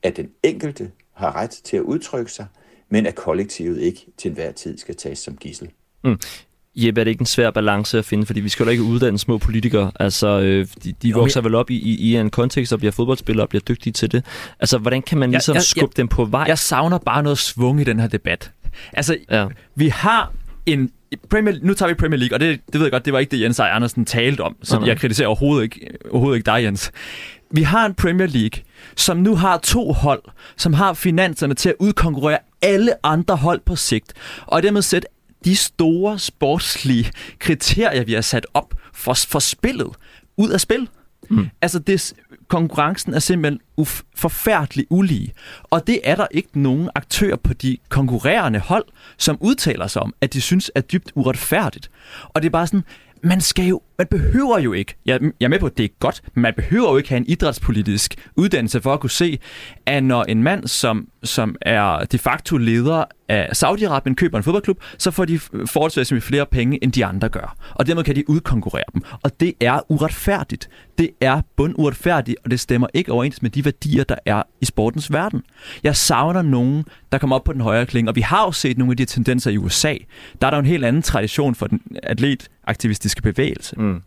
at 0.04 0.17
den 0.17 0.30
enkelte 0.43 0.91
har 1.13 1.36
ret 1.36 1.50
til 1.50 1.78
at 1.78 1.84
udtrykke 1.84 2.32
sig, 2.32 2.45
men 2.89 3.06
at 3.06 3.15
kollektivet 3.15 3.82
ikke 3.82 4.06
til 4.17 4.30
enhver 4.30 4.52
tid 4.52 4.78
skal 4.78 4.95
tages 4.95 5.19
som 5.19 5.38
gissel. 5.38 5.71
Mm. 6.04 6.19
Jeppe, 6.76 7.02
er 7.02 7.04
det 7.04 7.12
ikke 7.12 7.22
en 7.22 7.26
svær 7.26 7.52
balance 7.52 7.98
at 7.98 8.06
finde? 8.06 8.26
Fordi 8.26 8.40
vi 8.40 8.50
skal 8.50 8.64
jo 8.64 8.70
ikke 8.70 8.84
uddanne 8.84 9.20
små 9.20 9.38
politikere. 9.38 9.92
Altså, 10.00 10.28
øh, 10.28 10.68
de, 10.84 10.94
de 11.02 11.10
jo, 11.10 11.20
vokser 11.20 11.42
men... 11.42 11.46
vel 11.46 11.56
op 11.56 11.70
i, 11.70 11.76
i, 11.76 11.96
i 11.96 12.16
en 12.16 12.30
kontekst 12.30 12.74
og 12.74 12.80
bliver 12.80 12.92
fodboldspillere 12.92 13.46
og 13.46 13.50
bliver 13.50 13.62
dygtige 13.62 13.94
til 13.94 14.12
det. 14.12 14.26
Altså, 14.60 14.78
hvordan 14.78 15.02
kan 15.02 15.18
man 15.18 15.32
ligesom 15.32 15.54
jeg, 15.54 15.60
jeg, 15.60 15.64
skubbe 15.64 15.94
jeg, 15.94 15.98
dem 15.98 16.08
på 16.08 16.26
vej? 16.26 16.46
Jeg 16.48 16.58
savner 16.58 16.98
bare 16.98 17.24
noget 17.24 17.38
svung 17.38 17.82
i 17.82 17.84
den 17.84 18.00
her 18.00 18.08
debat. 18.08 18.52
Altså, 18.94 19.18
ja. 19.32 19.46
vi 19.76 19.88
har 19.88 20.32
en 20.66 20.92
Premier, 21.30 21.56
nu 21.62 21.74
tager 21.74 21.88
vi 21.90 21.94
Premier 21.94 22.20
League, 22.20 22.36
og 22.36 22.40
det, 22.40 22.60
det 22.66 22.74
ved 22.74 22.82
jeg 22.82 22.92
godt, 22.92 23.06
det 23.06 23.14
var 23.14 23.20
ikke 23.20 23.32
det, 23.32 23.42
Jens 23.42 23.60
Ej 23.60 23.70
Andersen 23.70 24.06
talte 24.06 24.42
om, 24.42 24.56
så 24.64 24.84
jeg 24.86 24.98
kritiserer 24.98 25.28
overhovedet 25.28 25.64
ikke, 25.64 25.90
overhovedet 26.12 26.38
ikke 26.38 26.46
dig, 26.46 26.64
Jens. 26.64 26.92
Vi 27.52 27.62
har 27.62 27.86
en 27.86 27.94
Premier 27.94 28.28
League, 28.28 28.64
som 28.96 29.18
nu 29.18 29.36
har 29.36 29.58
to 29.58 29.92
hold, 29.92 30.22
som 30.58 30.74
har 30.74 30.94
finanserne 30.94 31.54
til 31.54 31.70
at 31.70 31.76
udkonkurrere 31.80 32.38
alle 32.62 33.06
andre 33.06 33.36
hold 33.36 33.62
på 33.66 33.76
sigt, 33.76 34.14
og 34.46 34.64
dermed 34.64 34.82
sætte 34.82 35.08
de 35.45 35.55
store 35.55 36.19
sportslige 36.19 37.12
kriterier, 37.39 38.03
vi 38.03 38.13
har 38.13 38.21
sat 38.21 38.47
op 38.53 38.73
for, 38.93 39.13
for 39.13 39.39
spillet, 39.39 39.88
ud 40.38 40.49
af 40.49 40.62
spil. 40.62 40.89
Mm. 41.29 41.49
Altså, 41.62 41.79
det, 41.79 42.13
konkurrencen 42.47 43.13
er 43.13 43.19
simpelthen 43.19 43.60
uf, 43.77 44.01
forfærdelig 44.15 44.86
ulige. 44.89 45.34
Og 45.63 45.88
det 45.88 45.99
er 46.03 46.15
der 46.15 46.27
ikke 46.31 46.60
nogen 46.60 46.89
aktør 46.95 47.36
på 47.36 47.53
de 47.53 47.77
konkurrerende 47.89 48.60
hold, 48.60 48.86
som 49.17 49.38
udtaler 49.41 49.88
sig 49.88 50.01
om, 50.01 50.13
at 50.21 50.34
de 50.34 50.41
synes 50.41 50.71
er 50.75 50.81
dybt 50.81 51.12
uretfærdigt. 51.15 51.91
Og 52.23 52.41
det 52.41 52.47
er 52.47 52.51
bare 52.51 52.67
sådan, 52.67 52.84
man 53.23 53.41
skal 53.41 53.65
jo, 53.65 53.81
man 53.97 54.08
behøver 54.08 54.60
jo 54.60 54.73
ikke, 54.73 54.95
jeg, 55.05 55.19
jeg 55.39 55.45
er 55.45 55.49
med 55.49 55.60
på, 55.60 55.65
at 55.65 55.77
det 55.77 55.84
er 55.84 55.89
godt, 55.99 56.21
men 56.34 56.41
man 56.41 56.53
behøver 56.53 56.91
jo 56.91 56.97
ikke 56.97 57.10
have 57.10 57.17
en 57.17 57.25
idrætspolitisk 57.27 58.29
uddannelse 58.36 58.81
for 58.81 58.93
at 58.93 58.99
kunne 58.99 59.10
se, 59.10 59.39
at 59.86 60.03
når 60.03 60.23
en 60.23 60.43
mand, 60.43 60.67
som, 60.67 61.08
som 61.26 61.56
er 61.62 62.06
de 62.12 62.18
facto 62.18 62.58
leder 62.58 63.04
af 63.30 63.50
Saudi-Arabien, 63.64 64.14
køber 64.14 64.38
en 64.38 64.44
fodboldklub, 64.44 64.84
så 64.98 65.12
får 65.12 65.26
de 65.26 65.40
forholdsvis 65.40 66.24
flere 66.24 66.46
penge, 66.46 66.84
end 66.84 66.92
de 66.92 67.06
andre 67.06 67.30
gør. 67.30 67.56
Og 67.76 67.88
dermed 67.88 68.04
kan 68.04 68.16
de 68.16 68.30
udkonkurrere 68.30 68.84
dem. 68.94 69.02
Og 69.24 69.40
det 69.40 69.54
er 69.60 69.92
uretfærdigt. 69.92 70.70
Det 70.98 71.10
er 71.22 71.42
bunduretfærdigt, 71.56 72.38
og 72.44 72.52
det 72.52 72.60
stemmer 72.60 72.88
ikke 72.94 73.12
overens 73.12 73.42
med 73.42 73.50
de 73.50 73.66
værdier, 73.66 74.04
der 74.04 74.16
er 74.26 74.44
i 74.62 74.66
sportens 74.66 75.12
verden. 75.12 75.42
Jeg 75.84 75.96
savner 75.96 76.42
nogen, 76.42 76.86
der 77.12 77.18
kommer 77.18 77.36
op 77.36 77.44
på 77.44 77.54
den 77.54 77.62
højre 77.62 77.86
klinge, 77.86 78.12
og 78.12 78.16
vi 78.16 78.22
har 78.22 78.46
jo 78.46 78.52
set 78.52 78.78
nogle 78.78 78.92
af 78.92 78.98
de 78.98 79.06
tendenser 79.06 79.52
i 79.52 79.58
USA. 79.58 79.96
Der 80.42 80.48
er 80.48 80.52
der 80.52 80.58
en 80.58 80.66
helt 80.66 80.86
anden 80.86 81.02
tradition 81.02 81.56
for 81.56 81.68
den 81.68 81.82
atletaktivistiske 82.04 83.22
bevægelse. 83.22 83.76
Mm. 83.80 84.02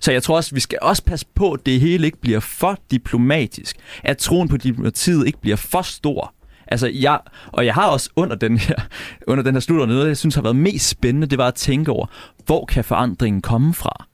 Så 0.00 0.12
jeg 0.12 0.22
tror 0.22 0.36
også, 0.36 0.54
vi 0.54 0.60
skal 0.60 0.78
også 0.82 1.04
passe 1.04 1.26
på, 1.34 1.52
at 1.52 1.66
det 1.66 1.80
hele 1.80 2.06
ikke 2.06 2.20
bliver 2.20 2.40
for 2.40 2.78
diplomatisk. 2.90 3.76
At 4.04 4.18
troen 4.18 4.48
på 4.48 4.56
diplomatiet 4.56 5.26
ikke 5.26 5.40
bliver 5.40 5.56
for 5.56 5.82
stor. 5.82 6.34
Altså, 6.66 6.90
jeg, 6.94 7.20
og 7.46 7.66
jeg 7.66 7.74
har 7.74 7.86
også 7.86 8.10
under 8.16 8.36
den 8.36 8.58
her, 8.58 8.74
under 9.30 9.44
den 9.44 9.54
her 9.54 9.60
slutter 9.60 9.86
noget, 9.86 10.08
jeg 10.08 10.16
synes 10.16 10.34
har 10.34 10.42
været 10.42 10.56
mest 10.56 10.88
spændende, 10.88 11.26
det 11.26 11.38
var 11.38 11.48
at 11.48 11.54
tænke 11.54 11.92
over, 11.92 12.06
hvor 12.46 12.64
kan 12.64 12.84
forandringen 12.84 13.42
komme 13.42 13.74
fra? 13.74 14.06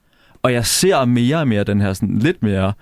Og 0.42 0.52
jeg 0.52 0.66
ser 0.66 1.04
mere 1.04 1.36
og 1.36 1.48
mere 1.48 1.64
den 1.64 1.80
her 1.80 1.92
sådan 1.92 2.18
lidt 2.18 2.42
mere 2.42 2.72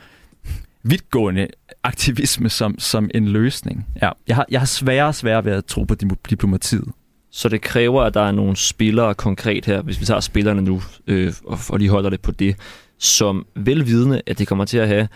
vidtgående 0.83 1.48
aktivisme 1.83 2.48
som, 2.48 2.78
som 2.78 3.11
en 3.14 3.28
løsning. 3.28 3.87
Ja, 4.02 4.11
jeg 4.28 4.37
har, 4.37 4.46
jeg 4.50 4.61
har 4.61 4.66
sværere 4.66 5.06
og 5.06 5.14
sværere 5.14 5.44
ved 5.44 5.52
at 5.52 5.64
tro 5.64 5.85
på 5.85 5.94
diplomatiet. 6.30 6.88
Så 7.33 7.48
det 7.48 7.61
kræver, 7.61 8.02
at 8.02 8.14
der 8.14 8.20
er 8.20 8.33
nogle 8.33 8.56
spillere 8.56 9.14
konkret 9.14 9.64
her, 9.64 9.83
hvis 9.83 10.00
vi 10.00 10.04
tager 10.04 10.20
spillerne 10.20 10.62
nu, 10.62 10.83
øh, 11.06 11.33
og, 11.46 11.59
og 11.68 11.80
de 11.80 11.88
holder 11.88 12.11
det 12.11 12.20
på 12.20 12.33
det, 12.33 12.56
som 12.98 13.46
velvidende, 13.54 14.22
at 14.26 14.38
det 14.38 14.48
kommer 14.48 14.64
til 14.64 14.78
at 14.78 14.88
have 14.88 15.09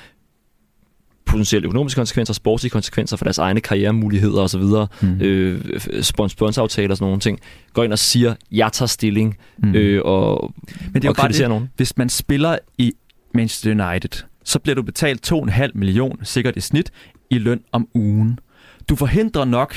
potentielle 1.26 1.66
økonomiske 1.66 1.98
konsekvenser, 1.98 2.34
sportslige 2.34 2.70
konsekvenser 2.70 3.16
for 3.16 3.24
deres 3.24 3.38
egne 3.38 3.60
karrieremuligheder 3.60 4.42
osv., 4.42 4.62
mm. 5.02 5.20
øh, 5.20 5.60
sponsoraftaler 6.28 6.90
og 6.90 6.96
sådan 6.96 7.06
nogle 7.06 7.20
ting, 7.20 7.38
går 7.72 7.84
ind 7.84 7.92
og 7.92 7.98
siger, 7.98 8.34
jeg 8.52 8.72
tager 8.72 8.86
stilling 8.86 9.36
mm. 9.58 9.74
øh, 9.74 10.02
og, 10.04 10.54
Men 10.92 11.02
det 11.02 11.04
er 11.04 11.08
og 11.08 11.16
bare 11.16 11.28
det, 11.28 11.48
nogen. 11.48 11.70
Hvis 11.76 11.96
man 11.96 12.08
spiller 12.08 12.58
i 12.78 12.92
Manchester 13.34 13.70
United, 13.70 14.24
så 14.44 14.58
bliver 14.58 14.74
du 14.74 14.82
betalt 14.82 15.32
2,5 15.32 15.68
millioner, 15.74 16.24
sikkert 16.24 16.56
i 16.56 16.60
snit, 16.60 16.90
i 17.30 17.38
løn 17.38 17.60
om 17.72 17.88
ugen. 17.94 18.38
Du 18.88 18.96
forhindrer 18.96 19.44
nok 19.44 19.76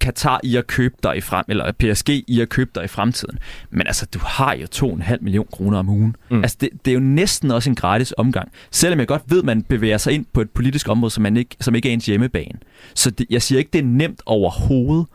Katar 0.00 0.40
i 0.42 0.56
at 0.56 0.66
købe 0.66 0.94
dig 1.02 1.16
i 1.16 1.20
frem, 1.20 1.44
eller 1.48 1.72
PSG 1.72 2.08
i 2.08 2.40
at 2.40 2.48
købe 2.48 2.70
dig 2.74 2.84
i 2.84 2.88
fremtiden. 2.88 3.38
Men 3.70 3.86
altså, 3.86 4.06
du 4.14 4.18
har 4.22 4.54
jo 4.54 4.66
2,5 4.74 5.16
millioner 5.20 5.50
kroner 5.50 5.78
om 5.78 5.88
ugen. 5.88 6.16
Mm. 6.30 6.42
Altså, 6.42 6.56
det, 6.60 6.68
det, 6.84 6.90
er 6.90 6.94
jo 6.94 7.00
næsten 7.00 7.50
også 7.50 7.70
en 7.70 7.76
gratis 7.76 8.14
omgang. 8.16 8.52
Selvom 8.70 8.98
jeg 8.98 9.08
godt 9.08 9.22
ved, 9.26 9.38
at 9.38 9.44
man 9.44 9.62
bevæger 9.62 9.98
sig 9.98 10.12
ind 10.12 10.26
på 10.32 10.40
et 10.40 10.50
politisk 10.50 10.88
område, 10.88 11.10
som, 11.10 11.22
man 11.22 11.36
ikke, 11.36 11.56
som 11.60 11.74
ikke 11.74 11.88
er 11.88 11.92
ens 11.92 12.06
hjemmebane. 12.06 12.58
Så 12.94 13.10
det, 13.10 13.26
jeg 13.30 13.42
siger 13.42 13.58
ikke, 13.58 13.70
det 13.72 13.78
er 13.78 13.86
nemt 13.86 14.22
overhovedet. 14.26 15.06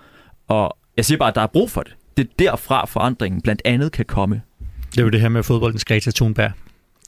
Og 0.47 0.77
jeg 0.97 1.05
siger 1.05 1.17
bare, 1.17 1.29
at 1.29 1.35
der 1.35 1.41
er 1.41 1.47
brug 1.47 1.71
for 1.71 1.81
det. 1.81 1.95
Det 2.17 2.23
er 2.25 2.29
derfra 2.39 2.85
forandringen 2.85 3.41
blandt 3.41 3.61
andet 3.65 3.91
kan 3.91 4.05
komme. 4.05 4.41
Det 4.91 4.97
er 4.97 5.03
jo 5.03 5.09
det 5.09 5.21
her 5.21 5.29
med 5.29 5.43
fodboldens 5.43 5.85
Greta 5.85 6.11
Thunberg. 6.11 6.51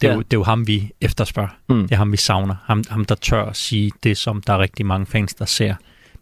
Det 0.01 0.08
er, 0.08 0.12
ja. 0.12 0.15
jo, 0.15 0.21
det 0.21 0.34
er 0.34 0.38
jo 0.38 0.43
ham, 0.43 0.67
vi 0.67 0.91
efterspørger. 1.01 1.49
Mm. 1.69 1.82
Det 1.82 1.91
er 1.91 1.95
ham, 1.95 2.12
vi 2.12 2.17
savner. 2.17 2.56
Ham, 2.63 2.84
ham, 2.89 3.06
der 3.06 3.15
tør 3.15 3.43
at 3.43 3.58
sige 3.58 3.91
det, 4.03 4.17
som 4.17 4.41
der 4.41 4.53
er 4.53 4.60
rigtig 4.60 4.86
mange 4.86 5.06
fans, 5.06 5.34
der 5.34 5.45
ser. 5.45 5.75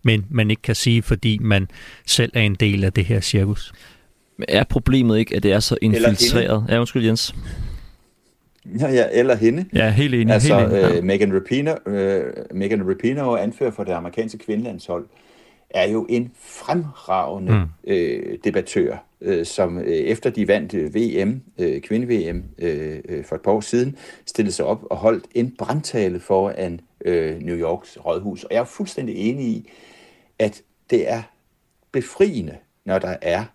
Men 0.06 0.26
man 0.30 0.50
ikke 0.50 0.62
kan 0.62 0.76
sige, 0.76 1.02
fordi 1.02 1.38
man 1.42 1.68
selv 2.06 2.32
er 2.34 2.42
en 2.42 2.56
del 2.56 2.84
af 2.84 2.94
det 2.94 3.06
her 3.06 3.20
cirkus. 3.20 3.74
Men 4.38 4.46
er 4.50 4.64
problemet 4.64 5.20
ikke, 5.20 5.36
at 5.36 5.44
det 5.44 5.52
er 5.52 5.60
så 5.60 5.78
infiltreret? 5.82 6.66
Ja, 6.70 6.80
undskyld 6.80 7.06
Jens. 7.06 7.36
Ja, 8.80 8.92
ja, 8.92 9.06
eller 9.12 9.36
hende. 9.36 9.66
Ja, 9.74 9.90
helt 9.90 10.14
enig. 10.14 10.34
Altså, 10.34 10.60
helt 10.60 10.74
enig. 10.74 10.98
Øh, 10.98 11.04
Megan 11.04 11.36
Rapinoe, 11.36 11.76
øh, 11.86 12.34
Megan 12.52 12.90
Rapinoe, 12.90 13.40
anfører 13.40 13.72
for 13.72 13.84
det 13.84 13.92
amerikanske 13.92 14.38
kvindelandshold, 14.38 15.06
er 15.70 15.90
jo 15.90 16.06
en 16.10 16.32
fremragende 16.40 17.52
mm. 17.52 17.94
øh, 17.94 18.38
debattør, 18.44 19.06
øh, 19.22 19.46
som 19.46 19.78
øh, 19.78 19.86
efter 19.86 20.30
de 20.30 20.48
vandt 20.48 20.74
øh, 20.74 20.96
VM, 20.96 21.42
øh, 21.60 21.82
kvinde-VM 21.82 22.44
øh, 22.60 23.00
øh, 23.10 23.26
for 23.26 23.36
et 23.36 23.42
par 23.42 23.52
år 23.52 23.62
siden, 23.62 23.96
stillede 24.26 24.56
sig 24.56 24.66
op 24.66 24.84
og 24.90 24.98
holdt 24.98 25.26
en 25.36 25.56
brandtale 25.58 26.20
foran 26.20 26.80
øh, 27.06 27.40
New 27.42 27.56
Yorks 27.56 27.98
rådhus. 28.06 28.44
Og 28.44 28.54
jeg 28.54 28.60
er 28.60 28.66
fuldstændig 28.66 29.16
enig 29.16 29.46
i, 29.46 29.70
at 30.40 30.62
det 30.90 31.10
er 31.10 31.22
befriende, 31.92 32.58
når 32.86 33.00
der 33.00 33.18
er 33.22 33.46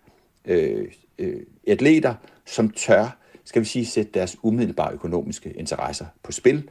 øh, 0.45 0.87
øh, 1.17 1.41
atleter, 1.67 2.13
som 2.45 2.69
tør, 2.69 3.17
skal 3.45 3.61
vi 3.61 3.65
sige, 3.65 3.85
sætte 3.85 4.11
deres 4.13 4.37
umiddelbare 4.43 4.93
økonomiske 4.93 5.51
interesser 5.51 6.05
på 6.23 6.31
spil, 6.31 6.63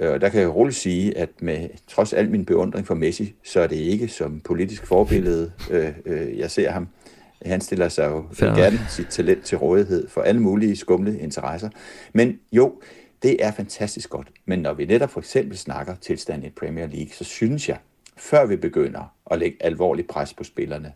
Øh, 0.00 0.12
og 0.12 0.20
der 0.20 0.28
kan 0.28 0.40
jeg 0.40 0.54
roligt 0.54 0.76
sige, 0.76 1.18
at 1.18 1.28
med 1.40 1.68
trods 1.88 2.12
al 2.12 2.30
min 2.30 2.44
beundring 2.44 2.86
for 2.86 2.94
Messi, 2.94 3.34
så 3.44 3.60
er 3.60 3.66
det 3.66 3.76
ikke 3.76 4.08
som 4.08 4.40
politisk 4.40 4.86
forbillede, 4.86 5.52
øh, 5.70 5.92
øh, 6.06 6.38
jeg 6.38 6.50
ser 6.50 6.70
ham. 6.70 6.88
Han 7.46 7.60
stiller 7.60 7.88
sig 7.88 8.10
jo 8.10 8.24
Færdig. 8.32 8.56
gerne 8.56 8.80
sit 8.88 9.06
talent 9.06 9.44
til 9.44 9.58
rådighed 9.58 10.08
for 10.08 10.20
alle 10.22 10.40
mulige 10.40 10.76
skumle 10.76 11.18
interesser. 11.18 11.68
Men 12.12 12.38
jo, 12.52 12.80
det 13.22 13.44
er 13.44 13.52
fantastisk 13.52 14.10
godt. 14.10 14.28
Men 14.44 14.58
når 14.58 14.74
vi 14.74 14.84
netop 14.84 15.10
for 15.10 15.20
eksempel 15.20 15.58
snakker 15.58 15.94
tilstand 15.94 16.44
i 16.44 16.50
Premier 16.50 16.86
League, 16.86 17.12
så 17.12 17.24
synes 17.24 17.68
jeg, 17.68 17.78
før 18.20 18.46
vi 18.46 18.56
begynder 18.56 19.14
at 19.30 19.38
lægge 19.38 19.56
alvorlig 19.60 20.06
pres 20.06 20.34
på 20.34 20.44
spillerne, 20.44 20.92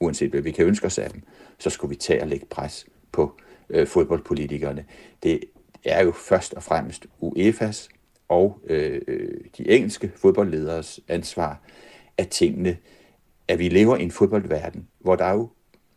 uanset 0.00 0.30
hvad 0.30 0.40
vi 0.40 0.50
kan 0.50 0.66
ønske 0.66 0.86
os 0.86 0.98
af 0.98 1.10
dem, 1.10 1.22
så 1.58 1.70
skulle 1.70 1.88
vi 1.88 1.96
tage 1.96 2.22
og 2.22 2.28
lægge 2.28 2.46
pres 2.46 2.86
på 3.12 3.36
øh, 3.70 3.86
fodboldpolitikerne. 3.86 4.84
Det 5.22 5.40
er 5.84 6.04
jo 6.04 6.12
først 6.12 6.54
og 6.54 6.62
fremmest 6.62 7.06
UEFA's 7.22 7.88
og 8.28 8.60
øh, 8.66 9.00
de 9.58 9.68
engelske 9.68 10.12
fodboldlederes 10.16 11.00
ansvar, 11.08 11.60
at 12.16 12.28
tingene, 12.28 12.76
at 13.48 13.58
vi 13.58 13.68
lever 13.68 13.96
i 13.96 14.02
en 14.02 14.10
fodboldverden, 14.10 14.88
hvor 14.98 15.16
der 15.16 15.30
jo 15.30 15.48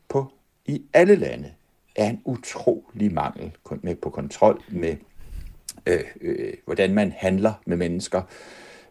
på 0.10 0.34
i 0.66 0.82
alle 0.94 1.16
lande 1.16 1.54
er 1.96 2.10
en 2.10 2.22
utrolig 2.26 3.14
mangel 3.14 3.52
med, 3.82 3.96
på 3.96 4.10
kontrol 4.10 4.62
med, 4.70 4.96
øh, 5.86 6.04
øh, 6.22 6.54
hvordan 6.66 6.94
man 6.94 7.14
handler 7.18 7.54
med 7.66 7.78
mennesker. 7.78 8.22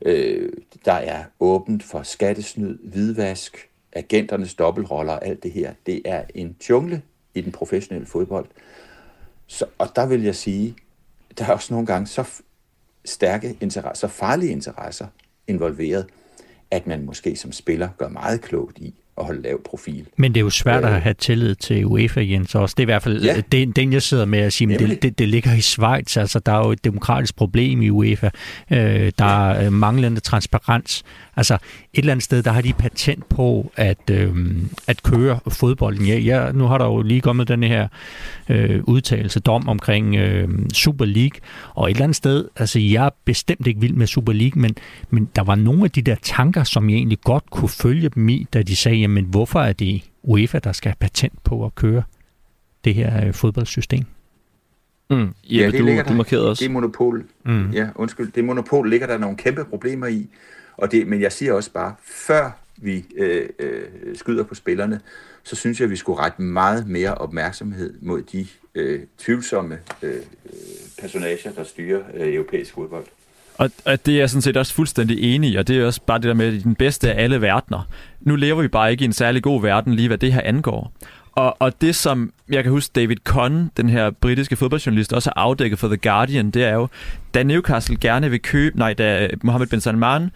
Øh, 0.03 0.53
der 0.85 0.93
er 0.93 1.25
åbent 1.41 1.83
for 1.83 2.03
skattesnyd, 2.03 2.79
hvidvask, 2.79 3.69
agenternes 3.93 4.55
dobbeltroller 4.55 5.13
og 5.13 5.27
alt 5.27 5.43
det 5.43 5.53
her. 5.53 5.75
Det 5.87 6.03
er 6.05 6.25
en 6.35 6.57
jungle 6.69 7.03
i 7.35 7.41
den 7.41 7.53
professionelle 7.53 8.07
fodbold. 8.07 8.47
Så, 9.47 9.67
og 9.79 9.89
der 9.97 10.07
vil 10.07 10.23
jeg 10.23 10.35
sige, 10.35 10.77
der 11.39 11.45
er 11.45 11.53
også 11.53 11.75
nogle 11.75 11.87
gange 11.87 12.07
så 12.07 12.43
stærke 13.05 13.57
interesser, 13.61 14.09
farlige 14.09 14.53
interesser 14.53 15.07
involveret, 15.47 16.07
at 16.71 16.87
man 16.87 17.05
måske 17.05 17.37
som 17.37 17.53
spiller 17.53 17.89
gør 17.99 18.09
meget 18.09 18.41
klogt 18.41 18.79
i 18.79 18.95
at 19.19 19.25
holde 19.25 19.43
lav 19.43 19.63
profil. 19.63 20.07
Men 20.17 20.35
det 20.35 20.41
er 20.41 20.45
jo 20.45 20.51
svært 20.51 20.85
øh, 20.85 20.95
at 20.95 21.03
have 21.03 21.15
tillid 21.15 21.55
til 21.55 21.87
UEFA, 21.87 22.21
Jens, 22.21 22.55
også. 22.55 22.75
Det 22.77 22.83
er 22.83 22.85
i 22.85 22.93
hvert 22.93 23.03
fald 23.03 23.23
ja. 23.23 23.41
det, 23.53 23.77
den, 23.77 23.93
jeg 23.93 24.03
sidder 24.03 24.25
med 24.25 24.39
at 24.39 24.53
sige, 24.53 24.69
men 24.69 24.79
det, 24.79 25.03
det, 25.03 25.19
det 25.19 25.29
ligger 25.29 25.55
i 25.55 25.61
Schweiz. 25.61 26.17
Altså, 26.17 26.39
der 26.39 26.53
er 26.53 26.59
jo 26.59 26.73
et 26.73 26.85
demokratisk 26.85 27.37
problem 27.37 27.83
i 27.83 27.91
UEFA. 27.91 28.31
Øh, 28.71 29.13
der 29.19 29.51
er 29.51 29.71
manglende 29.71 30.21
transparens. 30.21 31.05
Altså, 31.37 31.55
et 31.55 31.61
eller 31.95 32.13
andet 32.13 32.25
sted, 32.25 32.43
der 32.43 32.51
har 32.51 32.61
de 32.61 32.73
patent 32.73 33.29
på 33.29 33.73
at, 33.77 34.11
øh, 34.11 34.35
at 34.87 35.03
køre 35.03 35.39
fodbolden. 35.49 36.07
Ja, 36.07 36.19
ja, 36.19 36.53
nu 36.53 36.67
har 36.67 36.79
der 36.79 36.85
jo 36.85 37.03
lige 37.03 37.21
kommet 37.21 37.49
den 37.49 37.63
her 37.63 37.89
øh, 38.49 38.81
udtalelse, 38.85 39.41
dom 39.41 39.69
omkring 39.69 40.17
øh, 40.17 40.49
Super 40.73 41.05
League, 41.05 41.41
og 41.75 41.91
et 41.91 41.95
eller 41.95 42.05
andet 42.05 42.17
sted, 42.17 42.49
altså 42.57 42.79
jeg 42.79 43.07
er 43.07 43.11
bestemt 43.25 43.67
ikke 43.67 43.81
vild 43.81 43.95
med 43.95 44.07
Super 44.07 44.33
League, 44.33 44.63
men, 44.63 44.75
men 45.11 45.29
der 45.37 45.43
var 45.43 45.55
nogle 45.55 45.85
af 45.85 45.91
de 45.91 46.03
der 46.03 46.15
tanker, 46.23 46.65
som 46.65 46.91
jeg 46.91 46.97
egentlig 46.97 47.21
godt 47.21 47.51
kunne 47.51 47.69
følge 47.69 48.09
dem 48.09 48.29
i, 48.29 48.47
da 48.55 48.63
de 48.63 48.77
sagde, 48.77 49.06
jamen 49.07 49.25
hvorfor 49.25 49.61
er 49.61 49.73
det 49.73 50.03
UEFA, 50.23 50.59
der 50.59 50.73
skal 50.73 50.89
have 50.89 50.97
patent 51.01 51.45
på 51.45 51.65
at 51.65 51.75
køre 51.75 52.03
det 52.85 52.95
her 52.95 53.27
øh, 53.27 53.35
fodboldsystem? 53.35 54.05
Mm. 55.11 55.17
Ja, 55.17 55.29
ja 55.51 55.71
det 55.71 55.81
du, 55.81 56.09
du 56.09 56.15
markerede 56.15 56.51
også. 56.51 56.65
Det 56.65 56.71
monopol, 56.71 57.25
mm. 57.45 57.71
ja, 57.71 57.89
undskyld, 57.95 58.33
det 58.33 58.45
monopol 58.45 58.91
ligger 58.91 59.07
der 59.07 59.19
nogle 59.19 59.37
kæmpe 59.37 59.65
problemer 59.65 60.07
i. 60.07 60.29
Og 60.77 60.93
det, 60.93 61.07
men 61.07 61.21
jeg 61.21 61.33
siger 61.33 61.53
også 61.53 61.73
bare, 61.73 61.95
før 62.05 62.51
vi 62.77 63.05
øh, 63.17 63.49
øh, 63.59 63.83
skyder 64.15 64.45
på 64.45 64.55
spillerne, 64.55 65.01
så 65.43 65.57
synes 65.57 65.81
jeg, 65.81 65.85
at 65.85 65.91
vi 65.91 65.97
skulle 65.97 66.21
rette 66.21 66.43
meget 66.43 66.89
mere 66.89 67.15
opmærksomhed 67.15 67.95
mod 68.01 68.23
de 68.23 68.47
øh, 68.75 69.01
tvivlsomme 69.19 69.79
øh, 70.03 70.23
personager, 70.99 71.53
der 71.53 71.65
styrer 71.65 72.03
øh, 72.15 72.35
europæisk 72.35 72.75
fodbold. 72.75 73.05
Og, 73.59 73.71
og 73.85 74.07
det 74.07 74.15
er 74.15 74.19
jeg 74.19 74.31
sådan 74.31 74.43
set 74.43 74.57
også 74.57 74.75
fuldstændig 74.75 75.35
enig 75.35 75.51
i, 75.51 75.57
og 75.57 75.69
det 75.69 75.79
er 75.79 75.87
også 75.87 76.01
bare 76.07 76.19
det 76.19 76.25
der 76.25 76.35
med 76.35 76.61
den 76.61 76.75
bedste 76.75 77.13
af 77.13 77.23
alle 77.23 77.41
verdener. 77.41 77.89
Nu 78.21 78.37
lever 78.37 78.63
vi 78.63 78.69
bare 78.69 78.91
ikke 78.91 79.03
i 79.03 79.05
en 79.05 79.13
særlig 79.13 79.43
god 79.43 79.63
verden, 79.63 79.95
lige 79.95 80.09
hvad 80.09 80.19
det 80.19 80.33
her 80.33 80.41
angår. 80.45 80.93
Og, 81.33 81.57
og 81.59 81.81
det, 81.81 81.95
som 81.95 82.33
jeg 82.49 82.63
kan 82.63 82.73
huske 82.73 82.93
David 82.95 83.17
Conn, 83.25 83.71
den 83.77 83.89
her 83.89 84.11
britiske 84.11 84.57
fodboldjournalist, 84.57 85.13
også 85.13 85.31
har 85.37 85.43
afdækket 85.43 85.79
for 85.79 85.89
The 85.89 85.97
Guardian, 85.97 86.51
det 86.51 86.65
er 86.65 86.75
jo, 86.75 86.89
da 87.35 87.43
Newcastle 87.43 87.97
gerne 88.01 88.31
vil 88.31 88.43
købe, 88.43 88.79
nej, 88.79 88.93
da 88.93 89.29
Mohammed 89.43 89.67
bin 89.67 89.81
Salman 89.81 90.31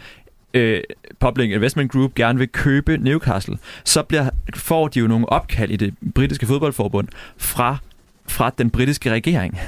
øh, 0.55 0.81
Public 1.21 1.51
Investment 1.51 1.93
Group 1.93 2.15
gerne 2.15 2.39
vil 2.39 2.49
købe 2.49 2.99
Newcastle, 2.99 3.59
så 3.85 4.03
bliver, 4.03 4.31
får 4.55 4.89
de 4.89 5.01
jo 5.01 5.07
nogle 5.07 5.29
opkald 5.29 5.71
i 5.71 5.77
det 5.77 5.95
britiske 6.15 6.47
fodboldforbund 6.47 7.09
fra, 7.37 7.77
fra 8.29 8.51
den 8.59 8.71
britiske 8.71 9.11
regering, 9.11 9.59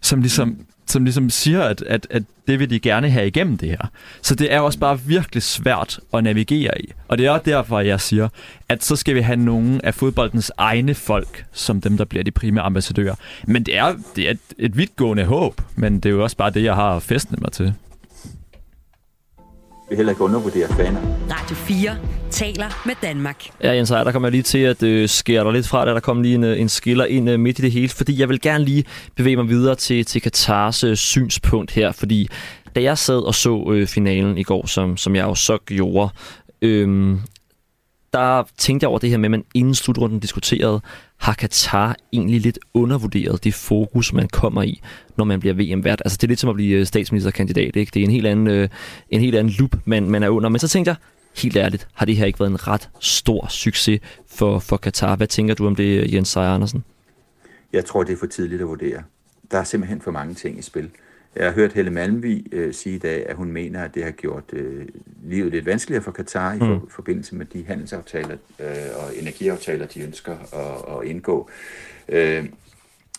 som 0.00 0.20
ligesom, 0.20 0.58
som 0.86 1.04
ligesom 1.04 1.30
siger, 1.30 1.62
at, 1.62 1.82
at, 1.82 2.06
at 2.10 2.22
det 2.48 2.58
vil 2.58 2.70
de 2.70 2.80
gerne 2.80 3.10
have 3.10 3.26
igennem 3.26 3.58
det 3.58 3.68
her. 3.68 3.90
Så 4.22 4.34
det 4.34 4.52
er 4.52 4.60
også 4.60 4.78
bare 4.78 5.00
virkelig 5.00 5.42
svært 5.42 6.00
at 6.14 6.24
navigere 6.24 6.80
i. 6.82 6.92
Og 7.08 7.18
det 7.18 7.26
er 7.26 7.30
også 7.30 7.44
derfor, 7.44 7.80
jeg 7.80 8.00
siger, 8.00 8.28
at 8.68 8.84
så 8.84 8.96
skal 8.96 9.14
vi 9.14 9.20
have 9.20 9.36
nogle 9.36 9.86
af 9.86 9.94
fodboldens 9.94 10.52
egne 10.56 10.94
folk, 10.94 11.44
som 11.52 11.80
dem, 11.80 11.96
der 11.96 12.04
bliver 12.04 12.24
de 12.24 12.30
primære 12.30 12.64
ambassadører. 12.64 13.14
Men 13.46 13.62
det 13.62 13.76
er, 13.76 13.94
det 14.16 14.26
er 14.26 14.30
et, 14.30 14.38
et 14.58 14.76
vidtgående 14.76 15.24
håb, 15.24 15.60
men 15.76 15.94
det 15.94 16.06
er 16.06 16.10
jo 16.10 16.22
også 16.22 16.36
bare 16.36 16.50
det, 16.50 16.62
jeg 16.62 16.74
har 16.74 16.98
festet 16.98 17.40
mig 17.40 17.52
til 17.52 17.74
vil 19.92 19.96
heller 19.96 20.12
ikke 20.12 20.24
undervurdere 20.24 20.68
faner. 20.68 21.00
Radio 21.30 21.56
4 21.56 21.96
taler 22.30 22.82
med 22.86 22.94
Danmark. 23.02 23.44
Ja, 23.62 23.72
Jens 23.72 23.90
Ejr, 23.90 24.04
der 24.04 24.12
kommer 24.12 24.28
jeg 24.28 24.32
lige 24.32 24.42
til 24.42 24.58
at 24.58 24.82
øh, 24.82 25.08
skære 25.08 25.44
dig 25.44 25.52
lidt 25.52 25.68
fra, 25.68 25.84
da 25.84 25.90
der 25.90 26.00
kom 26.00 26.22
lige 26.22 26.34
en, 26.34 26.44
øh, 26.44 26.60
en 26.60 26.68
skiller 26.68 27.04
ind 27.04 27.30
øh, 27.30 27.40
midt 27.40 27.58
i 27.58 27.62
det 27.62 27.72
hele, 27.72 27.88
fordi 27.88 28.20
jeg 28.20 28.28
vil 28.28 28.40
gerne 28.40 28.64
lige 28.64 28.84
bevæge 29.16 29.36
mig 29.36 29.48
videre 29.48 29.74
til, 29.74 30.04
til 30.04 30.22
Katars 30.22 30.84
øh, 30.84 30.96
synspunkt 30.96 31.70
her, 31.70 31.92
fordi 31.92 32.28
da 32.74 32.82
jeg 32.82 32.98
sad 32.98 33.18
og 33.18 33.34
så 33.34 33.70
øh, 33.72 33.86
finalen 33.86 34.38
i 34.38 34.42
går, 34.42 34.66
som, 34.66 34.96
som 34.96 35.16
jeg 35.16 35.24
jo 35.24 35.34
så 35.34 35.58
gjorde, 35.66 36.08
øh, 36.62 37.16
der 38.12 38.48
tænkte 38.58 38.84
jeg 38.84 38.88
over 38.88 38.98
det 38.98 39.10
her 39.10 39.16
med, 39.16 39.24
at 39.24 39.30
man 39.30 39.44
inden 39.54 39.74
slutrunden 39.74 40.20
diskuterede, 40.20 40.80
har 41.16 41.34
Katar 41.34 41.96
egentlig 42.12 42.40
lidt 42.40 42.58
undervurderet 42.74 43.44
det 43.44 43.54
fokus, 43.54 44.12
man 44.12 44.28
kommer 44.28 44.62
i, 44.62 44.80
når 45.16 45.24
man 45.24 45.40
bliver 45.40 45.54
VM-vært. 45.54 46.02
Altså 46.04 46.16
det 46.16 46.26
er 46.26 46.28
lidt 46.28 46.40
som 46.40 46.50
at 46.50 46.56
blive 46.56 46.78
øh, 46.78 46.86
statsministerkandidat, 46.86 47.76
ikke? 47.76 47.90
Det 47.94 48.00
er 48.00 48.04
en 48.04 48.10
helt 48.10 48.26
anden, 48.26 48.46
øh, 48.46 48.68
en 49.10 49.20
helt 49.20 49.36
anden 49.36 49.54
loop, 49.58 49.70
man, 49.84 50.10
man 50.10 50.22
er 50.22 50.28
under. 50.28 50.48
Men 50.48 50.58
så 50.58 50.68
tænkte 50.68 50.88
jeg, 50.88 50.96
helt 51.36 51.56
ærligt, 51.56 51.88
har 51.94 52.06
det 52.06 52.16
her 52.16 52.26
ikke 52.26 52.40
været 52.40 52.50
en 52.50 52.68
ret 52.68 52.88
stor 53.00 53.46
succes 53.48 54.00
for, 54.28 54.58
for 54.58 54.76
Katar? 54.76 55.16
Hvad 55.16 55.26
tænker 55.26 55.54
du 55.54 55.66
om 55.66 55.76
det, 55.76 56.12
Jens 56.12 56.28
Seier 56.28 56.48
Andersen? 56.48 56.84
Jeg 57.72 57.84
tror, 57.84 58.02
det 58.02 58.12
er 58.12 58.16
for 58.16 58.26
tidligt 58.26 58.60
at 58.60 58.68
vurdere. 58.68 59.02
Der 59.50 59.58
er 59.58 59.64
simpelthen 59.64 60.00
for 60.00 60.10
mange 60.10 60.34
ting 60.34 60.58
i 60.58 60.62
spil. 60.62 60.90
Jeg 61.36 61.44
har 61.44 61.52
hørt 61.52 61.72
Helle 61.72 61.90
Malmvig 61.90 62.44
øh, 62.52 62.74
sige 62.74 62.96
i 62.96 62.98
dag, 62.98 63.26
at 63.28 63.36
hun 63.36 63.52
mener, 63.52 63.84
at 63.84 63.94
det 63.94 64.04
har 64.04 64.10
gjort 64.10 64.44
øh, 64.52 64.88
livet 65.24 65.52
lidt 65.52 65.66
vanskeligere 65.66 66.02
for 66.02 66.10
Katar 66.10 66.54
i 66.54 66.58
for, 66.58 66.66
mm. 66.66 66.88
forbindelse 66.90 67.34
med 67.34 67.46
de 67.46 67.64
handelsaftaler 67.66 68.36
øh, 68.60 68.66
og 68.96 69.18
energiaftaler, 69.18 69.86
de 69.86 70.00
ønsker 70.00 70.32
at, 70.32 70.98
at 70.98 71.10
indgå. 71.10 71.50
Øh, 72.08 72.44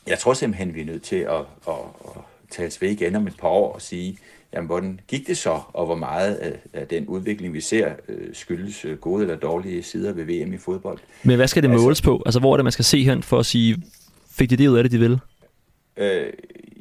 jeg 0.07 0.19
tror 0.19 0.33
simpelthen, 0.33 0.75
vi 0.75 0.81
er 0.81 0.85
nødt 0.85 1.03
til 1.03 1.15
at, 1.15 1.39
at, 1.67 1.73
at 2.05 2.21
tales 2.49 2.81
ved 2.81 2.89
igen 2.89 3.15
om 3.15 3.27
et 3.27 3.37
par 3.37 3.47
år 3.47 3.73
og 3.73 3.81
sige, 3.81 4.17
jamen, 4.53 4.67
hvordan 4.67 4.99
gik 5.07 5.27
det 5.27 5.37
så, 5.37 5.59
og 5.73 5.85
hvor 5.85 5.95
meget 5.95 6.35
af, 6.35 6.59
af 6.73 6.87
den 6.87 7.07
udvikling, 7.07 7.53
vi 7.53 7.61
ser, 7.61 7.93
øh, 8.09 8.27
skyldes 8.33 8.85
øh, 8.85 8.97
gode 8.97 9.21
eller 9.21 9.35
dårlige 9.35 9.83
sider 9.83 10.13
ved 10.13 10.23
VM 10.23 10.53
i 10.53 10.57
fodbold. 10.57 10.99
Men 11.23 11.35
hvad 11.35 11.47
skal 11.47 11.63
det 11.63 11.69
måles 11.69 11.87
altså, 11.87 12.03
på? 12.03 12.23
Altså, 12.25 12.39
hvor 12.39 12.53
er 12.53 12.57
det, 12.57 12.65
man 12.65 12.71
skal 12.71 12.85
se 12.85 13.03
hen 13.03 13.23
for 13.23 13.39
at 13.39 13.45
sige, 13.45 13.83
fik 14.31 14.49
de 14.49 14.57
det 14.57 14.67
ud 14.67 14.77
af 14.77 14.83
det, 14.83 14.91
de 14.91 14.99
vil? 14.99 15.19
Øh, 15.97 16.33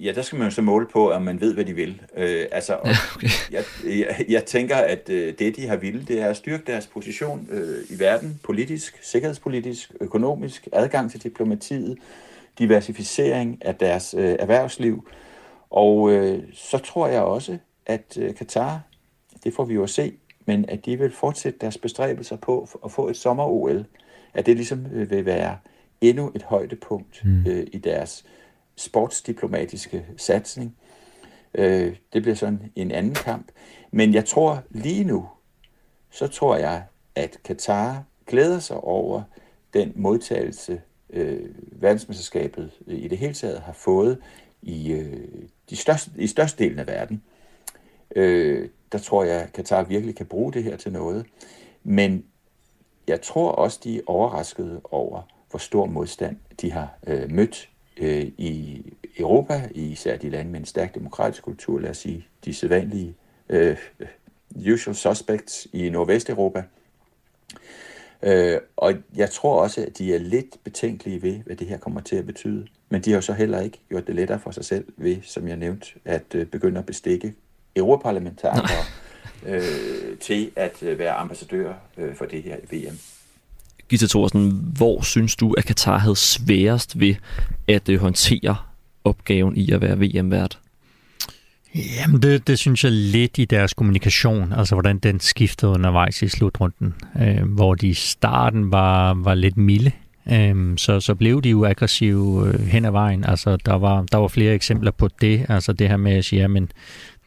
ja, 0.03 0.13
der 0.13 0.23
skal 0.23 0.39
man 0.39 0.49
jo 0.49 0.55
så 0.55 0.63
måle 0.63 0.87
på, 0.87 1.13
om 1.13 1.23
man 1.23 1.41
ved, 1.41 1.55
hvad 1.55 1.65
de 1.65 1.75
vil. 1.75 2.03
Øh, 2.17 2.47
altså, 2.53 2.73
ja, 2.73 2.91
okay. 3.17 3.29
jeg, 3.53 3.65
jeg, 3.85 4.25
jeg 4.29 4.45
tænker, 4.45 4.77
at 4.77 5.09
øh, 5.09 5.35
det, 5.39 5.57
de 5.57 5.67
har 5.67 5.77
ville, 5.77 6.05
det 6.05 6.21
er 6.21 6.27
at 6.27 6.37
styrke 6.37 6.65
deres 6.67 6.87
position 6.87 7.49
øh, 7.51 7.79
i 7.91 7.99
verden, 7.99 8.41
politisk, 8.45 8.99
sikkerhedspolitisk, 9.03 9.93
økonomisk, 10.01 10.69
adgang 10.73 11.11
til 11.11 11.23
diplomatiet, 11.23 11.99
diversificering 12.59 13.59
af 13.61 13.75
deres 13.75 14.15
øh, 14.19 14.37
erhvervsliv. 14.39 15.09
Og 15.71 16.13
øh, 16.13 16.43
så 16.55 16.79
tror 16.79 17.07
jeg 17.07 17.23
også, 17.23 17.59
at 17.87 18.19
øh, 18.21 18.35
Katar, 18.35 18.81
det 19.45 19.55
får 19.55 19.65
vi 19.65 19.75
jo 19.75 19.83
at 19.83 19.91
se, 19.91 20.13
men 20.47 20.65
at 20.69 20.87
de 20.87 20.99
vil 20.99 21.13
fortsætte 21.13 21.59
deres 21.59 21.79
bestræbelser 21.79 22.37
på 22.37 22.69
at 22.85 22.91
få 22.91 23.09
et 23.09 23.17
sommer-OL, 23.17 23.85
at 24.35 24.47
det 24.47 24.57
ligesom 24.57 24.87
øh, 24.93 25.11
vil 25.11 25.27
være 25.27 25.57
endnu 26.01 26.33
et 26.35 26.43
højdepunkt 26.43 27.25
mm. 27.25 27.45
øh, 27.47 27.67
i 27.73 27.79
deres 27.79 28.25
sportsdiplomatiske 28.83 30.07
satsning. 30.17 30.77
Øh, 31.55 31.97
det 32.13 32.23
bliver 32.23 32.35
sådan 32.35 32.73
en 32.77 32.91
anden 32.91 33.15
kamp. 33.15 33.53
Men 33.91 34.15
jeg 34.15 34.25
tror 34.25 34.63
lige 34.71 35.05
nu, 35.05 35.29
så 36.11 36.27
tror 36.27 36.57
jeg, 36.57 36.83
at 37.15 37.39
Katar 37.45 38.05
glæder 38.27 38.59
sig 38.59 38.77
over 38.77 39.23
den 39.75 39.93
modtagelse, 39.97 40.81
øh, 41.11 41.49
verdensmesterskabet 41.57 42.71
øh, 42.87 42.99
i 42.99 43.09
det 43.09 43.19
hele 43.19 43.35
taget 43.35 43.61
har 43.61 43.73
fået 43.73 44.19
i, 44.63 44.93
øh, 44.93 45.49
de 45.71 45.77
største, 45.77 46.11
i 46.17 46.27
størstedelen 46.27 46.79
af 46.79 46.87
verden. 46.87 47.23
Øh, 48.17 48.69
der 48.93 48.99
tror 48.99 49.25
jeg, 49.25 49.43
at 49.43 49.53
Katar 49.53 49.83
virkelig 49.83 50.17
kan 50.17 50.27
bruge 50.27 50.53
det 50.53 50.65
her 50.65 50.77
til 50.77 50.93
noget. 50.93 51.27
Men 51.83 52.25
jeg 53.07 53.23
tror 53.23 53.53
også, 53.53 53.81
de 53.85 53.97
er 53.97 54.03
overrasket 54.07 54.81
over, 54.85 55.23
hvor 55.51 55.59
stor 55.59 55.87
modstand 55.87 56.37
de 56.61 56.73
har 56.73 56.95
øh, 57.07 57.31
mødt 57.31 57.72
øh, 57.97 58.27
i 58.39 58.83
Europa, 59.19 59.69
især 59.75 60.17
de 60.17 60.31
lande 60.31 60.51
med 60.51 60.61
en 60.61 60.67
stærk 60.67 60.95
demokratisk 60.95 61.43
kultur, 61.43 61.81
lad 61.81 61.91
os 61.91 61.97
sige 61.97 62.27
de 62.45 62.55
sædvanlige 62.55 63.15
øh, 63.49 63.77
usual 64.73 64.97
suspects 64.97 65.69
i 65.73 65.89
Nordvesteuropa. 65.89 66.63
Øh, 68.23 68.61
og 68.77 68.95
jeg 69.17 69.31
tror 69.31 69.63
også, 69.63 69.81
at 69.87 69.99
de 69.99 70.15
er 70.15 70.19
lidt 70.19 70.57
betænkelige 70.65 71.23
ved, 71.23 71.39
hvad 71.39 71.57
det 71.57 71.67
her 71.67 71.79
kommer 71.79 72.01
til 72.01 72.17
at 72.17 72.27
betyde. 72.27 72.67
Men 72.89 73.01
de 73.03 73.11
har 73.11 73.17
jo 73.17 73.23
så 73.23 73.33
heller 73.33 73.61
ikke 73.61 73.81
gjort 73.89 74.07
det 74.07 74.15
lettere 74.15 74.41
for 74.41 74.51
sig 74.51 74.65
selv 74.65 74.85
ved, 74.97 75.17
som 75.23 75.49
jeg 75.49 75.57
nævnte, 75.57 75.87
at 76.05 76.35
øh, 76.35 76.47
begynde 76.47 76.79
at 76.79 76.87
bestikke 76.87 77.35
europaparlamentarikere 77.77 78.85
øh, 79.47 80.19
til 80.19 80.51
at 80.57 80.83
øh, 80.83 80.99
være 80.99 81.13
ambassadør 81.13 81.75
øh, 81.99 82.15
for 82.15 82.25
det 82.25 82.43
her 82.43 82.57
VM. 82.57 82.99
Gita 83.93 84.07
Thorsen, 84.07 84.73
hvor 84.77 85.03
synes 85.03 85.37
du, 85.37 85.53
at 85.53 85.65
Katar 85.65 85.99
havde 85.99 86.17
sværest 86.17 87.01
ved 87.01 87.15
at 87.69 87.89
øh, 87.89 88.01
håndtere 88.01 88.57
opgaven 89.05 89.57
i 89.57 89.71
at 89.71 89.81
være 89.81 89.99
VM-vært? 89.99 90.59
Jamen, 91.75 92.23
det, 92.23 92.47
det 92.47 92.59
synes 92.59 92.85
jeg 92.85 92.93
lidt 92.93 93.39
i 93.39 93.45
deres 93.45 93.75
kommunikation, 93.75 94.53
altså 94.53 94.75
hvordan 94.75 94.99
den 94.99 95.21
skiftede 95.21 95.71
undervejs 95.71 96.23
i 96.23 96.29
slutrunden, 96.29 96.95
øh, 97.21 97.43
hvor 97.43 97.75
de 97.75 97.89
i 97.89 97.95
starten 97.95 98.73
var, 98.73 99.15
var 99.15 99.35
lidt 99.35 99.57
milde, 99.57 99.91
øh, 100.33 100.77
så, 100.77 101.01
så 101.01 101.15
blev 101.15 101.43
de 101.43 101.51
jo 101.51 101.65
aggressive 101.65 102.49
øh, 102.49 102.61
hen 102.61 102.85
ad 102.85 102.91
vejen. 102.91 103.25
Altså, 103.25 103.57
der 103.57 103.75
var, 103.75 104.05
der 104.13 104.19
var 104.19 104.29
flere 104.29 104.55
eksempler 104.55 104.91
på 104.91 105.09
det, 105.21 105.47
altså 105.49 105.73
det 105.73 105.89
her 105.89 105.97
med 105.97 106.13
at 106.13 106.25
sige, 106.25 106.49
men 106.49 106.71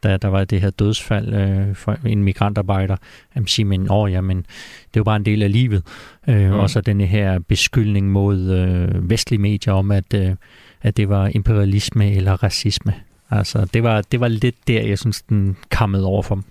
da 0.03 0.17
der 0.17 0.27
var 0.27 0.43
det 0.43 0.61
her 0.61 0.69
dødsfald 0.69 1.33
øh, 1.33 1.75
for 1.75 1.97
en 2.05 2.23
migrantarbejder, 2.23 2.95
at 3.33 3.43
sige, 3.49 3.65
men 3.65 3.91
åh, 3.91 4.11
jamen, 4.11 4.37
det 4.37 4.45
er 4.93 4.99
jo 4.99 5.03
bare 5.03 5.15
en 5.15 5.25
del 5.25 5.43
af 5.43 5.51
livet. 5.51 5.83
Øh, 6.27 6.51
mm. 6.51 6.59
Og 6.59 6.69
så 6.69 6.81
denne 6.81 7.05
her 7.05 7.39
beskyldning 7.39 8.11
mod 8.11 8.51
øh, 8.51 9.09
vestlige 9.09 9.41
medier 9.41 9.73
om, 9.73 9.91
at, 9.91 10.13
øh, 10.13 10.35
at 10.81 10.97
det 10.97 11.09
var 11.09 11.27
imperialisme 11.27 12.15
eller 12.15 12.43
racisme. 12.43 12.93
Altså, 13.31 13.67
det 13.73 13.83
var, 13.83 14.01
det 14.01 14.19
var 14.19 14.27
lidt 14.27 14.55
der, 14.67 14.81
jeg 14.81 14.99
synes, 14.99 15.21
den 15.21 15.57
kammede 15.71 16.05
over 16.05 16.23
for 16.23 16.35
dem. 16.35 16.43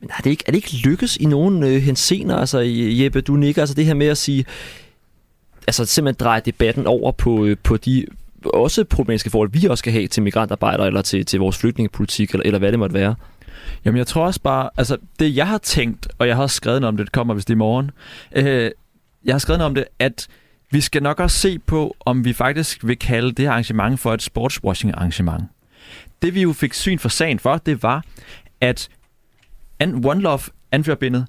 Men 0.00 0.10
er 0.18 0.22
det 0.22 0.30
ikke, 0.30 0.44
er 0.46 0.52
det 0.52 0.56
ikke 0.56 0.88
lykkes 0.88 1.16
i 1.16 1.24
nogen 1.24 1.62
øh, 1.62 1.82
hensener? 1.82 2.36
Altså, 2.36 2.58
Jeppe, 2.74 3.20
du 3.20 3.36
nikker, 3.36 3.62
altså 3.62 3.74
det 3.74 3.86
her 3.86 3.94
med 3.94 4.06
at 4.06 4.18
sige, 4.18 4.44
altså 5.66 5.84
simpelthen 5.84 6.24
dreje 6.24 6.42
debatten 6.44 6.86
over 6.86 7.12
på, 7.12 7.44
øh, 7.44 7.56
på 7.62 7.76
de 7.76 8.06
også 8.44 8.84
problematiske 8.84 9.30
forhold, 9.30 9.50
vi 9.52 9.66
også 9.66 9.82
skal 9.82 9.92
have 9.92 10.06
til 10.06 10.22
migrantarbejdere, 10.22 10.86
eller 10.86 11.02
til, 11.02 11.26
til 11.26 11.40
vores 11.40 11.58
flygtningepolitik, 11.58 12.30
eller, 12.30 12.46
eller 12.46 12.58
hvad 12.58 12.72
det 12.72 12.78
måtte 12.78 12.94
være. 12.94 13.14
Jamen, 13.84 13.98
jeg 13.98 14.06
tror 14.06 14.26
også 14.26 14.40
bare, 14.40 14.70
altså 14.76 14.96
det 15.18 15.36
jeg 15.36 15.48
har 15.48 15.58
tænkt, 15.58 16.08
og 16.18 16.28
jeg 16.28 16.36
har 16.36 16.42
også 16.42 16.56
skrevet 16.56 16.84
om 16.84 16.96
det, 16.96 17.06
det 17.06 17.12
kommer 17.12 17.34
hvis 17.34 17.44
det 17.44 17.54
i 17.54 17.56
morgen, 17.56 17.90
øh, 18.32 18.70
jeg 19.24 19.34
har 19.34 19.38
skrevet 19.38 19.62
om 19.62 19.74
det, 19.74 19.84
at 19.98 20.28
vi 20.70 20.80
skal 20.80 21.02
nok 21.02 21.20
også 21.20 21.38
se 21.38 21.58
på, 21.58 21.96
om 22.00 22.24
vi 22.24 22.32
faktisk 22.32 22.86
vil 22.86 22.98
kalde 22.98 23.32
det 23.32 23.44
her 23.44 23.50
arrangement 23.50 24.00
for 24.00 24.14
et 24.14 24.22
sportswashing 24.22 24.94
arrangement. 24.94 25.44
Det 26.22 26.34
vi 26.34 26.42
jo 26.42 26.52
fik 26.52 26.74
syn 26.74 26.98
for 26.98 27.08
sagen 27.08 27.38
for, 27.38 27.56
det 27.56 27.82
var, 27.82 28.04
at 28.60 28.88
One 29.80 30.20
Love 30.20 30.40
anførbindet, 30.72 31.26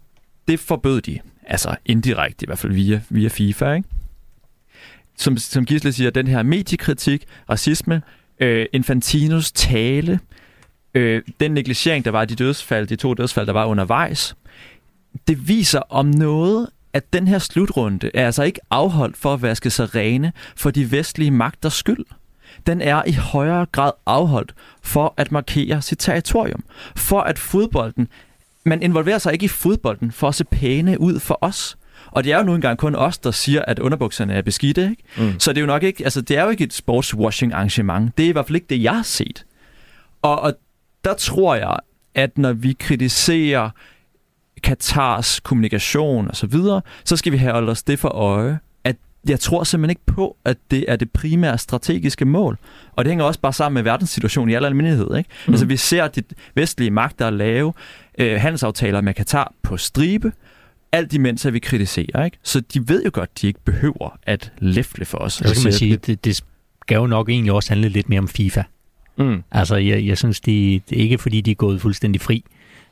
det 0.47 0.59
forbød 0.59 1.01
de. 1.01 1.19
Altså 1.47 1.75
indirekte, 1.85 2.43
i 2.43 2.47
hvert 2.47 2.59
fald 2.59 2.73
via, 2.73 3.01
via 3.09 3.27
FIFA, 3.27 3.73
ikke? 3.73 3.89
Som, 5.21 5.37
som 5.37 5.65
Gisle 5.65 5.91
siger, 5.91 6.09
den 6.09 6.27
her 6.27 6.43
mediekritik, 6.43 7.25
racisme, 7.49 8.01
øh, 8.39 8.65
Infantinos 8.73 9.51
tale, 9.51 10.19
øh, 10.93 11.21
den 11.39 11.51
negligering, 11.51 12.05
der 12.05 12.11
var 12.11 12.25
de 12.25 12.35
dødsfald, 12.35 12.87
de 12.87 12.95
to 12.95 13.13
dødsfald, 13.13 13.47
der 13.47 13.53
var 13.53 13.65
undervejs, 13.65 14.35
det 15.27 15.47
viser 15.47 15.79
om 15.89 16.05
noget, 16.05 16.69
at 16.93 17.13
den 17.13 17.27
her 17.27 17.39
slutrunde 17.39 18.11
er 18.13 18.25
altså 18.25 18.43
ikke 18.43 18.59
afholdt 18.69 19.17
for 19.17 19.33
at 19.33 19.41
vaske 19.41 19.69
sig 19.69 19.95
rene 19.95 20.33
for 20.55 20.71
de 20.71 20.91
vestlige 20.91 21.31
magters 21.31 21.73
skyld. 21.73 22.05
Den 22.67 22.81
er 22.81 23.03
i 23.07 23.11
højere 23.11 23.65
grad 23.65 23.91
afholdt 24.05 24.53
for 24.81 25.13
at 25.17 25.31
markere 25.31 25.81
sit 25.81 25.97
territorium. 25.97 26.63
For 26.95 27.19
at 27.19 27.39
fodbolden, 27.39 28.07
man 28.65 28.83
involverer 28.83 29.17
sig 29.17 29.33
ikke 29.33 29.45
i 29.45 29.47
fodbolden 29.47 30.11
for 30.11 30.27
at 30.27 30.35
se 30.35 30.43
pæne 30.43 31.01
ud 31.01 31.19
for 31.19 31.37
os. 31.41 31.77
Og 32.11 32.23
det 32.23 32.31
er 32.31 32.37
jo 32.37 32.43
nu 32.43 32.55
engang 32.55 32.77
kun 32.77 32.95
os, 32.95 33.17
der 33.17 33.31
siger, 33.31 33.61
at 33.67 33.79
underbukserne 33.79 34.33
er 34.33 34.41
beskidte. 34.41 34.89
Ikke? 34.89 35.03
Mm. 35.17 35.39
Så 35.39 35.51
det 35.51 35.57
er 35.57 35.61
jo 35.61 35.67
nok 35.67 35.83
ikke, 35.83 36.03
altså 36.03 36.21
det 36.21 36.37
er 36.37 36.43
jo 36.43 36.49
ikke 36.49 36.63
et 36.63 36.73
sportswashing 36.73 37.53
arrangement. 37.53 38.17
Det 38.17 38.25
er 38.25 38.29
i 38.29 38.31
hvert 38.31 38.45
fald 38.45 38.55
ikke 38.55 38.67
det, 38.69 38.83
jeg 38.83 38.95
har 38.95 39.03
set. 39.03 39.45
Og, 40.21 40.41
og 40.41 40.53
der 41.05 41.13
tror 41.13 41.55
jeg, 41.55 41.77
at 42.15 42.37
når 42.37 42.53
vi 42.53 42.75
kritiserer 42.79 43.69
Katars 44.63 45.39
kommunikation 45.39 46.27
og 46.27 46.35
så 46.35 46.47
videre, 46.47 46.81
så 47.03 47.17
skal 47.17 47.31
vi 47.31 47.37
have 47.37 47.53
os 47.53 47.83
det 47.83 47.99
for 47.99 48.09
øje, 48.09 48.59
at 48.83 48.95
jeg 49.27 49.39
tror 49.39 49.63
simpelthen 49.63 49.89
ikke 49.89 50.05
på, 50.05 50.37
at 50.45 50.57
det 50.71 50.85
er 50.87 50.95
det 50.95 51.11
primære 51.11 51.57
strategiske 51.57 52.25
mål. 52.25 52.57
Og 52.91 53.05
det 53.05 53.11
hænger 53.11 53.25
også 53.25 53.39
bare 53.39 53.53
sammen 53.53 53.73
med 53.73 53.83
verdenssituationen 53.91 54.49
i 54.49 54.53
al 54.53 54.65
almindelighed. 54.65 55.15
Ikke? 55.17 55.29
Mm. 55.47 55.53
Altså 55.53 55.65
vi 55.65 55.77
ser 55.77 56.07
de 56.07 56.23
vestlige 56.55 56.91
magter 56.91 57.29
lave 57.29 57.73
øh, 58.17 58.41
handelsaftaler 58.41 59.01
med 59.01 59.13
Katar 59.13 59.53
på 59.63 59.77
stribe, 59.77 60.31
alt 60.91 61.13
imens 61.13 61.45
at 61.45 61.53
vi 61.53 61.59
kritiserer. 61.59 62.25
Ikke? 62.25 62.37
Så 62.43 62.59
de 62.59 62.89
ved 62.89 63.03
jo 63.03 63.11
godt, 63.13 63.41
de 63.41 63.47
ikke 63.47 63.59
behøver 63.65 64.19
at 64.23 64.51
læfle 64.59 65.05
for 65.05 65.17
os. 65.17 65.33
Så 65.33 65.43
kan 65.43 65.63
man 65.63 65.73
sige, 65.73 65.97
det, 65.97 66.25
det 66.25 66.35
skal 66.35 66.95
jo 66.95 67.07
nok 67.07 67.29
egentlig 67.29 67.53
også 67.53 67.69
handle 67.69 67.89
lidt 67.89 68.09
mere 68.09 68.19
om 68.19 68.27
FIFA. 68.27 68.63
Mm. 69.17 69.43
Altså, 69.51 69.75
jeg, 69.75 70.05
jeg 70.05 70.17
synes, 70.17 70.39
er 70.39 70.79
ikke 70.91 71.17
fordi, 71.17 71.41
de 71.41 71.51
er 71.51 71.55
gået 71.55 71.81
fuldstændig 71.81 72.21
fri, 72.21 72.43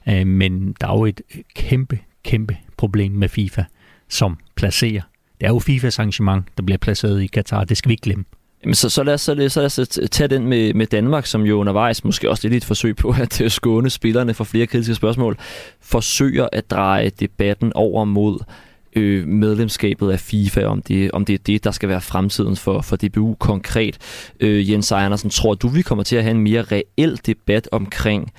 øh, 0.09 0.27
men 0.27 0.75
der 0.81 0.87
er 0.87 0.97
jo 0.97 1.05
et 1.05 1.21
kæmpe, 1.55 1.99
kæmpe 2.23 2.57
problem 2.77 3.11
med 3.11 3.29
FIFA, 3.29 3.63
som 4.09 4.37
placerer. 4.55 5.01
Det 5.39 5.45
er 5.45 5.49
jo 5.49 5.59
FIFAs 5.59 5.99
arrangement, 5.99 6.45
der 6.57 6.63
bliver 6.63 6.77
placeret 6.77 7.21
i 7.21 7.27
Katar. 7.27 7.63
Det 7.63 7.77
skal 7.77 7.89
vi 7.89 7.93
ikke 7.93 8.01
glemme. 8.01 8.25
Jamen, 8.63 8.75
så, 8.75 8.89
så, 8.89 9.03
lad 9.03 9.13
os, 9.13 9.21
så, 9.21 9.33
lad 9.33 9.45
os, 9.45 9.53
så 9.53 9.59
lad 9.59 9.65
os 9.65 9.99
tage 10.11 10.27
den 10.27 10.47
med, 10.47 10.73
med 10.73 10.87
Danmark, 10.87 11.25
som 11.25 11.41
jo 11.41 11.59
undervejs, 11.59 12.03
måske 12.03 12.29
også 12.29 12.47
lidt 12.47 12.53
et 12.53 12.65
forsøg 12.65 12.95
på 12.95 13.15
at 13.21 13.41
øh, 13.41 13.51
skåne 13.51 13.89
spillerne 13.89 14.33
for 14.33 14.43
flere 14.43 14.67
kritiske 14.67 14.95
spørgsmål, 14.95 15.37
forsøger 15.81 16.47
at 16.51 16.71
dreje 16.71 17.09
debatten 17.09 17.71
over 17.75 18.05
mod 18.05 18.39
øh, 18.95 19.27
medlemskabet 19.27 20.11
af 20.11 20.19
FIFA, 20.19 20.65
om 20.65 20.81
det, 20.81 21.11
om 21.11 21.25
det 21.25 21.33
er 21.33 21.37
det, 21.37 21.63
der 21.63 21.71
skal 21.71 21.89
være 21.89 22.01
fremtiden 22.01 22.55
for, 22.55 22.81
for 22.81 22.95
DBU 22.95 23.35
konkret. 23.39 23.97
Øh, 24.39 24.71
Jens 24.71 24.91
Ejernersen, 24.91 25.29
tror 25.29 25.53
du, 25.53 25.67
vi 25.67 25.81
kommer 25.81 26.03
til 26.03 26.15
at 26.15 26.23
have 26.23 26.35
en 26.35 26.41
mere 26.41 26.61
reel 26.61 27.19
debat 27.25 27.69
omkring, 27.71 28.31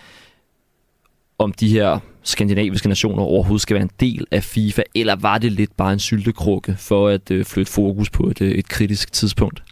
om 1.39 1.53
de 1.53 1.69
her 1.69 1.99
skandinaviske 2.23 2.89
nationer 2.89 3.23
overhovedet 3.23 3.63
skal 3.63 3.75
være 3.75 3.83
en 3.83 3.91
del 4.01 4.27
af 4.31 4.45
FIFA, 4.45 4.83
eller 4.95 5.17
var 5.17 5.39
det 5.39 5.53
lidt 5.53 5.77
bare 5.77 5.93
en 5.93 5.99
syltekrukke 5.99 6.77
for 6.79 7.09
at 7.09 7.31
øh, 7.31 7.45
flytte 7.45 7.73
fokus 7.73 8.11
på 8.11 8.27
et, 8.27 8.41
øh, 8.41 8.51
et 8.51 8.69
kritisk 8.69 9.13
tidspunkt? 9.13 9.63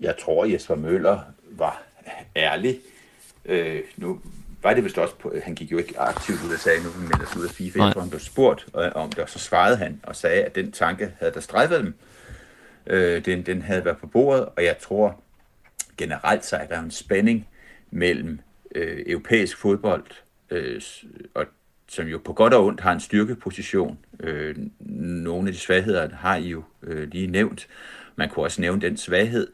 Jeg 0.00 0.14
tror, 0.18 0.44
Jesper 0.44 0.74
Møller 0.74 1.20
var 1.50 1.82
ærlig. 2.36 2.80
Øh, 3.44 3.80
nu 3.96 4.20
var 4.62 4.74
det 4.74 4.84
vist 4.84 4.98
også 4.98 5.14
på, 5.14 5.34
han 5.44 5.54
gik 5.54 5.72
jo 5.72 5.78
ikke 5.78 5.98
aktivt 5.98 6.38
ud 6.46 6.52
og 6.52 6.58
sagde, 6.58 6.82
nu 6.82 6.90
melder 7.00 7.26
os 7.26 7.36
ud 7.36 7.44
af 7.44 7.50
FIFA. 7.50 7.84
Jeg 7.84 7.92
tror, 7.92 8.00
han 8.00 8.10
blev 8.10 8.20
spurgt 8.20 8.66
øh, 8.78 8.90
om 8.94 9.10
det, 9.10 9.18
og 9.18 9.28
så 9.28 9.38
svarede 9.38 9.76
han 9.76 10.00
og 10.02 10.16
sagde, 10.16 10.44
at 10.44 10.54
den 10.54 10.72
tanke 10.72 11.12
havde 11.18 11.32
der 11.32 11.40
strejfet 11.40 11.80
dem. 11.80 11.94
Øh, 12.86 13.24
den, 13.24 13.42
den 13.42 13.62
havde 13.62 13.84
været 13.84 13.96
på 13.96 14.06
bordet, 14.06 14.44
og 14.56 14.64
jeg 14.64 14.78
tror, 14.78 15.20
generelt 15.98 16.44
så 16.44 16.56
er 16.56 16.66
der 16.66 16.80
en 16.80 16.90
spænding 16.90 17.48
mellem 17.90 18.40
øh, 18.74 19.04
europæisk 19.06 19.56
fodbold, 19.56 20.04
øh, 20.50 20.82
og, 21.34 21.46
som 21.88 22.06
jo 22.06 22.18
på 22.18 22.32
godt 22.32 22.54
og 22.54 22.64
ondt 22.64 22.80
har 22.80 22.92
en 22.92 23.00
styrkeposition. 23.00 23.98
Øh, 24.20 24.56
nogle 24.80 25.48
af 25.48 25.52
de 25.52 25.60
svagheder 25.60 26.08
har 26.14 26.36
I 26.36 26.48
jo 26.48 26.62
øh, 26.82 27.08
lige 27.10 27.26
nævnt. 27.26 27.68
Man 28.16 28.28
kunne 28.28 28.44
også 28.44 28.60
nævne 28.60 28.80
den 28.80 28.96
svaghed 28.96 29.48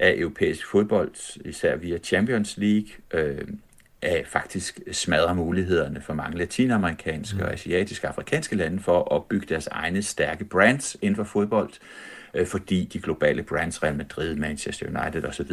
af 0.00 0.14
europæisk 0.16 0.66
fodbold, 0.66 1.40
især 1.44 1.76
via 1.76 1.98
Champions 1.98 2.56
League, 2.56 2.88
øh, 3.14 3.48
af 4.02 4.24
faktisk 4.26 4.80
smadre 4.92 5.34
mulighederne 5.34 6.00
for 6.00 6.14
mange 6.14 6.38
latinamerikanske 6.38 7.36
mm. 7.36 7.44
og 7.44 7.52
asiatiske 7.52 8.06
og 8.06 8.08
afrikanske 8.08 8.56
lande 8.56 8.80
for 8.82 8.98
at 8.98 9.08
opbygge 9.08 9.46
deres 9.46 9.66
egne 9.66 10.02
stærke 10.02 10.44
brands 10.44 10.96
inden 11.02 11.16
for 11.16 11.24
fodbold, 11.24 11.70
øh, 12.34 12.46
fordi 12.46 12.84
de 12.84 13.00
globale 13.00 13.42
brands, 13.42 13.82
Real 13.82 13.96
Madrid, 13.96 14.34
Manchester 14.34 14.86
United 14.86 15.24
osv., 15.24 15.52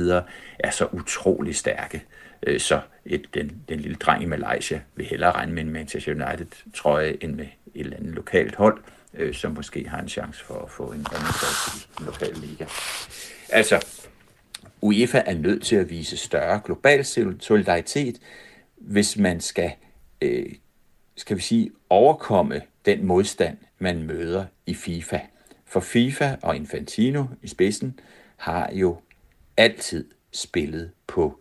er 0.60 0.72
så 0.72 0.88
utrolig 0.91 1.56
stærke. 1.56 2.04
Øh, 2.43 2.60
så 2.60 2.80
et, 3.06 3.26
den, 3.34 3.62
den 3.70 3.80
lille 3.80 3.98
dreng 3.98 4.24
i 4.24 4.26
Malaysia 4.26 4.82
vil 4.95 5.06
hellere 5.06 5.32
regne 5.32 5.54
med 5.54 5.64
en 5.64 5.70
Manchester 5.70 6.12
United-trøje 6.12 7.18
end 7.22 7.36
med 7.36 7.45
et 7.45 7.80
eller 7.80 7.98
andet 7.98 8.16
lokalt 8.16 8.56
hold, 8.56 8.78
øh, 9.14 9.34
som 9.34 9.52
måske 9.52 9.89
har 9.89 10.02
en 10.02 10.10
chance 10.10 10.45
for 10.45 10.60
at 10.64 10.70
få 10.70 10.84
en 10.84 11.06
anden 11.14 11.34
plads 11.39 11.76
i 11.76 11.88
den 11.98 12.06
lokale 12.06 12.39
liga. 12.39 12.66
Altså, 13.50 13.86
UEFA 14.82 15.21
er 15.25 15.34
nødt 15.34 15.63
til 15.63 15.75
at 15.75 15.89
vise 15.89 16.17
større 16.17 16.61
global 16.65 17.05
solidaritet, 17.39 18.19
hvis 18.75 19.17
man 19.17 19.39
skal, 19.39 19.71
øh, 20.21 20.53
skal 21.15 21.38
vi 21.38 21.41
sige, 21.41 21.71
overkomme 21.89 22.61
den 22.86 23.05
modstand, 23.05 23.57
man 23.80 24.03
møder 24.03 24.45
i 24.65 24.73
FIFA. 24.73 25.19
For 25.65 25.80
FIFA 25.80 26.36
og 26.41 26.55
Infantino 26.55 27.23
i 27.43 27.47
spidsen 27.47 27.99
har 28.38 28.69
jo 28.73 28.97
altid 29.57 30.05
spillet 30.32 30.91
på 31.07 31.39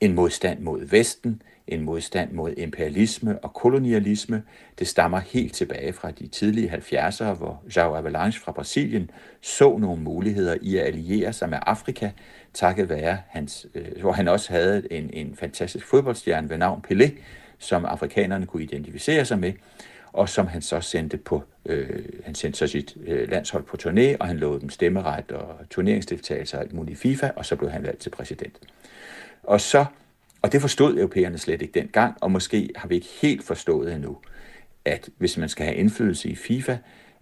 en 0.00 0.14
modstand 0.14 0.60
mod 0.60 0.84
Vesten, 0.84 1.42
en 1.66 1.80
modstand 1.80 2.32
mod 2.32 2.54
imperialisme 2.56 3.38
og 3.38 3.52
kolonialisme. 3.54 4.42
Det 4.78 4.88
stammer 4.88 5.18
helt 5.18 5.54
tilbage 5.54 5.92
fra 5.92 6.10
de 6.10 6.26
tidlige 6.26 6.72
70'ere, 6.72 7.32
hvor 7.32 7.62
João 7.66 7.96
Avalanche 7.96 8.40
fra 8.40 8.52
Brasilien 8.52 9.10
så 9.40 9.78
nogle 9.78 10.02
muligheder 10.02 10.56
i 10.62 10.76
at 10.76 10.86
alliere 10.86 11.32
sig 11.32 11.48
med 11.48 11.58
Afrika, 11.62 12.10
takket 12.54 12.88
være 12.88 13.18
hans, 13.28 13.66
øh, 13.74 14.00
hvor 14.00 14.12
han 14.12 14.28
også 14.28 14.52
havde 14.52 14.92
en, 14.92 15.10
en 15.12 15.36
fantastisk 15.36 15.86
fodboldstjerne 15.86 16.50
ved 16.50 16.58
navn 16.58 16.84
Pelé, 16.90 17.10
som 17.58 17.84
afrikanerne 17.84 18.46
kunne 18.46 18.62
identificere 18.62 19.24
sig 19.24 19.38
med, 19.38 19.52
og 20.12 20.28
som 20.28 20.46
han 20.46 20.62
så 20.62 20.80
sendte 20.80 21.16
på, 21.16 21.42
øh, 21.66 22.04
han 22.24 22.34
sendte 22.34 22.58
så 22.58 22.66
sit 22.66 22.96
øh, 23.06 23.30
landshold 23.30 23.64
på 23.64 23.76
turné, 23.82 24.16
og 24.20 24.26
han 24.26 24.36
lovede 24.36 24.60
dem 24.60 24.70
stemmeret 24.70 25.32
og 25.32 25.56
turneringsdeltagelse 25.70 26.56
og 26.56 26.62
alt 26.62 26.72
muligt 26.72 26.98
i 26.98 27.00
FIFA, 27.00 27.30
og 27.36 27.46
så 27.46 27.56
blev 27.56 27.70
han 27.70 27.82
valgt 27.82 28.00
til 28.00 28.10
præsident. 28.10 28.58
Og 29.42 29.60
så, 29.60 29.84
og 30.42 30.52
det 30.52 30.60
forstod 30.60 30.96
europæerne 30.96 31.38
slet 31.38 31.62
ikke 31.62 31.80
dengang, 31.80 32.16
og 32.20 32.30
måske 32.30 32.70
har 32.76 32.88
vi 32.88 32.94
ikke 32.94 33.08
helt 33.22 33.44
forstået 33.44 33.94
endnu, 33.94 34.18
at 34.84 35.08
hvis 35.18 35.36
man 35.36 35.48
skal 35.48 35.66
have 35.66 35.76
indflydelse 35.76 36.28
i 36.28 36.34
FIFA, 36.34 36.76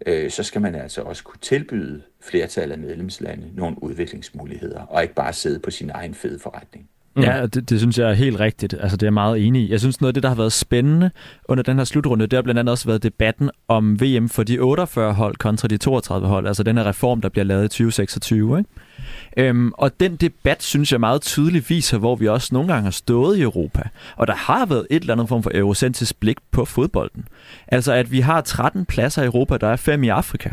øh, 0.07 0.31
så 0.31 0.43
skal 0.43 0.61
man 0.61 0.75
altså 0.75 1.03
også 1.03 1.25
kunne 1.25 1.41
tilbyde 1.41 2.03
flertallet 2.21 2.73
af 2.73 2.79
medlemslande 2.79 3.51
nogle 3.55 3.83
udviklingsmuligheder, 3.83 4.81
og 4.81 5.03
ikke 5.03 5.15
bare 5.15 5.33
sidde 5.33 5.59
på 5.61 5.71
sin 5.71 5.91
egen 5.91 6.15
fede 6.15 6.39
forretning. 6.39 6.89
Mm. 7.17 7.23
Ja, 7.23 7.47
det, 7.47 7.71
det 7.71 7.79
synes 7.79 7.99
jeg 7.99 8.11
er 8.11 8.15
helt 8.15 8.41
rigtigt. 8.41 8.75
Altså, 8.81 8.97
det 8.97 9.03
er 9.03 9.07
jeg 9.07 9.13
meget 9.13 9.47
enig 9.47 9.63
i. 9.63 9.71
Jeg 9.71 9.81
synes, 9.81 10.01
noget 10.01 10.09
af 10.09 10.15
det, 10.15 10.23
der 10.23 10.29
har 10.29 10.37
været 10.37 10.53
spændende 10.53 11.11
under 11.49 11.63
den 11.63 11.77
her 11.77 11.85
slutrunde, 11.85 12.27
det 12.27 12.37
har 12.37 12.43
blandt 12.43 12.59
andet 12.59 12.73
også 12.73 12.87
været 12.87 13.03
debatten 13.03 13.51
om 13.69 14.01
VM 14.01 14.29
for 14.29 14.43
de 14.43 14.59
48 14.59 15.13
hold 15.13 15.37
kontra 15.37 15.69
de 15.69 15.77
32 15.77 16.29
hold. 16.29 16.47
Altså 16.47 16.63
den 16.63 16.77
her 16.77 16.87
reform, 16.87 17.21
der 17.21 17.29
bliver 17.29 17.45
lavet 17.45 17.65
i 17.65 17.69
2026. 17.69 18.59
Ikke? 18.59 19.49
Øhm, 19.49 19.73
og 19.79 20.01
den 20.01 20.17
debat, 20.17 20.63
synes 20.63 20.93
jeg 20.93 21.01
meget 21.01 21.23
tydeligt 21.23 21.71
viser, 21.71 21.99
hvor 21.99 22.17
vi 22.17 22.29
også 22.29 22.49
nogle 22.53 22.73
gange 22.73 22.85
har 22.85 22.91
stået 22.91 23.39
i 23.39 23.43
Europa. 23.43 23.83
Og 24.17 24.27
der 24.27 24.35
har 24.35 24.67
været 24.67 24.87
et 24.91 25.01
eller 25.01 25.15
andet 25.15 25.29
form 25.29 25.43
for 25.43 25.51
eurocentrisk 25.55 26.21
blik 26.21 26.37
på 26.51 26.65
fodbolden. 26.65 27.29
Altså, 27.69 27.93
at 27.93 28.13
vi 28.13 28.21
har 28.21 28.41
13 28.41 28.87
pladser 28.87 29.23
i 29.23 29.27
Europa, 29.27 29.57
der 29.57 29.69
er 29.69 29.77
fem 29.77 30.03
i 30.03 30.09
Afrika. 30.09 30.51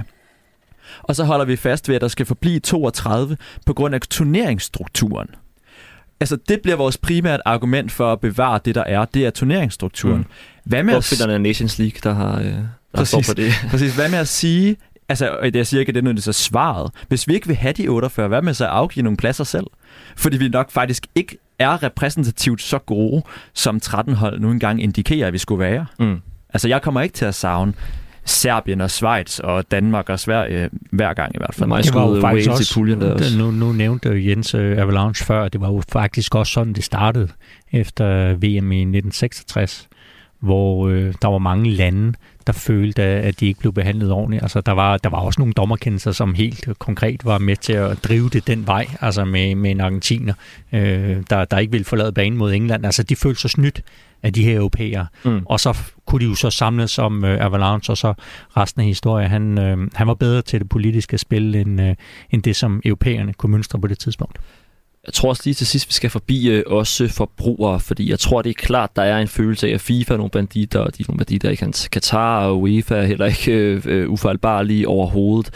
Og 1.03 1.15
så 1.15 1.23
holder 1.23 1.45
vi 1.45 1.55
fast 1.55 1.89
ved, 1.89 1.95
at 1.95 2.01
der 2.01 2.07
skal 2.07 2.25
forblive 2.25 2.59
32 2.59 3.37
på 3.65 3.73
grund 3.73 3.95
af 3.95 4.01
turneringsstrukturen. 4.01 5.27
Altså, 6.19 6.37
det 6.49 6.59
bliver 6.61 6.75
vores 6.75 6.97
primært 6.97 7.41
argument 7.45 7.91
for 7.91 8.11
at 8.13 8.19
bevare 8.19 8.59
det, 8.65 8.75
der 8.75 8.83
er. 8.83 9.05
Det 9.05 9.25
er 9.25 9.29
turneringsstrukturen. 9.29 10.17
Mm. 10.17 10.25
Hvad 10.63 10.83
med 10.83 10.95
Opfinderne 10.95 11.33
af 11.33 11.41
Nations 11.41 11.79
League, 11.79 11.99
der 12.03 12.13
har... 12.13 12.39
Øh, 12.39 12.45
der 12.45 12.63
præcis, 12.93 13.27
for 13.27 13.33
det. 13.33 13.51
præcis. 13.71 13.95
Hvad 13.95 14.09
med 14.09 14.19
at 14.19 14.27
sige, 14.27 14.75
altså, 15.09 15.49
jeg 15.53 15.67
siger 15.67 15.79
ikke, 15.79 15.89
at 15.89 15.95
det 15.95 16.01
er 16.01 16.03
noget, 16.03 16.23
så 16.23 16.33
svaret. 16.33 16.91
Hvis 17.07 17.27
vi 17.27 17.33
ikke 17.33 17.47
vil 17.47 17.55
have 17.55 17.73
de 17.73 17.87
48, 17.87 18.27
hvad 18.27 18.41
med 18.41 18.53
så 18.53 18.65
at 18.65 18.71
afgive 18.71 19.03
nogle 19.03 19.17
pladser 19.17 19.43
selv? 19.43 19.67
Fordi 20.15 20.37
vi 20.37 20.49
nok 20.49 20.71
faktisk 20.71 21.07
ikke 21.15 21.37
er 21.59 21.83
repræsentativt 21.83 22.61
så 22.61 22.77
gode, 22.77 23.23
som 23.53 23.79
13 23.79 24.13
hold 24.13 24.39
nu 24.39 24.51
engang 24.51 24.83
indikerer, 24.83 25.27
at 25.27 25.33
vi 25.33 25.37
skulle 25.37 25.59
være. 25.59 25.85
Mm. 25.99 26.21
Altså, 26.53 26.67
jeg 26.67 26.81
kommer 26.81 27.01
ikke 27.01 27.13
til 27.13 27.25
at 27.25 27.35
savne 27.35 27.73
Serbien 28.25 28.81
og 28.81 28.91
Schweiz 28.91 29.39
og 29.39 29.71
Danmark 29.71 30.09
og 30.09 30.19
Sverige 30.19 30.69
hver 30.91 31.13
gang 31.13 31.35
i 31.35 31.37
hvert 31.37 31.55
fald. 31.55 31.83
Det 31.83 31.93
var 31.93 32.15
jo 32.15 32.21
faktisk 32.21 32.49
også, 32.49 32.73
i 32.73 32.79
puljen 32.79 33.01
der 33.01 33.13
også. 33.13 33.37
Nu, 33.37 33.51
nu 33.51 33.71
nævnte 33.71 34.29
Jens 34.29 34.55
uh, 34.55 34.61
Avalanche 34.61 35.25
før, 35.25 35.47
det 35.47 35.61
var 35.61 35.67
jo 35.67 35.81
faktisk 35.91 36.35
også 36.35 36.53
sådan, 36.53 36.73
det 36.73 36.83
startede 36.83 37.27
efter 37.71 38.33
VM 38.33 38.71
i 38.71 38.81
1966, 38.81 39.87
hvor 40.39 40.87
øh, 40.87 41.13
der 41.21 41.27
var 41.27 41.37
mange 41.37 41.71
lande, 41.71 42.13
der 42.49 42.53
følte, 42.53 43.03
at 43.03 43.39
de 43.39 43.47
ikke 43.47 43.59
blev 43.59 43.73
behandlet 43.73 44.11
ordentligt. 44.11 44.43
Altså, 44.43 44.61
der 44.61 44.71
var, 44.71 44.97
der 44.97 45.09
var 45.09 45.17
også 45.17 45.41
nogle 45.41 45.53
dommerkendelser, 45.53 46.11
som 46.11 46.33
helt 46.33 46.69
konkret 46.79 47.25
var 47.25 47.37
med 47.37 47.55
til 47.55 47.73
at 47.73 48.03
drive 48.03 48.29
det 48.29 48.47
den 48.47 48.67
vej, 48.67 48.87
altså 49.01 49.25
med, 49.25 49.55
med 49.55 49.71
en 49.71 49.81
argentiner, 49.81 50.33
øh, 50.71 51.17
der, 51.29 51.45
der 51.45 51.57
ikke 51.57 51.71
ville 51.71 51.85
forlade 51.85 52.11
banen 52.11 52.37
mod 52.37 52.53
England. 52.53 52.85
Altså, 52.85 53.03
de 53.03 53.15
følte 53.15 53.41
sig 53.41 53.49
snydt 53.49 53.81
af 54.23 54.33
de 54.33 54.43
her 54.43 54.57
europæere. 54.57 55.07
Mm. 55.25 55.41
Og 55.45 55.59
så 55.59 55.77
kunne 56.05 56.25
de 56.25 56.29
jo 56.29 56.35
så 56.35 56.49
samles 56.49 56.99
om 56.99 57.25
øh, 57.25 57.45
Avalanche, 57.45 57.93
og 57.93 57.97
så 57.97 58.13
resten 58.57 58.81
af 58.81 58.87
historien. 58.87 59.29
Han, 59.29 59.57
øh, 59.57 59.77
han 59.93 60.07
var 60.07 60.13
bedre 60.13 60.41
til 60.41 60.59
det 60.59 60.69
politiske 60.69 61.17
spil, 61.17 61.55
end, 61.55 61.81
øh, 61.81 61.95
end 62.31 62.43
det, 62.43 62.55
som 62.55 62.81
europæerne 62.85 63.33
kunne 63.33 63.51
mønstre 63.51 63.79
på 63.79 63.87
det 63.87 63.99
tidspunkt. 63.99 64.39
Jeg 65.05 65.13
tror 65.13 65.29
også 65.29 65.41
lige 65.45 65.53
til 65.53 65.67
sidst, 65.67 65.87
vi 65.87 65.93
skal 65.93 66.09
forbi 66.09 66.49
øh, 66.49 66.63
også 66.67 67.07
forbrugere, 67.07 67.79
fordi 67.79 68.09
jeg 68.09 68.19
tror, 68.19 68.41
det 68.41 68.49
er 68.49 68.53
klart, 68.53 68.95
der 68.95 69.01
er 69.01 69.17
en 69.19 69.27
følelse 69.27 69.67
af, 69.67 69.73
at 69.73 69.81
FIFA 69.81 70.13
er 70.13 70.17
nogle 70.17 70.29
banditter, 70.29 70.79
og 70.79 70.97
de 70.97 71.03
er 71.03 71.05
nogle 71.07 71.17
banditter 71.17 71.49
i 71.49 71.55
Katar, 71.91 72.45
og 72.45 72.61
UEFA 72.61 72.95
er 72.95 73.05
heller 73.05 73.25
ikke 73.25 73.51
øh, 73.51 73.81
øh 73.85 74.09
ufejlbarlige 74.09 74.87
overhovedet. 74.87 75.53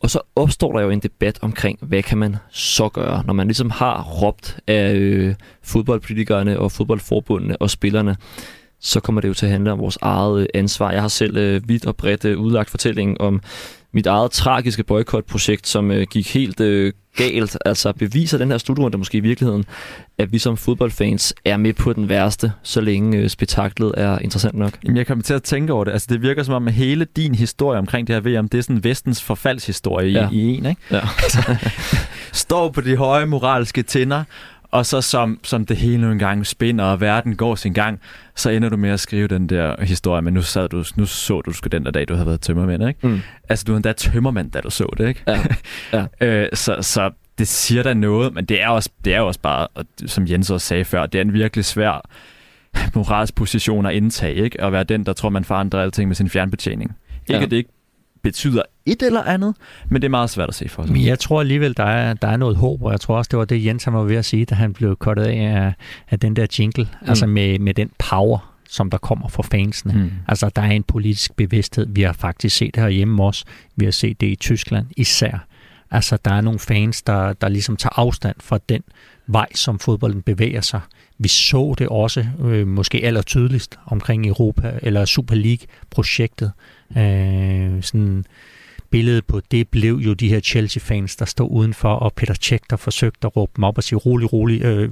Og 0.00 0.10
så 0.10 0.20
opstår 0.36 0.72
der 0.72 0.80
jo 0.80 0.90
en 0.90 1.00
debat 1.00 1.38
omkring, 1.42 1.78
hvad 1.82 2.02
kan 2.02 2.18
man 2.18 2.36
så 2.50 2.88
gøre, 2.88 3.22
når 3.26 3.32
man 3.32 3.46
ligesom 3.46 3.70
har 3.70 4.02
råbt 4.02 4.58
af 4.66 4.94
øh, 4.94 5.34
fodboldpolitikerne 5.62 6.58
og 6.58 6.72
fodboldforbundene 6.72 7.56
og 7.56 7.70
spillerne, 7.70 8.16
så 8.80 9.00
kommer 9.00 9.20
det 9.20 9.28
jo 9.28 9.34
til 9.34 9.46
at 9.46 9.52
handle 9.52 9.72
om 9.72 9.78
vores 9.78 9.98
eget 10.02 10.40
øh, 10.40 10.46
ansvar. 10.54 10.92
Jeg 10.92 11.00
har 11.00 11.08
selv 11.08 11.36
øh, 11.36 11.68
vidt 11.68 11.86
og 11.86 11.96
bredt 11.96 12.24
øh, 12.24 12.38
udlagt 12.38 12.70
fortællingen 12.70 13.16
om 13.20 13.40
mit 13.92 14.06
eget 14.06 14.30
tragiske 14.30 14.82
boykotprojekt, 14.82 15.68
som 15.68 15.90
øh, 15.90 16.06
gik 16.10 16.34
helt 16.34 16.60
øh, 16.60 16.92
galt. 17.16 17.58
Altså 17.64 17.92
beviser 17.92 18.38
den 18.38 18.50
her 18.50 18.58
slutrunde 18.58 18.98
måske 18.98 19.18
i 19.18 19.20
virkeligheden, 19.20 19.64
at 20.18 20.32
vi 20.32 20.38
som 20.38 20.56
fodboldfans 20.56 21.34
er 21.44 21.56
med 21.56 21.72
på 21.72 21.92
den 21.92 22.08
værste, 22.08 22.52
så 22.62 22.80
længe 22.80 23.18
øh, 23.18 23.28
spektaklet 23.28 23.94
er 23.96 24.18
interessant 24.18 24.54
nok. 24.54 24.72
Jamen, 24.84 24.96
jeg 24.96 25.06
kommer 25.06 25.24
til 25.24 25.34
at 25.34 25.42
tænke 25.42 25.72
over 25.72 25.84
det. 25.84 25.92
Altså, 25.92 26.06
det 26.10 26.22
virker 26.22 26.42
som 26.42 26.54
om, 26.54 26.68
at 26.68 26.74
hele 26.74 27.06
din 27.16 27.34
historie 27.34 27.78
omkring 27.78 28.06
det 28.06 28.14
her 28.14 28.40
VM, 28.40 28.48
det 28.48 28.58
er 28.58 28.62
sådan 28.62 28.84
vestens 28.84 29.22
forfaldshistorie 29.22 30.08
ja. 30.08 30.28
i, 30.30 30.34
i 30.34 30.56
en, 30.56 30.66
ikke? 30.66 30.80
Ja. 30.90 31.00
står 32.32 32.68
på 32.68 32.80
de 32.80 32.96
høje 32.96 33.26
moralske 33.26 33.82
tænder, 33.82 34.24
og 34.72 34.86
så 34.86 35.00
som, 35.00 35.40
som 35.42 35.66
det 35.66 35.76
hele 35.76 36.02
nu 36.02 36.10
engang 36.10 36.46
spinder, 36.46 36.84
og 36.84 37.00
verden 37.00 37.36
går 37.36 37.54
sin 37.54 37.72
gang, 37.72 38.00
så 38.34 38.50
ender 38.50 38.68
du 38.68 38.76
med 38.76 38.90
at 38.90 39.00
skrive 39.00 39.28
den 39.28 39.48
der 39.48 39.84
historie, 39.84 40.22
men 40.22 40.34
nu, 40.34 40.42
sad 40.42 40.68
du, 40.68 40.84
nu 40.96 41.06
så 41.06 41.40
du 41.40 41.52
sgu 41.52 41.68
den 41.72 41.84
der 41.84 41.90
dag, 41.90 42.08
du 42.08 42.14
havde 42.14 42.26
været 42.26 42.40
tømmermænd, 42.40 42.88
ikke? 42.88 43.06
Mm. 43.06 43.20
Altså, 43.48 43.64
du 43.64 43.72
var 43.72 43.76
endda 43.76 43.92
tømmermand, 43.92 44.50
da 44.50 44.60
du 44.60 44.70
så 44.70 44.94
det, 44.98 45.08
ikke? 45.08 45.22
Ja. 45.26 45.44
ja. 45.92 46.06
øh, 46.26 46.48
så, 46.52 46.76
så 46.80 47.10
det 47.38 47.48
siger 47.48 47.82
da 47.82 47.94
noget, 47.94 48.34
men 48.34 48.44
det 48.44 48.62
er, 48.62 48.68
også, 48.68 48.90
det 49.04 49.14
er 49.14 49.20
også 49.20 49.40
bare, 49.40 49.68
som 50.06 50.26
Jens 50.26 50.50
også 50.50 50.66
sagde 50.66 50.84
før, 50.84 51.06
det 51.06 51.18
er 51.18 51.22
en 51.22 51.32
virkelig 51.32 51.64
svær 51.64 52.10
moralsk 52.94 53.34
position 53.34 53.86
at 53.86 53.94
indtage, 53.94 54.34
ikke? 54.34 54.60
At 54.60 54.72
være 54.72 54.84
den, 54.84 55.06
der 55.06 55.12
tror, 55.12 55.28
man 55.28 55.44
forandrer 55.44 55.82
alting 55.82 56.08
med 56.08 56.16
sin 56.16 56.28
fjernbetjening. 56.28 56.96
Ikke, 57.28 57.32
ja. 57.38 57.42
at 57.44 57.50
det 57.50 57.56
ikke 57.56 57.70
betyder 58.22 58.62
et 58.86 59.02
eller 59.02 59.22
andet, 59.22 59.54
men 59.88 60.02
det 60.02 60.08
er 60.08 60.10
meget 60.10 60.30
svært 60.30 60.48
at 60.48 60.54
se 60.54 60.68
for 60.68 60.82
sig. 60.82 60.92
Men 60.92 61.06
jeg 61.06 61.18
tror 61.18 61.40
alligevel, 61.40 61.76
der 61.76 61.84
er, 61.84 62.14
der 62.14 62.28
er 62.28 62.36
noget 62.36 62.56
håb, 62.56 62.82
og 62.82 62.92
jeg 62.92 63.00
tror 63.00 63.16
også, 63.16 63.28
det 63.28 63.38
var 63.38 63.44
det, 63.44 63.64
Jens 63.64 63.84
han 63.84 63.94
var 63.94 64.02
ved 64.02 64.16
at 64.16 64.24
sige, 64.24 64.44
da 64.44 64.54
han 64.54 64.72
blev 64.72 64.96
kottet 64.96 65.24
af, 65.24 65.72
af 66.10 66.20
den 66.20 66.36
der 66.36 66.46
jingle, 66.58 66.84
mm. 66.84 67.08
altså 67.08 67.26
med, 67.26 67.58
med 67.58 67.74
den 67.74 67.90
power, 67.98 68.52
som 68.68 68.90
der 68.90 68.98
kommer 68.98 69.28
fra 69.28 69.42
fansene. 69.42 69.92
Mm. 69.92 70.10
Altså, 70.28 70.50
der 70.56 70.62
er 70.62 70.70
en 70.70 70.82
politisk 70.82 71.36
bevidsthed. 71.36 71.86
Vi 71.88 72.02
har 72.02 72.12
faktisk 72.12 72.56
set 72.56 72.74
det 72.74 72.82
her 72.82 72.90
hjemme 72.90 73.24
også. 73.24 73.44
Vi 73.76 73.84
har 73.84 73.92
set 73.92 74.20
det 74.20 74.26
i 74.26 74.34
Tyskland 74.36 74.86
især. 74.96 75.46
Altså, 75.90 76.18
der 76.24 76.30
er 76.30 76.40
nogle 76.40 76.58
fans, 76.58 77.02
der, 77.02 77.32
der 77.32 77.48
ligesom 77.48 77.76
tager 77.76 77.98
afstand 77.98 78.36
fra 78.40 78.58
den 78.68 78.82
vej, 79.26 79.48
som 79.54 79.78
fodbolden 79.78 80.22
bevæger 80.22 80.60
sig. 80.60 80.80
Vi 81.18 81.28
så 81.28 81.74
det 81.78 81.88
også 81.88 82.26
øh, 82.40 82.66
måske 82.66 83.00
aller 83.04 83.22
tydeligst 83.22 83.78
omkring 83.86 84.26
Europa 84.26 84.78
eller 84.82 85.04
Super 85.04 85.34
League-projektet. 85.34 86.52
Øh, 86.96 87.82
sådan 87.82 88.24
billedet 88.90 89.26
på 89.26 89.40
det 89.50 89.68
blev 89.68 89.94
jo 89.94 90.12
de 90.12 90.28
her 90.28 90.40
Chelsea-fans, 90.40 91.16
der 91.16 91.24
stod 91.24 91.48
udenfor, 91.50 91.88
og 91.88 92.12
Peter 92.12 92.34
Cech, 92.34 92.64
der 92.70 92.76
forsøgte 92.76 93.26
at 93.26 93.36
råbe 93.36 93.52
dem 93.56 93.64
op 93.64 93.78
og 93.78 93.84
sige, 93.84 93.98
rolig, 93.98 94.32
rolig, 94.32 94.62
øh, 94.62 94.90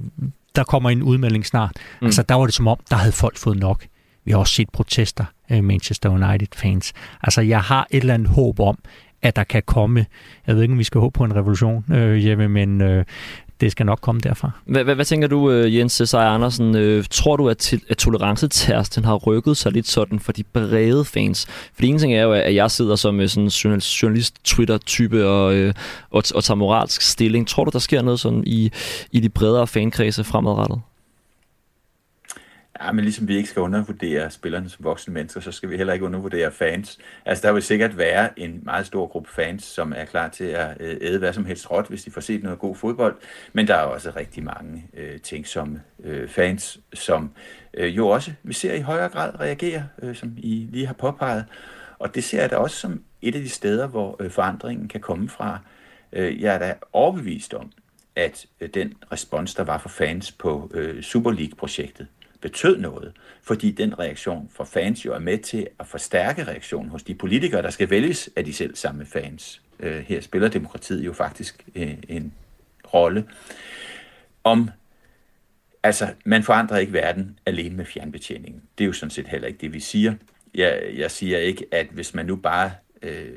der 0.57 0.64
kommer 0.64 0.90
en 0.90 1.03
udmelding 1.03 1.46
snart. 1.46 1.76
Mm. 2.01 2.07
Altså, 2.07 2.22
der 2.22 2.34
var 2.34 2.44
det 2.44 2.55
som 2.55 2.68
om, 2.68 2.78
der 2.90 2.96
havde 2.96 3.12
folk 3.12 3.36
fået 3.36 3.59
nok. 3.59 3.86
Vi 4.24 4.30
har 4.30 4.38
også 4.38 4.55
set 4.55 4.70
protester 4.70 5.24
af 5.48 5.62
Manchester 5.62 6.09
United-fans. 6.09 6.92
Altså, 7.22 7.40
jeg 7.40 7.61
har 7.61 7.86
et 7.90 8.01
eller 8.01 8.14
andet 8.14 8.28
håb 8.28 8.61
om, 8.61 8.78
at 9.22 9.36
der 9.36 9.44
kan 9.44 9.62
komme, 9.66 10.07
jeg 10.46 10.55
ved 10.55 10.62
ikke, 10.62 10.72
om 10.72 10.78
vi 10.78 10.84
skal 10.84 11.01
håbe 11.01 11.12
på 11.12 11.24
en 11.24 11.36
revolution, 11.36 11.84
øh, 11.92 12.26
Jeppe, 12.26 12.48
men 12.48 12.80
øh, 12.80 13.05
det 13.61 13.72
skal 13.72 13.86
nok 13.86 13.98
komme 14.00 14.20
derfra. 14.20 14.50
Hvad, 14.64 14.84
hvad, 14.84 14.94
hvad 14.94 15.04
tænker 15.04 15.28
du, 15.28 15.50
øh, 15.50 15.76
Jens 15.76 16.00
øh, 16.00 16.06
Seier 16.06 16.24
Andersen? 16.24 16.76
Øh, 16.76 17.04
tror 17.11 17.36
du, 17.36 17.48
at, 17.48 17.74
at 17.88 17.96
tolerancetærsten 17.96 19.04
har 19.04 19.14
rykket 19.14 19.56
sig 19.56 19.72
lidt 19.72 19.88
sådan 19.88 20.20
for 20.20 20.32
de 20.32 20.42
brede 20.42 21.04
fans? 21.04 21.46
For 21.74 21.82
en 21.82 21.98
ting 21.98 22.14
er 22.14 22.22
jo, 22.22 22.32
at 22.32 22.54
jeg 22.54 22.70
sidder 22.70 22.96
som 22.96 23.20
øh, 23.20 23.28
sådan 23.28 23.44
en 23.44 23.78
journalist-Twitter-type 23.80 25.26
og, 25.26 25.54
øh, 25.54 25.74
og, 26.11 26.22
og 26.34 26.44
tager 26.44 26.56
moralsk 26.56 27.02
stilling. 27.02 27.48
Tror 27.48 27.64
du, 27.64 27.70
der 27.72 27.78
sker 27.78 28.02
noget 28.02 28.20
sådan 28.20 28.44
i, 28.46 28.70
i 29.12 29.20
de 29.20 29.28
bredere 29.28 29.66
fankredse 29.66 30.24
fremadrettet? 30.24 30.80
Ja, 32.83 32.93
men 32.93 33.05
ligesom 33.05 33.28
vi 33.28 33.37
ikke 33.37 33.49
skal 33.49 33.62
undervurdere 33.62 34.31
spillerne 34.31 34.68
som 34.68 34.85
voksne 34.85 35.14
mennesker, 35.14 35.41
så 35.41 35.53
skal 35.53 35.70
vi 35.70 35.76
heller 35.76 35.93
ikke 35.93 36.05
undervurdere 36.05 36.53
fans. 36.53 36.99
Altså, 37.24 37.47
der 37.47 37.53
vil 37.53 37.62
sikkert 37.62 37.99
være 37.99 38.39
en 38.39 38.61
meget 38.62 38.87
stor 38.87 39.07
gruppe 39.07 39.31
fans, 39.31 39.64
som 39.64 39.93
er 39.97 40.05
klar 40.05 40.28
til 40.28 40.45
at 40.45 40.76
øh, 40.81 40.97
æde 41.01 41.18
hvad 41.18 41.33
som 41.33 41.45
helst 41.45 41.70
råt, 41.70 41.89
hvis 41.89 42.05
de 42.05 42.11
får 42.11 42.20
set 42.20 42.43
noget 42.43 42.59
god 42.59 42.76
fodbold. 42.76 43.16
Men 43.53 43.68
der 43.68 43.74
er 43.74 43.83
også 43.83 44.12
rigtig 44.16 44.45
mange 44.45 44.87
øh, 44.95 45.20
ting 45.20 45.47
som 45.47 45.78
øh, 46.05 46.28
fans, 46.28 46.78
som 46.95 47.31
øh, 47.74 47.97
jo 47.97 48.09
også, 48.09 48.33
vi 48.43 48.53
ser 48.53 48.74
i 48.74 48.81
højere 48.81 49.09
grad 49.09 49.41
reagerer, 49.41 49.83
øh, 50.03 50.16
som 50.16 50.33
I 50.37 50.68
lige 50.70 50.87
har 50.87 50.95
påpeget. 50.95 51.45
Og 51.99 52.14
det 52.14 52.24
ser 52.24 52.41
jeg 52.41 52.51
da 52.51 52.57
også 52.57 52.76
som 52.76 53.03
et 53.22 53.35
af 53.35 53.41
de 53.41 53.49
steder, 53.49 53.87
hvor 53.87 54.16
øh, 54.20 54.31
forandringen 54.31 54.89
kan 54.89 55.01
komme 55.01 55.28
fra. 55.28 55.59
Øh, 56.12 56.43
jeg 56.43 56.55
er 56.55 56.59
da 56.59 56.74
overbevist 56.93 57.55
om, 57.55 57.72
at 58.16 58.47
øh, 58.61 58.68
den 58.74 58.95
respons, 59.12 59.55
der 59.55 59.64
var 59.64 59.78
for 59.78 59.89
fans 59.89 60.33
på 60.33 60.70
øh, 60.74 61.03
Super 61.03 61.33
League-projektet, 61.33 62.07
betød 62.41 62.78
noget, 62.78 63.12
fordi 63.43 63.70
den 63.70 63.99
reaktion 63.99 64.51
fra 64.53 64.64
fans 64.64 65.07
jo 65.07 65.14
er 65.14 65.18
med 65.18 65.38
til 65.38 65.66
at 65.78 65.86
forstærke 65.86 66.45
reaktionen 66.45 66.91
hos 66.91 67.03
de 67.03 67.14
politikere, 67.14 67.62
der 67.62 67.70
skal 67.70 67.91
vælges 67.91 68.30
af 68.36 68.45
de 68.45 68.53
selv 68.53 68.76
samme 68.76 69.07
fans. 69.07 69.62
Øh, 69.80 69.99
her 69.99 70.20
spiller 70.20 70.49
demokratiet 70.49 71.05
jo 71.05 71.12
faktisk 71.12 71.64
øh, 71.74 71.95
en 72.09 72.32
rolle. 72.95 73.24
Om 74.45 74.70
Altså, 75.82 76.09
man 76.24 76.43
forandrer 76.43 76.78
ikke 76.78 76.93
verden 76.93 77.38
alene 77.47 77.76
med 77.76 77.84
fjernbetjeningen. 77.84 78.62
Det 78.78 78.84
er 78.84 78.86
jo 78.86 78.93
sådan 78.93 79.11
set 79.11 79.28
heller 79.28 79.49
ikke 79.49 79.61
det, 79.61 79.72
vi 79.72 79.80
siger. 79.80 80.14
Jeg, 80.55 80.82
jeg 80.97 81.11
siger 81.11 81.38
ikke, 81.38 81.66
at 81.72 81.86
hvis 81.91 82.14
man 82.14 82.26
nu 82.26 82.36
bare... 82.36 82.72
Øh, 83.03 83.32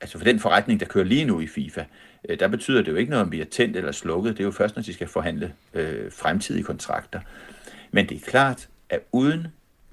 altså 0.00 0.18
for 0.18 0.24
den 0.24 0.40
forretning, 0.40 0.80
der 0.80 0.86
kører 0.86 1.04
lige 1.04 1.24
nu 1.24 1.40
i 1.40 1.46
FIFA, 1.46 1.84
øh, 2.28 2.38
der 2.38 2.48
betyder 2.48 2.82
det 2.82 2.92
jo 2.92 2.96
ikke 2.96 3.10
noget, 3.10 3.26
om 3.26 3.32
vi 3.32 3.40
er 3.40 3.44
tændt 3.44 3.76
eller 3.76 3.92
slukket. 3.92 4.32
Det 4.32 4.40
er 4.40 4.44
jo 4.44 4.50
først, 4.50 4.76
når 4.76 4.82
de 4.82 4.94
skal 4.94 5.06
forhandle 5.06 5.52
øh, 5.74 6.12
fremtidige 6.12 6.64
kontrakter. 6.64 7.20
Men 7.96 8.08
det 8.08 8.16
er 8.16 8.30
klart, 8.30 8.68
at 8.90 9.00
uden 9.12 9.46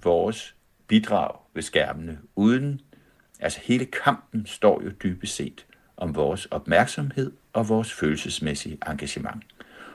vores 0.03 0.55
bidrag 0.87 1.35
ved 1.53 1.63
skærmene, 1.63 2.17
uden, 2.35 2.81
altså 3.39 3.59
hele 3.63 3.85
kampen 3.85 4.45
står 4.45 4.81
jo 4.83 4.89
dybest 5.03 5.35
set 5.35 5.65
om 5.97 6.15
vores 6.15 6.45
opmærksomhed 6.45 7.31
og 7.53 7.69
vores 7.69 7.93
følelsesmæssige 7.93 8.77
engagement. 8.89 9.43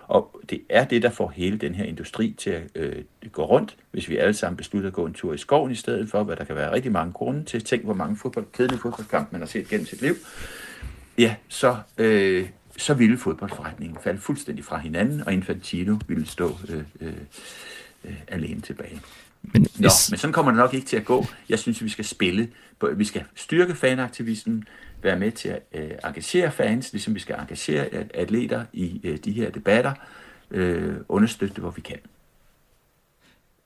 Og 0.06 0.40
det 0.50 0.60
er 0.68 0.84
det, 0.84 1.02
der 1.02 1.10
får 1.10 1.28
hele 1.28 1.58
den 1.58 1.74
her 1.74 1.84
industri 1.84 2.34
til 2.38 2.50
at 2.50 2.62
øh, 2.74 3.04
gå 3.32 3.44
rundt, 3.44 3.76
hvis 3.90 4.08
vi 4.08 4.16
alle 4.16 4.34
sammen 4.34 4.56
beslutter 4.56 4.88
at 4.88 4.94
gå 4.94 5.06
en 5.06 5.14
tur 5.14 5.34
i 5.34 5.38
skoven 5.38 5.72
i 5.72 5.74
stedet 5.74 6.10
for, 6.10 6.22
hvad 6.22 6.36
der 6.36 6.44
kan 6.44 6.56
være 6.56 6.72
rigtig 6.72 6.92
mange 6.92 7.12
grunde 7.12 7.44
til. 7.44 7.64
Tænk, 7.64 7.84
hvor 7.84 7.94
mange 7.94 8.16
fodbold, 8.16 8.46
kedelige 8.52 8.80
fodboldkampe 8.80 9.28
man 9.32 9.40
har 9.40 9.48
set 9.48 9.68
gennem 9.68 9.86
sit 9.86 10.02
liv. 10.02 10.14
Ja, 11.18 11.34
så, 11.48 11.76
øh, 11.98 12.48
så 12.76 12.94
ville 12.94 13.18
fodboldforretningen 13.18 13.98
falde 14.02 14.20
fuldstændig 14.20 14.64
fra 14.64 14.78
hinanden, 14.78 15.22
og 15.26 15.32
Infantino 15.32 15.96
ville 16.06 16.26
stå 16.26 16.58
øh, 16.68 16.82
øh, 17.00 17.12
øh, 18.04 18.14
alene 18.28 18.60
tilbage. 18.60 19.00
Men, 19.42 19.66
Nå, 19.78 19.86
yes. 19.86 20.10
men 20.10 20.18
sådan 20.18 20.32
kommer 20.32 20.52
det 20.52 20.58
nok 20.58 20.74
ikke 20.74 20.86
til 20.86 20.96
at 20.96 21.04
gå. 21.04 21.26
Jeg 21.48 21.58
synes, 21.58 21.84
vi 21.84 21.88
skal 21.88 22.04
spille. 22.04 22.48
På, 22.78 22.90
vi 22.96 23.04
skal 23.04 23.22
styrke 23.34 23.74
fanaktivismen, 23.74 24.64
være 25.02 25.18
med 25.18 25.32
til 25.32 25.48
at 25.48 25.62
øh, 25.74 25.90
engagere 26.04 26.50
fans, 26.50 26.92
ligesom 26.92 27.14
vi 27.14 27.20
skal 27.20 27.36
engagere 27.38 27.86
atleter 28.14 28.64
i 28.72 29.00
øh, 29.04 29.18
de 29.24 29.32
her 29.32 29.50
debatter, 29.50 29.92
øh, 30.50 30.94
understøtte 31.08 31.60
hvor 31.60 31.70
vi 31.70 31.80
kan. 31.80 31.98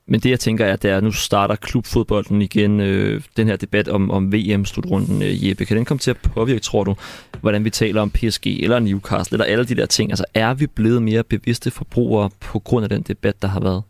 Men 0.05 0.19
det, 0.19 0.29
jeg 0.29 0.39
tænker, 0.39 0.65
er, 0.65 0.97
at 0.97 1.03
nu 1.03 1.11
starter 1.11 1.55
klubfodbolden 1.55 2.41
igen. 2.41 2.79
Øh, 2.79 3.21
den 3.37 3.47
her 3.47 3.55
debat 3.55 3.87
om, 3.87 4.11
om 4.11 4.33
VM-slutrunden, 4.33 5.21
øh, 5.21 5.47
Jeppe, 5.47 5.65
kan 5.65 5.77
den 5.77 5.85
komme 5.85 5.99
til 5.99 6.11
at 6.11 6.17
påvirke, 6.17 6.59
tror 6.59 6.83
du, 6.83 6.95
hvordan 7.41 7.65
vi 7.65 7.69
taler 7.69 8.01
om 8.01 8.11
PSG 8.11 8.47
eller 8.47 8.79
Newcastle, 8.79 9.35
eller 9.35 9.45
alle 9.45 9.65
de 9.65 9.75
der 9.75 9.85
ting? 9.85 10.11
Altså, 10.11 10.25
er 10.33 10.53
vi 10.53 10.67
blevet 10.67 11.01
mere 11.01 11.23
bevidste 11.23 11.71
forbrugere 11.71 12.29
på 12.39 12.59
grund 12.59 12.83
af 12.83 12.89
den 12.89 13.01
debat, 13.01 13.41
der 13.41 13.47
har 13.47 13.59
været? 13.59 13.83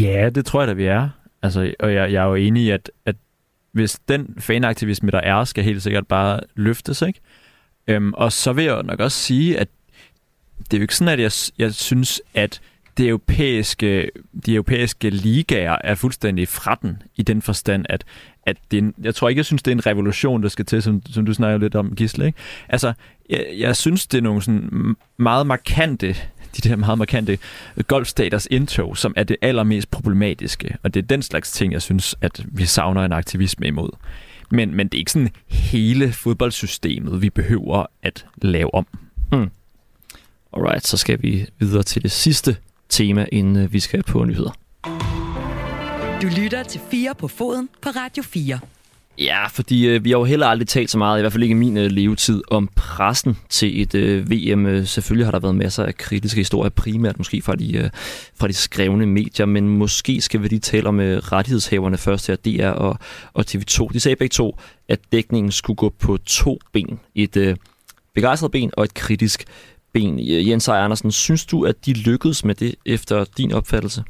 Ja, 0.00 0.30
det 0.30 0.46
tror 0.46 0.60
jeg 0.60 0.68
da, 0.68 0.72
vi 0.72 0.84
er. 0.84 1.08
Altså, 1.42 1.74
og 1.80 1.94
jeg, 1.94 2.12
jeg 2.12 2.22
er 2.22 2.28
jo 2.28 2.34
enig 2.34 2.62
i, 2.62 2.70
at, 2.70 2.90
at 3.06 3.16
hvis 3.72 3.98
den 4.08 4.34
fanaktivisme, 4.38 5.10
der 5.10 5.20
er, 5.20 5.44
skal 5.44 5.64
helt 5.64 5.82
sikkert 5.82 6.06
bare 6.06 6.40
løftes, 6.54 7.02
ikke? 7.02 7.20
Øhm, 7.88 8.12
og 8.14 8.32
så 8.32 8.52
vil 8.52 8.64
jeg 8.64 8.82
nok 8.82 9.00
også 9.00 9.18
sige, 9.18 9.58
at 9.58 9.68
det 10.58 10.74
er 10.74 10.78
jo 10.78 10.82
ikke 10.82 10.96
sådan, 10.96 11.12
at 11.12 11.20
jeg, 11.20 11.32
jeg 11.58 11.74
synes, 11.74 12.22
at 12.34 12.60
det 12.96 13.08
europæiske, 13.08 14.10
de 14.46 14.54
europæiske 14.54 15.10
ligaer 15.10 15.76
er 15.84 15.94
fuldstændig 15.94 16.48
fra 16.48 16.78
den, 16.82 17.02
i 17.16 17.22
den 17.22 17.42
forstand, 17.42 17.86
at, 17.88 18.04
at 18.42 18.56
det 18.70 18.78
en, 18.78 18.94
jeg 19.02 19.14
tror 19.14 19.28
ikke, 19.28 19.38
jeg 19.38 19.44
synes, 19.44 19.62
det 19.62 19.70
er 19.70 19.76
en 19.76 19.86
revolution, 19.86 20.42
der 20.42 20.48
skal 20.48 20.64
til, 20.64 20.82
som, 20.82 21.02
som 21.10 21.26
du 21.26 21.34
snakker 21.34 21.58
lidt 21.58 21.74
om, 21.74 21.94
Gisle. 21.96 22.26
Ikke? 22.26 22.38
Altså, 22.68 22.92
jeg, 23.30 23.46
jeg 23.58 23.76
synes, 23.76 24.06
det 24.06 24.18
er 24.18 24.22
nogle 24.22 24.42
sådan 24.42 24.96
meget 25.16 25.46
markante 25.46 26.16
de 26.56 26.68
der 26.68 26.76
meget 26.76 26.98
markante 26.98 27.38
golfstaters 27.86 28.46
indtog, 28.50 28.96
som 28.96 29.14
er 29.16 29.22
det 29.22 29.36
allermest 29.42 29.90
problematiske. 29.90 30.76
Og 30.82 30.94
det 30.94 31.02
er 31.02 31.06
den 31.06 31.22
slags 31.22 31.52
ting, 31.52 31.72
jeg 31.72 31.82
synes, 31.82 32.14
at 32.20 32.44
vi 32.46 32.66
savner 32.66 33.04
en 33.04 33.12
aktivisme 33.12 33.66
imod. 33.66 33.90
Men, 34.50 34.74
men 34.74 34.88
det 34.88 34.94
er 34.94 34.98
ikke 34.98 35.12
sådan 35.12 35.30
hele 35.48 36.12
fodboldsystemet, 36.12 37.22
vi 37.22 37.30
behøver 37.30 37.86
at 38.02 38.26
lave 38.42 38.74
om. 38.74 38.86
Mm. 39.32 39.50
Alright, 40.52 40.86
så 40.86 40.96
skal 40.96 41.22
vi 41.22 41.46
videre 41.58 41.82
til 41.82 42.02
det 42.02 42.10
sidste 42.10 42.56
tema, 42.88 43.26
inden 43.32 43.56
øh, 43.56 43.72
vi 43.72 43.80
skal 43.80 44.02
på 44.02 44.24
nyheder. 44.24 44.50
Du 46.22 46.26
lytter 46.40 46.62
til 46.62 46.80
4 46.90 47.14
på 47.14 47.28
foden 47.28 47.68
på 47.82 47.88
Radio 47.88 48.22
4. 48.22 48.58
Ja, 49.18 49.46
fordi 49.46 49.86
øh, 49.86 50.04
vi 50.04 50.10
har 50.10 50.18
jo 50.18 50.24
heller 50.24 50.46
aldrig 50.46 50.68
talt 50.68 50.90
så 50.90 50.98
meget, 50.98 51.18
i 51.18 51.22
hvert 51.22 51.32
fald 51.32 51.42
ikke 51.42 51.52
i 51.52 51.56
min 51.56 51.76
øh, 51.76 51.90
levetid, 51.90 52.42
om 52.50 52.68
pressen 52.76 53.38
til 53.48 53.82
et 53.82 53.94
øh, 53.94 54.30
VM. 54.30 54.66
Øh, 54.66 54.86
selvfølgelig 54.86 55.26
har 55.26 55.30
der 55.30 55.38
været 55.38 55.54
masser 55.54 55.84
af 55.84 55.94
kritiske 55.94 56.40
historier, 56.40 56.70
primært 56.70 57.18
måske 57.18 57.42
fra 57.42 57.56
de, 57.56 57.76
øh, 57.76 57.90
fra 58.34 58.48
de 58.48 58.52
skrevne 58.52 59.06
medier, 59.06 59.46
men 59.46 59.68
måske 59.68 60.20
skal 60.20 60.42
vi 60.42 60.48
lige 60.48 60.60
tale 60.60 60.88
om 60.88 61.00
øh, 61.00 61.18
rettighedshaverne 61.18 61.96
først 61.96 62.26
her, 62.26 62.36
DR 62.36 62.68
og, 62.68 62.98
og 63.32 63.44
TV2. 63.48 63.88
De 63.92 64.00
sagde 64.00 64.16
begge 64.16 64.32
to, 64.32 64.58
at 64.88 65.00
dækningen 65.12 65.52
skulle 65.52 65.76
gå 65.76 65.88
på 65.88 66.16
to 66.16 66.58
ben. 66.72 67.00
Et 67.14 67.36
øh, 67.36 67.56
begejstret 68.14 68.50
ben 68.50 68.70
og 68.76 68.84
et 68.84 68.94
kritisk 68.94 69.44
ben. 69.92 70.18
Jens 70.20 70.68
Andersen, 70.68 71.12
synes 71.12 71.46
du, 71.46 71.64
at 71.64 71.86
de 71.86 71.92
lykkedes 71.92 72.44
med 72.44 72.54
det 72.54 72.74
efter 72.86 73.24
din 73.36 73.52
opfattelse? 73.52 74.04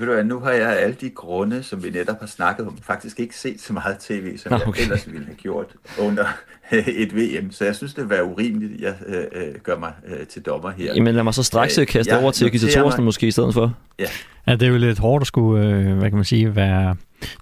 Ved 0.00 0.06
du 0.06 0.12
hvad, 0.12 0.24
nu 0.24 0.40
har 0.40 0.50
jeg 0.50 0.78
alle 0.78 0.96
de 1.00 1.10
grunde, 1.10 1.62
som 1.62 1.84
vi 1.84 1.90
netop 1.90 2.20
har 2.20 2.26
snakket 2.26 2.66
om, 2.66 2.78
faktisk 2.82 3.20
ikke 3.20 3.36
set 3.36 3.60
så 3.60 3.72
meget 3.72 3.98
tv, 3.98 4.38
som 4.38 4.52
okay. 4.52 4.66
jeg 4.66 4.82
ellers 4.82 5.12
ville 5.12 5.26
have 5.26 5.36
gjort 5.36 5.66
under 5.98 6.24
et 7.02 7.16
VM. 7.16 7.50
Så 7.50 7.64
jeg 7.64 7.76
synes, 7.76 7.94
det 7.94 8.10
være 8.10 8.24
urimeligt, 8.24 8.72
at 8.74 8.80
jeg 8.80 8.94
øh, 9.06 9.24
øh, 9.32 9.54
gør 9.62 9.78
mig 9.78 9.92
øh, 10.06 10.26
til 10.26 10.42
dommer 10.42 10.70
her. 10.70 10.94
Jamen 10.94 11.14
lad 11.14 11.22
mig 11.22 11.34
så 11.34 11.42
straks 11.42 11.78
øh, 11.78 11.86
kaste 11.86 12.18
over 12.18 12.30
til 12.30 12.50
Gita 12.50 12.66
Thorsten 12.66 13.04
måske 13.04 13.26
i 13.26 13.30
stedet 13.30 13.54
for. 13.54 13.74
Ja 13.98 14.06
ja, 14.46 14.52
det 14.52 14.62
er 14.62 14.66
jo 14.66 14.78
lidt 14.78 14.98
hårdt 14.98 15.22
at 15.22 15.26
skulle, 15.26 15.66
øh, 15.66 15.98
hvad 15.98 16.10
kan 16.10 16.16
man 16.16 16.24
sige, 16.24 16.56
være 16.56 16.96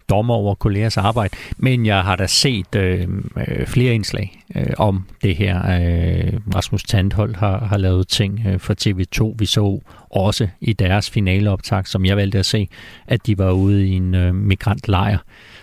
dommer 0.08 0.34
over 0.34 0.54
kollegers 0.54 0.96
arbejde. 0.96 1.36
Men 1.56 1.86
jeg 1.86 2.02
har 2.02 2.16
da 2.16 2.26
set 2.26 2.74
øh, 2.76 3.08
øh 3.36 3.66
flere 3.66 3.94
indslag 3.94 4.44
øh, 4.56 4.66
om 4.78 5.04
det 5.22 5.36
her. 5.36 5.56
Øh, 5.58 6.40
Rasmus 6.54 6.82
Tandhold 6.82 7.34
har, 7.34 7.58
har 7.58 7.76
lavet 7.76 8.08
ting 8.08 8.42
øh, 8.46 8.60
for 8.60 8.74
TV2. 8.74 9.34
Vi 9.38 9.46
så 9.46 9.80
også 10.10 10.48
i 10.60 10.72
deres 10.72 11.10
finaleoptag, 11.10 11.86
som 11.86 12.04
jeg 12.04 12.16
valgte 12.16 12.38
at 12.38 12.46
se, 12.46 12.68
at 13.06 13.26
de 13.26 13.38
var 13.38 13.50
ude 13.50 13.86
i 13.86 13.90
en 13.90 14.14
øh, 14.14 14.34
migrantlejr. 14.34 15.18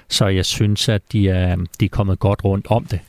Så 0.10 0.28
jeg 0.28 0.46
synes, 0.46 0.90
at 0.90 1.02
de 1.12 1.30
er, 1.30 1.56
de 1.80 1.86
er 1.86 1.90
kommet 1.90 2.20
godt 2.20 2.46
rundt 2.46 2.68
om 2.70 2.86
det. 2.86 3.00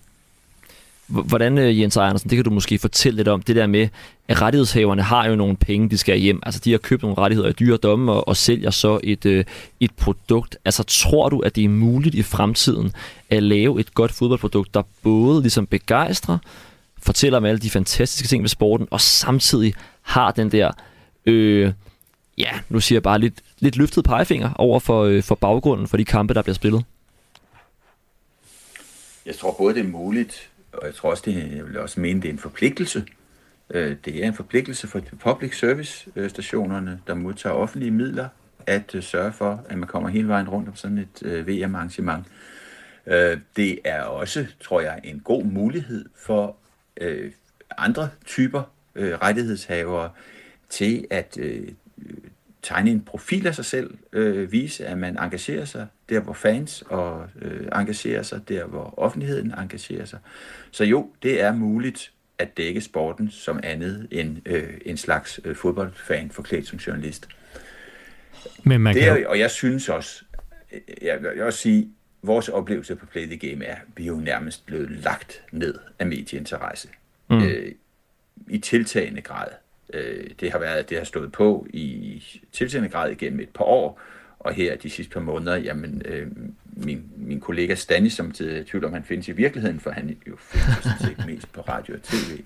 Hvordan, 1.06 1.58
øh, 1.58 1.80
Jens 1.80 1.96
Ejersen, 1.96 2.30
det 2.30 2.36
kan 2.36 2.44
du 2.44 2.50
måske 2.50 2.78
fortælle 2.78 3.16
lidt 3.16 3.28
om, 3.28 3.42
det 3.42 3.56
der 3.56 3.66
med, 3.66 3.88
at 4.28 4.42
rettighedshaverne 4.42 5.02
har 5.02 5.28
jo 5.28 5.36
nogle 5.36 5.56
penge, 5.56 5.90
de 5.90 5.98
skal 5.98 6.18
hjem. 6.18 6.40
Altså, 6.42 6.60
de 6.64 6.70
har 6.70 6.78
købt 6.78 7.02
nogle 7.02 7.18
rettigheder 7.18 7.48
i 7.48 7.52
dyre 7.52 7.76
domme 7.76 8.12
og, 8.12 8.28
og 8.28 8.36
sælger 8.36 8.70
så 8.70 9.00
et, 9.04 9.26
øh, 9.26 9.44
et 9.80 9.90
produkt. 9.94 10.56
Altså, 10.64 10.82
tror 10.82 11.28
du, 11.28 11.40
at 11.40 11.56
det 11.56 11.64
er 11.64 11.68
muligt 11.68 12.14
i 12.14 12.22
fremtiden 12.22 12.92
at 13.30 13.42
lave 13.42 13.80
et 13.80 13.94
godt 13.94 14.12
fodboldprodukt, 14.12 14.74
der 14.74 14.82
både 15.02 15.40
ligesom 15.42 15.66
begejstrer, 15.66 16.38
fortæller 17.02 17.36
om 17.36 17.44
alle 17.44 17.58
de 17.58 17.70
fantastiske 17.70 18.28
ting 18.28 18.42
ved 18.42 18.48
sporten, 18.48 18.88
og 18.90 19.00
samtidig 19.00 19.74
har 20.02 20.30
den 20.30 20.52
der, 20.52 20.70
øh, 21.26 21.72
ja, 22.38 22.50
nu 22.68 22.80
siger 22.80 22.96
jeg 22.96 23.02
bare 23.02 23.18
lidt, 23.18 23.34
lidt 23.58 23.76
løftet 23.76 24.04
pegefinger 24.04 24.50
over 24.54 24.80
for, 24.80 25.04
øh, 25.04 25.22
for 25.22 25.34
baggrunden 25.34 25.88
for 25.88 25.96
de 25.96 26.04
kampe, 26.04 26.34
der 26.34 26.42
bliver 26.42 26.54
spillet? 26.54 26.84
jeg 29.26 29.36
tror 29.36 29.54
både, 29.58 29.74
det 29.74 29.80
er 29.80 29.88
muligt, 29.88 30.48
og 30.78 30.86
jeg 30.86 30.94
tror 30.94 31.10
også, 31.10 31.22
det, 31.26 31.56
jeg 31.56 31.66
vil 31.66 31.78
også 31.78 32.00
mene, 32.00 32.22
det 32.22 32.28
er 32.28 32.32
en 32.32 32.38
forpligtelse. 32.38 33.06
Øh, 33.70 33.96
det 34.04 34.22
er 34.22 34.26
en 34.26 34.34
forpligtelse 34.34 34.88
for 34.88 35.00
public 35.20 35.58
service 35.58 36.10
øh, 36.16 36.30
stationerne, 36.30 37.00
der 37.06 37.14
modtager 37.14 37.54
offentlige 37.54 37.90
midler, 37.90 38.28
at 38.66 38.94
øh, 38.94 39.02
sørge 39.02 39.32
for, 39.32 39.64
at 39.68 39.78
man 39.78 39.88
kommer 39.88 40.08
hele 40.08 40.28
vejen 40.28 40.48
rundt 40.48 40.68
om 40.68 40.76
sådan 40.76 40.98
et 40.98 41.46
VM-arrangement. 41.46 42.26
Det 43.56 43.78
er 43.84 44.02
også, 44.02 44.46
tror 44.60 44.80
jeg, 44.80 45.00
en 45.04 45.20
god 45.20 45.44
mulighed 45.44 46.04
for 46.16 46.56
andre 47.78 48.08
typer 48.24 48.62
rettighedshavere 48.96 50.10
til 50.68 51.06
at 51.10 51.38
tegne 52.62 52.90
en 52.90 53.00
profil 53.00 53.46
af 53.46 53.54
sig 53.54 53.64
selv, 53.64 53.98
vise, 54.50 54.86
at 54.86 54.98
man 54.98 55.18
engagerer 55.18 55.64
sig 55.64 55.86
der, 56.08 56.20
hvor 56.20 56.32
fans 56.32 56.82
og 56.82 57.28
øh, 57.42 57.68
engagerer 57.74 58.22
sig, 58.22 58.48
der, 58.48 58.66
hvor 58.66 58.94
offentligheden 58.96 59.54
engagerer 59.58 60.04
sig. 60.04 60.18
Så 60.70 60.84
jo, 60.84 61.10
det 61.22 61.42
er 61.42 61.52
muligt 61.52 62.12
at 62.38 62.56
dække 62.56 62.80
sporten 62.80 63.30
som 63.30 63.60
andet 63.62 64.08
end 64.10 64.36
øh, 64.46 64.74
en 64.84 64.96
slags 64.96 65.40
øh, 65.44 65.56
fodboldfan 65.56 66.30
forklædt 66.30 66.66
som 66.66 66.78
journalist. 66.78 67.28
Men 68.62 68.80
man 68.80 68.94
det 68.94 69.02
kan... 69.02 69.22
er, 69.22 69.28
og 69.28 69.38
jeg 69.38 69.50
synes 69.50 69.88
også, 69.88 70.24
jeg 71.02 71.22
vil 71.22 71.42
også 71.42 71.58
sige, 71.58 71.90
vores 72.22 72.48
oplevelse 72.48 72.96
på 72.96 73.06
Play 73.06 73.26
the 73.26 73.50
Game 73.50 73.64
er, 73.64 73.74
at 73.74 73.82
vi 73.96 74.02
er 74.02 74.06
jo 74.06 74.16
nærmest 74.16 74.66
blevet 74.66 74.90
lagt 74.90 75.42
ned 75.52 75.74
af 75.98 76.06
medieinteresse. 76.06 76.88
Mm. 77.30 77.42
Øh, 77.42 77.72
I 78.48 78.58
tiltagende 78.58 79.20
grad. 79.20 79.48
Øh, 79.92 80.30
det 80.40 80.52
har 80.52 80.58
været, 80.58 80.90
det 80.90 80.98
har 80.98 81.04
stået 81.04 81.32
på 81.32 81.66
i 81.70 82.22
tiltagende 82.52 82.88
grad 82.88 83.10
igennem 83.10 83.40
et 83.40 83.48
par 83.48 83.64
år, 83.64 84.00
og 84.38 84.54
her 84.54 84.76
de 84.76 84.90
sidste 84.90 85.12
par 85.12 85.20
måneder, 85.20 85.56
jamen, 85.56 86.02
øh, 86.04 86.26
min, 86.66 87.02
min 87.16 87.40
kollega 87.40 87.74
Stanis, 87.74 88.12
som 88.12 88.32
til 88.32 88.64
tvivl 88.64 88.84
om 88.84 88.92
han 88.92 89.04
findes 89.04 89.28
i 89.28 89.32
virkeligheden, 89.32 89.80
for 89.80 89.90
han 89.90 90.18
jo 90.28 90.36
findes 90.36 91.00
set 91.00 91.26
mest 91.26 91.52
på 91.52 91.60
radio 91.60 91.94
og 91.94 92.02
tv. 92.02 92.42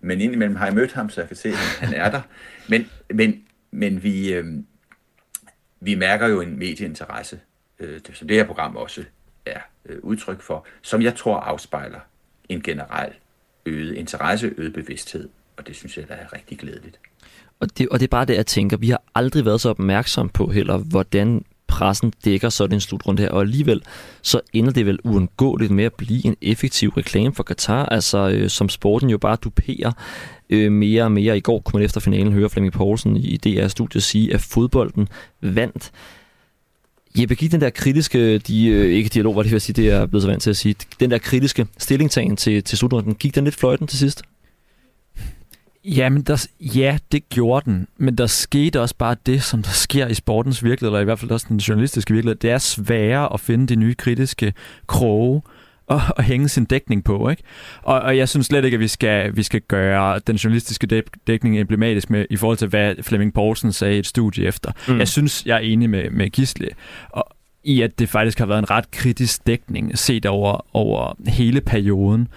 Men 0.00 0.20
indimellem 0.20 0.56
har 0.56 0.66
jeg 0.66 0.74
mødt 0.74 0.92
ham, 0.92 1.10
så 1.10 1.20
jeg 1.20 1.28
kan 1.28 1.36
se, 1.36 1.48
at 1.48 1.54
han 1.80 1.94
er 1.94 2.10
der. 2.10 2.20
Men, 2.68 2.90
men, 3.14 3.44
men 3.70 4.02
vi, 4.02 4.32
øh, 4.32 4.46
vi 5.80 5.94
mærker 5.94 6.26
jo 6.26 6.40
en 6.40 6.58
medieinteresse, 6.58 7.40
øh, 7.78 8.00
som 8.12 8.28
det 8.28 8.36
her 8.36 8.46
program 8.46 8.76
også 8.76 9.04
er 9.46 9.60
øh, 9.84 9.98
udtryk 10.02 10.40
for, 10.40 10.66
som 10.82 11.02
jeg 11.02 11.14
tror 11.14 11.36
afspejler 11.36 12.00
en 12.48 12.62
generel 12.62 13.12
øget 13.66 13.94
interesse, 13.94 14.54
øget 14.56 14.72
bevidsthed, 14.72 15.28
og 15.56 15.66
det 15.66 15.76
synes 15.76 15.98
jeg, 15.98 16.08
der 16.08 16.14
er 16.14 16.32
rigtig 16.32 16.58
glædeligt. 16.58 17.00
Og 17.60 17.78
det, 17.78 17.88
og 17.88 18.00
det 18.00 18.06
er 18.06 18.10
bare 18.10 18.24
det, 18.24 18.36
jeg 18.36 18.46
tænker. 18.46 18.76
Vi 18.76 18.88
har 18.88 19.02
aldrig 19.14 19.44
været 19.44 19.60
så 19.60 19.70
opmærksom 19.70 20.28
på 20.28 20.46
heller, 20.50 20.76
hvordan 20.76 21.44
pressen 21.68 22.12
dækker 22.24 22.48
sådan 22.48 22.74
en 22.74 22.80
slutrunde 22.80 23.22
her, 23.22 23.30
og 23.30 23.40
alligevel 23.40 23.82
så 24.22 24.40
ender 24.52 24.72
det 24.72 24.86
vel 24.86 24.98
uundgåeligt 25.04 25.70
med 25.70 25.84
at 25.84 25.94
blive 25.94 26.26
en 26.26 26.36
effektiv 26.42 26.88
reklame 26.90 27.34
for 27.34 27.42
Katar, 27.42 27.86
altså 27.86 28.28
øh, 28.28 28.50
som 28.50 28.68
sporten 28.68 29.10
jo 29.10 29.18
bare 29.18 29.36
duperer 29.36 29.92
øh, 30.50 30.72
mere 30.72 31.04
og 31.04 31.12
mere. 31.12 31.36
I 31.36 31.40
går 31.40 31.60
kunne 31.60 31.78
man 31.78 31.84
efter 31.84 32.00
finalen 32.00 32.32
høre 32.32 32.50
Flemming 32.50 32.72
Poulsen 32.72 33.16
i 33.16 33.36
DR-studiet 33.36 34.02
sige, 34.02 34.34
at 34.34 34.40
fodbolden 34.40 35.08
vandt. 35.40 35.90
Jeppe, 37.18 37.34
giv 37.34 37.48
den 37.48 37.60
der 37.60 37.70
kritiske, 37.70 38.38
de, 38.38 38.66
øh, 38.66 38.92
ikke 38.92 39.08
dialog, 39.08 39.34
hvad 39.34 39.44
det 39.44 39.52
vil 39.52 39.60
sige, 39.60 39.82
det 39.82 39.90
er 39.90 40.06
blevet 40.06 40.22
så 40.22 40.28
vant 40.28 40.42
til 40.42 40.50
at 40.50 40.56
sige, 40.56 40.74
den 41.00 41.10
der 41.10 41.18
kritiske 41.18 41.66
stillingtagen 41.78 42.36
til, 42.36 42.64
til 42.64 42.78
slutrunden, 42.78 43.14
gik 43.14 43.34
den 43.34 43.44
lidt 43.44 43.56
fløjten 43.56 43.86
til 43.86 43.98
sidst? 43.98 44.22
Jamen, 45.84 46.22
der, 46.22 46.46
ja, 46.60 46.98
det 47.12 47.28
gjorde 47.28 47.70
den, 47.70 47.88
men 47.96 48.18
der 48.18 48.26
skete 48.26 48.80
også 48.80 48.94
bare 48.98 49.16
det, 49.26 49.42
som 49.42 49.62
der 49.62 49.70
sker 49.70 50.06
i 50.06 50.14
sportens 50.14 50.64
virkelighed, 50.64 50.88
eller 50.88 51.00
i 51.00 51.04
hvert 51.04 51.18
fald 51.18 51.30
også 51.30 51.46
den 51.48 51.56
journalistiske 51.56 52.14
virkelighed. 52.14 52.38
Det 52.38 52.50
er 52.50 52.58
sværere 52.58 53.32
at 53.34 53.40
finde 53.40 53.66
de 53.66 53.76
nye 53.76 53.94
kritiske 53.94 54.52
kroge 54.86 55.42
og, 55.86 56.00
og 56.16 56.22
hænge 56.22 56.48
sin 56.48 56.64
dækning 56.64 57.04
på. 57.04 57.28
Ikke? 57.28 57.42
Og, 57.82 58.00
og 58.00 58.16
jeg 58.16 58.28
synes 58.28 58.46
slet 58.46 58.64
ikke, 58.64 58.74
at 58.74 58.80
vi 58.80 58.88
skal, 58.88 59.36
vi 59.36 59.42
skal 59.42 59.60
gøre 59.60 60.18
den 60.26 60.36
journalistiske 60.36 61.02
dækning 61.26 61.58
emblematisk 61.58 62.10
med, 62.10 62.26
i 62.30 62.36
forhold 62.36 62.58
til, 62.58 62.68
hvad 62.68 62.94
Flemming 63.02 63.34
Poulsen 63.34 63.72
sagde 63.72 63.96
i 63.96 63.98
et 63.98 64.06
studie 64.06 64.46
efter. 64.46 64.72
Mm. 64.88 64.98
Jeg 64.98 65.08
synes, 65.08 65.46
jeg 65.46 65.54
er 65.54 65.60
enig 65.60 65.90
med, 65.90 66.10
med 66.10 66.30
Gisle, 66.30 66.68
og, 67.08 67.37
i 67.68 67.82
at 67.82 67.98
det 67.98 68.08
faktisk 68.08 68.38
har 68.38 68.46
været 68.46 68.58
en 68.58 68.70
ret 68.70 68.90
kritisk 68.90 69.46
dækning 69.46 69.98
set 69.98 70.26
over, 70.26 70.66
over 70.76 71.16
hele 71.26 71.60
perioden. 71.60 72.28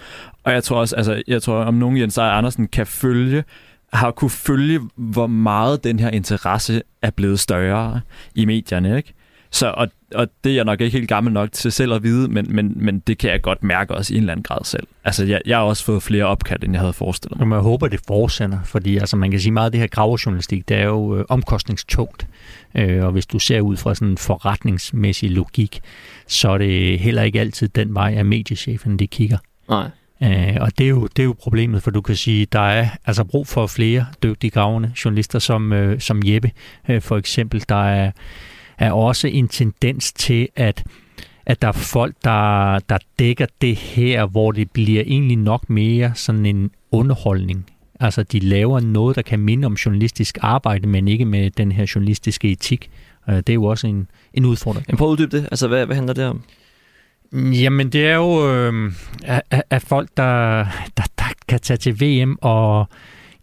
Og 0.44 0.52
jeg 0.52 0.64
tror 0.64 0.76
også, 0.76 0.96
altså, 0.96 1.22
jeg 1.28 1.42
tror, 1.42 1.54
om 1.54 1.74
nogen 1.74 1.96
Jens 1.96 2.18
Ejer 2.18 2.30
Andersen 2.30 2.68
kan 2.68 2.86
følge, 2.86 3.44
har 3.92 4.10
kunne 4.10 4.30
følge, 4.30 4.80
hvor 4.96 5.26
meget 5.26 5.84
den 5.84 5.98
her 5.98 6.10
interesse 6.10 6.82
er 7.02 7.10
blevet 7.10 7.40
større 7.40 8.00
i 8.34 8.44
medierne, 8.44 8.96
ikke? 8.96 9.12
Så, 9.52 9.70
og, 9.76 9.88
og 10.14 10.28
det 10.44 10.50
er 10.50 10.56
jeg 10.56 10.64
nok 10.64 10.80
ikke 10.80 10.98
helt 10.98 11.08
gammel 11.08 11.32
nok 11.32 11.52
til 11.52 11.72
selv 11.72 11.92
at 11.92 12.02
vide, 12.02 12.28
men, 12.28 12.46
men, 12.48 12.72
men 12.76 12.98
det 12.98 13.18
kan 13.18 13.30
jeg 13.30 13.42
godt 13.42 13.62
mærke 13.62 13.94
også 13.94 14.14
i 14.14 14.16
en 14.16 14.22
eller 14.22 14.32
anden 14.32 14.42
grad 14.42 14.64
selv. 14.64 14.86
Altså, 15.04 15.24
jeg, 15.24 15.40
jeg 15.46 15.56
har 15.56 15.64
også 15.64 15.84
fået 15.84 16.02
flere 16.02 16.24
opkald, 16.24 16.64
end 16.64 16.72
jeg 16.72 16.80
havde 16.80 16.92
forestillet 16.92 17.38
mig. 17.38 17.48
Men 17.48 17.54
jeg 17.54 17.62
håber, 17.62 17.88
det 17.88 18.00
fortsætter, 18.06 18.58
fordi 18.64 18.96
altså, 18.96 19.16
man 19.16 19.30
kan 19.30 19.40
sige 19.40 19.52
meget 19.52 19.66
af 19.66 19.72
det 19.72 19.80
her 19.80 19.86
gravejournalistik, 19.86 20.68
det 20.68 20.76
er 20.76 20.84
jo 20.84 21.16
øh, 21.16 21.24
omkostningstungt. 21.28 22.26
Øh, 22.74 23.04
og 23.04 23.12
hvis 23.12 23.26
du 23.26 23.38
ser 23.38 23.60
ud 23.60 23.76
fra 23.76 23.94
sådan 23.94 24.08
en 24.08 24.18
forretningsmæssig 24.18 25.30
logik, 25.30 25.80
så 26.26 26.50
er 26.50 26.58
det 26.58 26.98
heller 26.98 27.22
ikke 27.22 27.40
altid 27.40 27.68
den 27.68 27.94
vej, 27.94 28.14
at 28.16 28.26
mediechefen 28.26 28.98
de 28.98 29.06
kigger. 29.06 29.38
Nej. 29.68 29.90
Øh, 30.22 30.56
og 30.60 30.78
det 30.78 30.84
er, 30.84 30.88
jo, 30.88 31.06
det 31.06 31.18
er 31.22 31.24
jo 31.24 31.34
problemet, 31.40 31.82
for 31.82 31.90
du 31.90 32.00
kan 32.00 32.16
sige, 32.16 32.46
der 32.52 32.60
er 32.60 32.88
altså 33.06 33.24
brug 33.24 33.46
for 33.46 33.66
flere 33.66 34.06
dygtige 34.22 34.50
gravende 34.50 34.92
journalister 35.04 35.38
som, 35.38 35.72
øh, 35.72 36.00
som 36.00 36.22
Jeppe 36.24 36.50
øh, 36.88 37.02
for 37.02 37.16
eksempel. 37.16 37.64
Der 37.68 37.84
er, 37.84 38.10
er 38.82 38.92
også 38.92 39.28
en 39.28 39.48
tendens 39.48 40.12
til, 40.12 40.48
at 40.56 40.84
at 41.46 41.62
der 41.62 41.68
er 41.68 41.72
folk, 41.72 42.14
der, 42.24 42.78
der 42.78 42.98
dækker 43.18 43.46
det 43.60 43.76
her, 43.76 44.26
hvor 44.26 44.52
det 44.52 44.70
bliver 44.70 45.02
egentlig 45.06 45.36
nok 45.36 45.70
mere 45.70 46.12
sådan 46.14 46.46
en 46.46 46.70
underholdning. 46.90 47.70
Altså, 48.00 48.22
de 48.22 48.38
laver 48.38 48.80
noget, 48.80 49.16
der 49.16 49.22
kan 49.22 49.38
minde 49.38 49.66
om 49.66 49.74
journalistisk 49.74 50.38
arbejde, 50.40 50.88
men 50.88 51.08
ikke 51.08 51.24
med 51.24 51.50
den 51.50 51.72
her 51.72 51.92
journalistiske 51.94 52.52
etik. 52.52 52.90
Øh, 53.28 53.36
det 53.36 53.48
er 53.48 53.54
jo 53.54 53.64
også 53.64 53.86
en, 53.86 54.06
en 54.34 54.44
udfordring. 54.44 54.86
Men 54.88 54.96
prøv 54.96 55.08
at 55.08 55.12
uddybe 55.12 55.36
det. 55.36 55.48
Altså, 55.50 55.68
hvad, 55.68 55.86
hvad 55.86 55.96
handler 55.96 56.14
det 56.14 56.24
om? 56.24 56.42
Jamen, 57.32 57.88
det 57.88 58.06
er 58.06 58.16
jo 58.16 58.52
øh, 58.52 58.92
at, 59.24 59.62
at 59.70 59.82
folk, 59.82 60.08
der, 60.16 60.64
der, 60.96 61.02
der 61.18 61.24
kan 61.48 61.60
tage 61.60 61.76
til 61.76 62.00
VM 62.00 62.38
og 62.40 62.88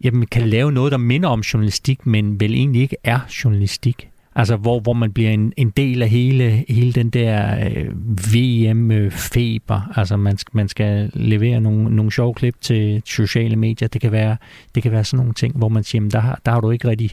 jamen, 0.04 0.26
kan 0.26 0.50
lave 0.50 0.72
noget, 0.72 0.92
der 0.92 0.98
minder 0.98 1.30
om 1.30 1.40
journalistik, 1.40 2.06
men 2.06 2.40
vel 2.40 2.54
egentlig 2.54 2.82
ikke 2.82 2.98
er 3.04 3.20
journalistik. 3.44 4.10
Altså, 4.36 4.56
hvor, 4.56 4.80
hvor 4.80 4.94
man 4.94 5.14
bliver 5.14 5.32
en, 5.32 5.54
en 5.58 5.70
del 5.70 6.02
af 6.02 6.10
hele, 6.10 6.66
hele 6.70 6.94
den 6.94 7.10
der 7.10 7.70
øh, 7.70 7.92
VM-feber. 8.34 9.92
Altså, 9.96 10.18
man, 10.18 10.38
man 10.54 10.68
skal 10.68 11.12
levere 11.14 11.62
nogle, 11.62 11.96
nogle 11.96 12.12
sjove 12.12 12.34
klip 12.34 12.56
til 12.62 13.02
sociale 13.06 13.56
medier. 13.56 13.88
Det 13.88 14.02
kan 14.02 14.12
være, 14.12 14.38
det 14.76 14.84
kan 14.84 14.92
være 14.92 15.04
sådan 15.04 15.18
nogle 15.18 15.34
ting, 15.34 15.58
hvor 15.58 15.70
man 15.70 15.84
siger, 15.84 16.00
jamen, 16.00 16.12
der, 16.12 16.20
har, 16.20 16.40
der 16.46 16.52
har 16.52 16.62
du 16.62 16.72
ikke 16.72 16.88
rigtig 16.88 17.12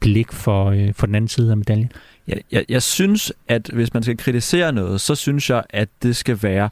blik 0.00 0.32
for, 0.32 0.70
øh, 0.70 0.94
for 0.94 1.06
den 1.06 1.14
anden 1.14 1.28
side 1.28 1.50
af 1.50 1.56
medaljen. 1.56 1.92
Jeg, 2.28 2.40
jeg, 2.52 2.64
jeg 2.68 2.82
synes, 2.82 3.32
at 3.48 3.70
hvis 3.72 3.94
man 3.94 4.02
skal 4.02 4.16
kritisere 4.16 4.72
noget, 4.72 5.00
så 5.00 5.14
synes 5.14 5.50
jeg, 5.50 5.62
at 5.70 5.88
det 6.02 6.16
skal 6.16 6.38
være, 6.42 6.70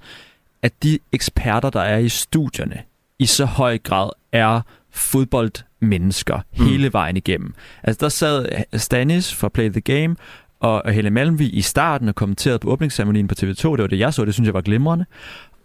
at 0.63 0.83
de 0.83 0.99
eksperter, 1.13 1.71
der 1.71 1.81
er 1.81 1.99
i 1.99 2.09
studierne, 2.09 2.83
i 3.19 3.27
så 3.27 3.45
høj 3.45 3.79
grad 3.79 4.11
er 4.33 4.61
fodbold 4.91 5.53
fodboldmennesker 5.81 6.41
mm. 6.57 6.67
hele 6.67 6.93
vejen 6.93 7.17
igennem. 7.17 7.55
Altså 7.83 7.99
der 8.01 8.09
sad 8.09 8.49
Stanis 8.75 9.35
fra 9.35 9.49
Play 9.49 9.71
the 9.71 9.81
Game 9.81 10.17
og 10.61 10.93
Helle 10.93 11.11
Malmvig 11.11 11.55
i 11.55 11.63
starten 11.63 12.09
og 12.09 12.15
kommenterede 12.15 12.59
på 12.59 12.71
åbningsceremonien 12.71 13.29
på 13.29 13.35
TV2. 13.41 13.47
Det 13.47 13.79
var 13.79 13.87
det, 13.87 13.99
jeg 13.99 14.15
så. 14.15 14.25
Det 14.25 14.35
synes 14.35 14.47
jeg 14.47 14.55
var 14.55 14.61
glimrende. 14.61 15.05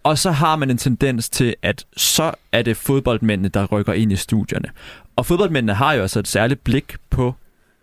Og 0.04 0.18
så 0.18 0.32
har 0.32 0.56
man 0.56 0.70
en 0.70 0.78
tendens 0.78 1.30
til, 1.30 1.56
at 1.62 1.86
så 1.98 2.32
er 2.52 2.62
det 2.62 2.78
fodboldmændene, 2.78 3.50
der 3.50 3.66
rykker 3.66 3.94
ind 3.94 4.12
i 4.12 4.16
studierne. 4.16 4.70
Og 5.16 5.26
fodboldmændene 5.26 5.74
har 5.74 5.94
jo 5.94 6.02
altså 6.02 6.20
et 6.20 6.28
særligt 6.28 6.64
blik 6.64 6.96
på 7.10 7.36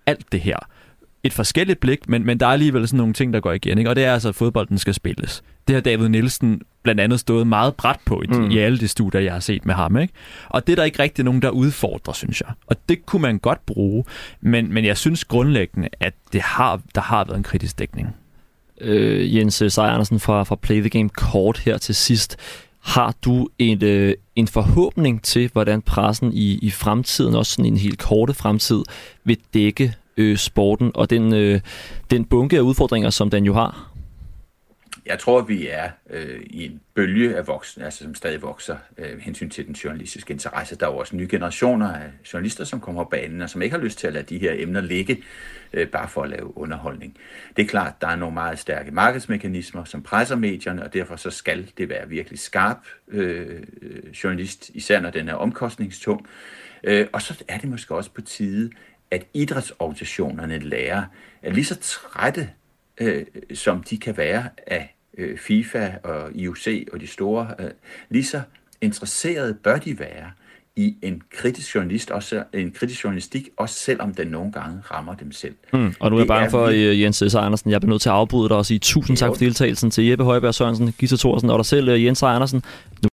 alt 0.07 0.33
det 0.33 0.41
her 0.41 0.57
et 1.23 1.33
forskelligt 1.33 1.81
blik, 1.81 2.09
men, 2.09 2.27
men 2.27 2.41
der 2.41 2.47
er 2.47 2.51
alligevel 2.51 2.89
sådan 2.89 2.99
nogle 2.99 3.13
ting, 3.13 3.33
der 3.33 3.41
går 3.41 3.53
igen. 3.53 3.79
Ikke? 3.79 3.91
Og 3.91 3.97
det 3.97 4.05
er 4.05 4.13
altså, 4.13 4.29
at 4.29 4.35
fodbolden 4.35 4.79
skal 4.79 4.95
spilles. 4.95 5.43
Det 5.69 5.75
har 5.75 5.81
David 5.81 6.09
Nielsen 6.09 6.63
blandt 6.83 7.01
andet 7.01 7.21
stået 7.21 7.47
meget 7.47 7.75
bræt 7.75 7.99
på 8.05 8.23
i, 8.23 8.27
mm. 8.27 8.51
i 8.51 8.59
alle 8.59 8.79
de 8.79 8.89
studier, 8.89 9.21
jeg 9.21 9.33
har 9.33 9.41
set 9.41 9.67
med 9.67 9.75
ham. 9.75 9.97
Ikke? 9.97 10.15
Og 10.49 10.67
det 10.67 10.73
er 10.73 10.77
der 10.77 10.85
ikke 10.85 11.03
rigtig 11.03 11.25
nogen, 11.25 11.43
der 11.43 11.51
udfordrer, 11.51 12.13
synes 12.13 12.41
jeg. 12.41 12.51
Og 12.67 12.77
det 12.89 13.07
kunne 13.07 13.23
man 13.23 13.39
godt 13.39 13.67
bruge, 13.67 14.05
men, 14.41 14.73
men 14.73 14.85
jeg 14.85 14.97
synes 14.97 15.25
grundlæggende, 15.25 15.89
at 16.01 16.15
det 16.33 16.41
har, 16.41 16.81
der 16.95 17.01
har 17.01 17.25
været 17.25 17.37
en 17.37 17.43
kritisk 17.43 17.79
dækning. 17.79 18.17
Øh, 18.81 19.37
Jens 19.37 19.55
Seier 19.55 19.81
Andersen 19.81 20.21
fra, 20.21 20.43
fra 20.43 20.57
Play 20.57 20.81
the 20.81 20.89
Game 20.89 21.09
kort 21.09 21.59
her 21.59 21.79
til 21.79 21.95
sidst. 21.95 22.37
Har 22.81 23.15
du 23.25 23.49
en, 23.59 23.85
øh, 23.85 24.15
en 24.37 24.49
forhåbning 24.49 25.23
til, 25.23 25.51
hvordan 25.53 25.83
pressen 25.83 26.33
i, 26.33 26.59
i 26.63 26.71
fremtiden, 26.71 27.35
også 27.35 27.53
sådan 27.53 27.65
en 27.73 27.77
helt 27.77 27.99
korte 27.99 28.35
fremtid, 28.35 28.83
vil 29.25 29.39
dække 29.55 29.95
øh, 30.17 30.37
sporten 30.37 30.91
og 30.95 31.11
den, 31.11 31.35
øh, 31.35 31.61
den 32.11 32.25
bunke 32.25 32.57
af 32.57 32.61
udfordringer, 32.61 33.11
som 33.11 33.31
den 33.31 33.45
jo 33.45 33.55
har? 33.55 33.91
jeg 35.07 35.19
tror, 35.19 35.41
vi 35.41 35.69
er 35.69 35.91
øh, 36.11 36.41
i 36.47 36.65
en 36.65 36.81
bølge 36.95 37.37
af 37.37 37.47
voksne, 37.47 37.85
altså 37.85 38.05
som 38.05 38.15
stadig 38.15 38.43
vokser 38.43 38.77
øh, 38.99 39.19
hensyn 39.19 39.51
til 39.51 39.67
den 39.67 39.75
journalistiske 39.75 40.33
interesse. 40.33 40.77
Der 40.77 40.87
er 40.87 40.91
jo 40.91 40.97
også 40.97 41.17
nye 41.17 41.29
generationer 41.31 41.93
af 41.93 42.11
journalister, 42.33 42.65
som 42.65 42.81
kommer 42.81 43.05
på 43.05 43.09
banen, 43.11 43.43
og 43.43 43.51
som 43.51 43.63
ikke 43.63 43.77
har 43.77 43.83
lyst 43.83 43.99
til 43.99 44.07
at 44.07 44.13
lade 44.13 44.25
de 44.25 44.39
her 44.39 44.53
emner 44.57 44.81
ligge, 44.81 45.23
øh, 45.73 45.89
bare 45.89 46.09
for 46.09 46.23
at 46.23 46.31
lave 46.31 46.59
underholdning. 46.59 47.17
Det 47.57 47.63
er 47.63 47.67
klart, 47.67 48.01
der 48.01 48.09
er 48.09 48.17
nogle 48.17 48.35
meget 48.35 48.59
stærke 48.59 48.91
markedsmekanismer, 48.91 49.85
som 49.85 50.03
presser 50.03 50.37
medierne, 50.37 50.83
og 50.83 50.95
derfor 50.95 51.17
så 51.17 51.31
skal 51.31 51.71
det 51.79 51.89
være 51.89 52.09
virkelig 52.09 52.39
skarp 52.39 52.79
øh, 53.09 53.63
øh 53.83 54.11
journalist, 54.25 54.71
især 54.75 55.01
når 55.01 55.11
den 55.11 55.29
er 55.29 55.35
omkostningstung. 55.35 56.27
Øh, 56.85 57.07
og 57.13 57.23
så 57.23 57.45
er 57.49 57.59
det 57.59 57.71
måske 57.71 57.95
også 57.95 58.11
på 58.11 58.21
tide, 58.21 58.71
at 59.11 59.27
idrætsorganisationerne 59.35 60.59
lærer, 60.59 61.05
at 61.43 61.55
lige 61.55 61.65
så 61.65 61.77
trætte 61.81 62.51
øh, 63.01 63.25
som 63.55 63.83
de 63.83 63.99
kan 63.99 64.17
være 64.17 64.49
af 64.67 64.97
øh, 65.19 65.39
FIFA 65.39 65.91
og 66.05 66.33
IOC 66.35 66.89
og 66.93 67.01
de 67.01 67.07
store, 67.07 67.55
øh, 67.59 67.71
lige 68.09 68.25
så 68.25 68.41
interesserede 68.81 69.55
bør 69.55 69.77
de 69.77 69.99
være 69.99 70.31
i 70.77 70.97
en 71.03 71.23
kritisk 71.37 71.75
journalist, 71.75 72.11
også 72.11 72.43
en 72.53 72.73
kritisk 72.73 73.05
journalistik, 73.05 73.49
også 73.57 73.75
selvom 73.75 74.15
den 74.15 74.29
nogle 74.29 74.53
gange 74.53 74.81
rammer 74.91 75.15
dem 75.15 75.33
selv. 75.33 75.55
Mm, 75.73 75.95
og 76.01 76.11
nu 76.11 76.17
er 76.17 76.21
jeg 76.21 76.29
bange 76.29 76.51
for, 76.51 76.67
uh, 76.67 77.01
Jens 77.01 77.23
S. 77.29 77.35
Andersen, 77.35 77.71
jeg 77.71 77.81
bliver 77.81 77.91
nødt 77.91 78.03
til 78.03 78.09
at 78.09 78.15
afbryde 78.15 78.49
dig 78.49 78.57
og 78.57 78.67
sige 78.67 78.79
tusind 78.79 79.17
tak 79.17 79.29
for 79.29 79.35
deltagelsen 79.35 79.91
til 79.91 80.07
Jeppe 80.07 80.25
Højberg 80.25 80.55
Sørensen, 80.55 80.95
Gita 80.99 81.17
Thorsen 81.17 81.51
og 81.51 81.59
dig 81.59 81.67
selv, 81.67 81.89
Jens 81.89 82.23
Andersen. 82.23 82.63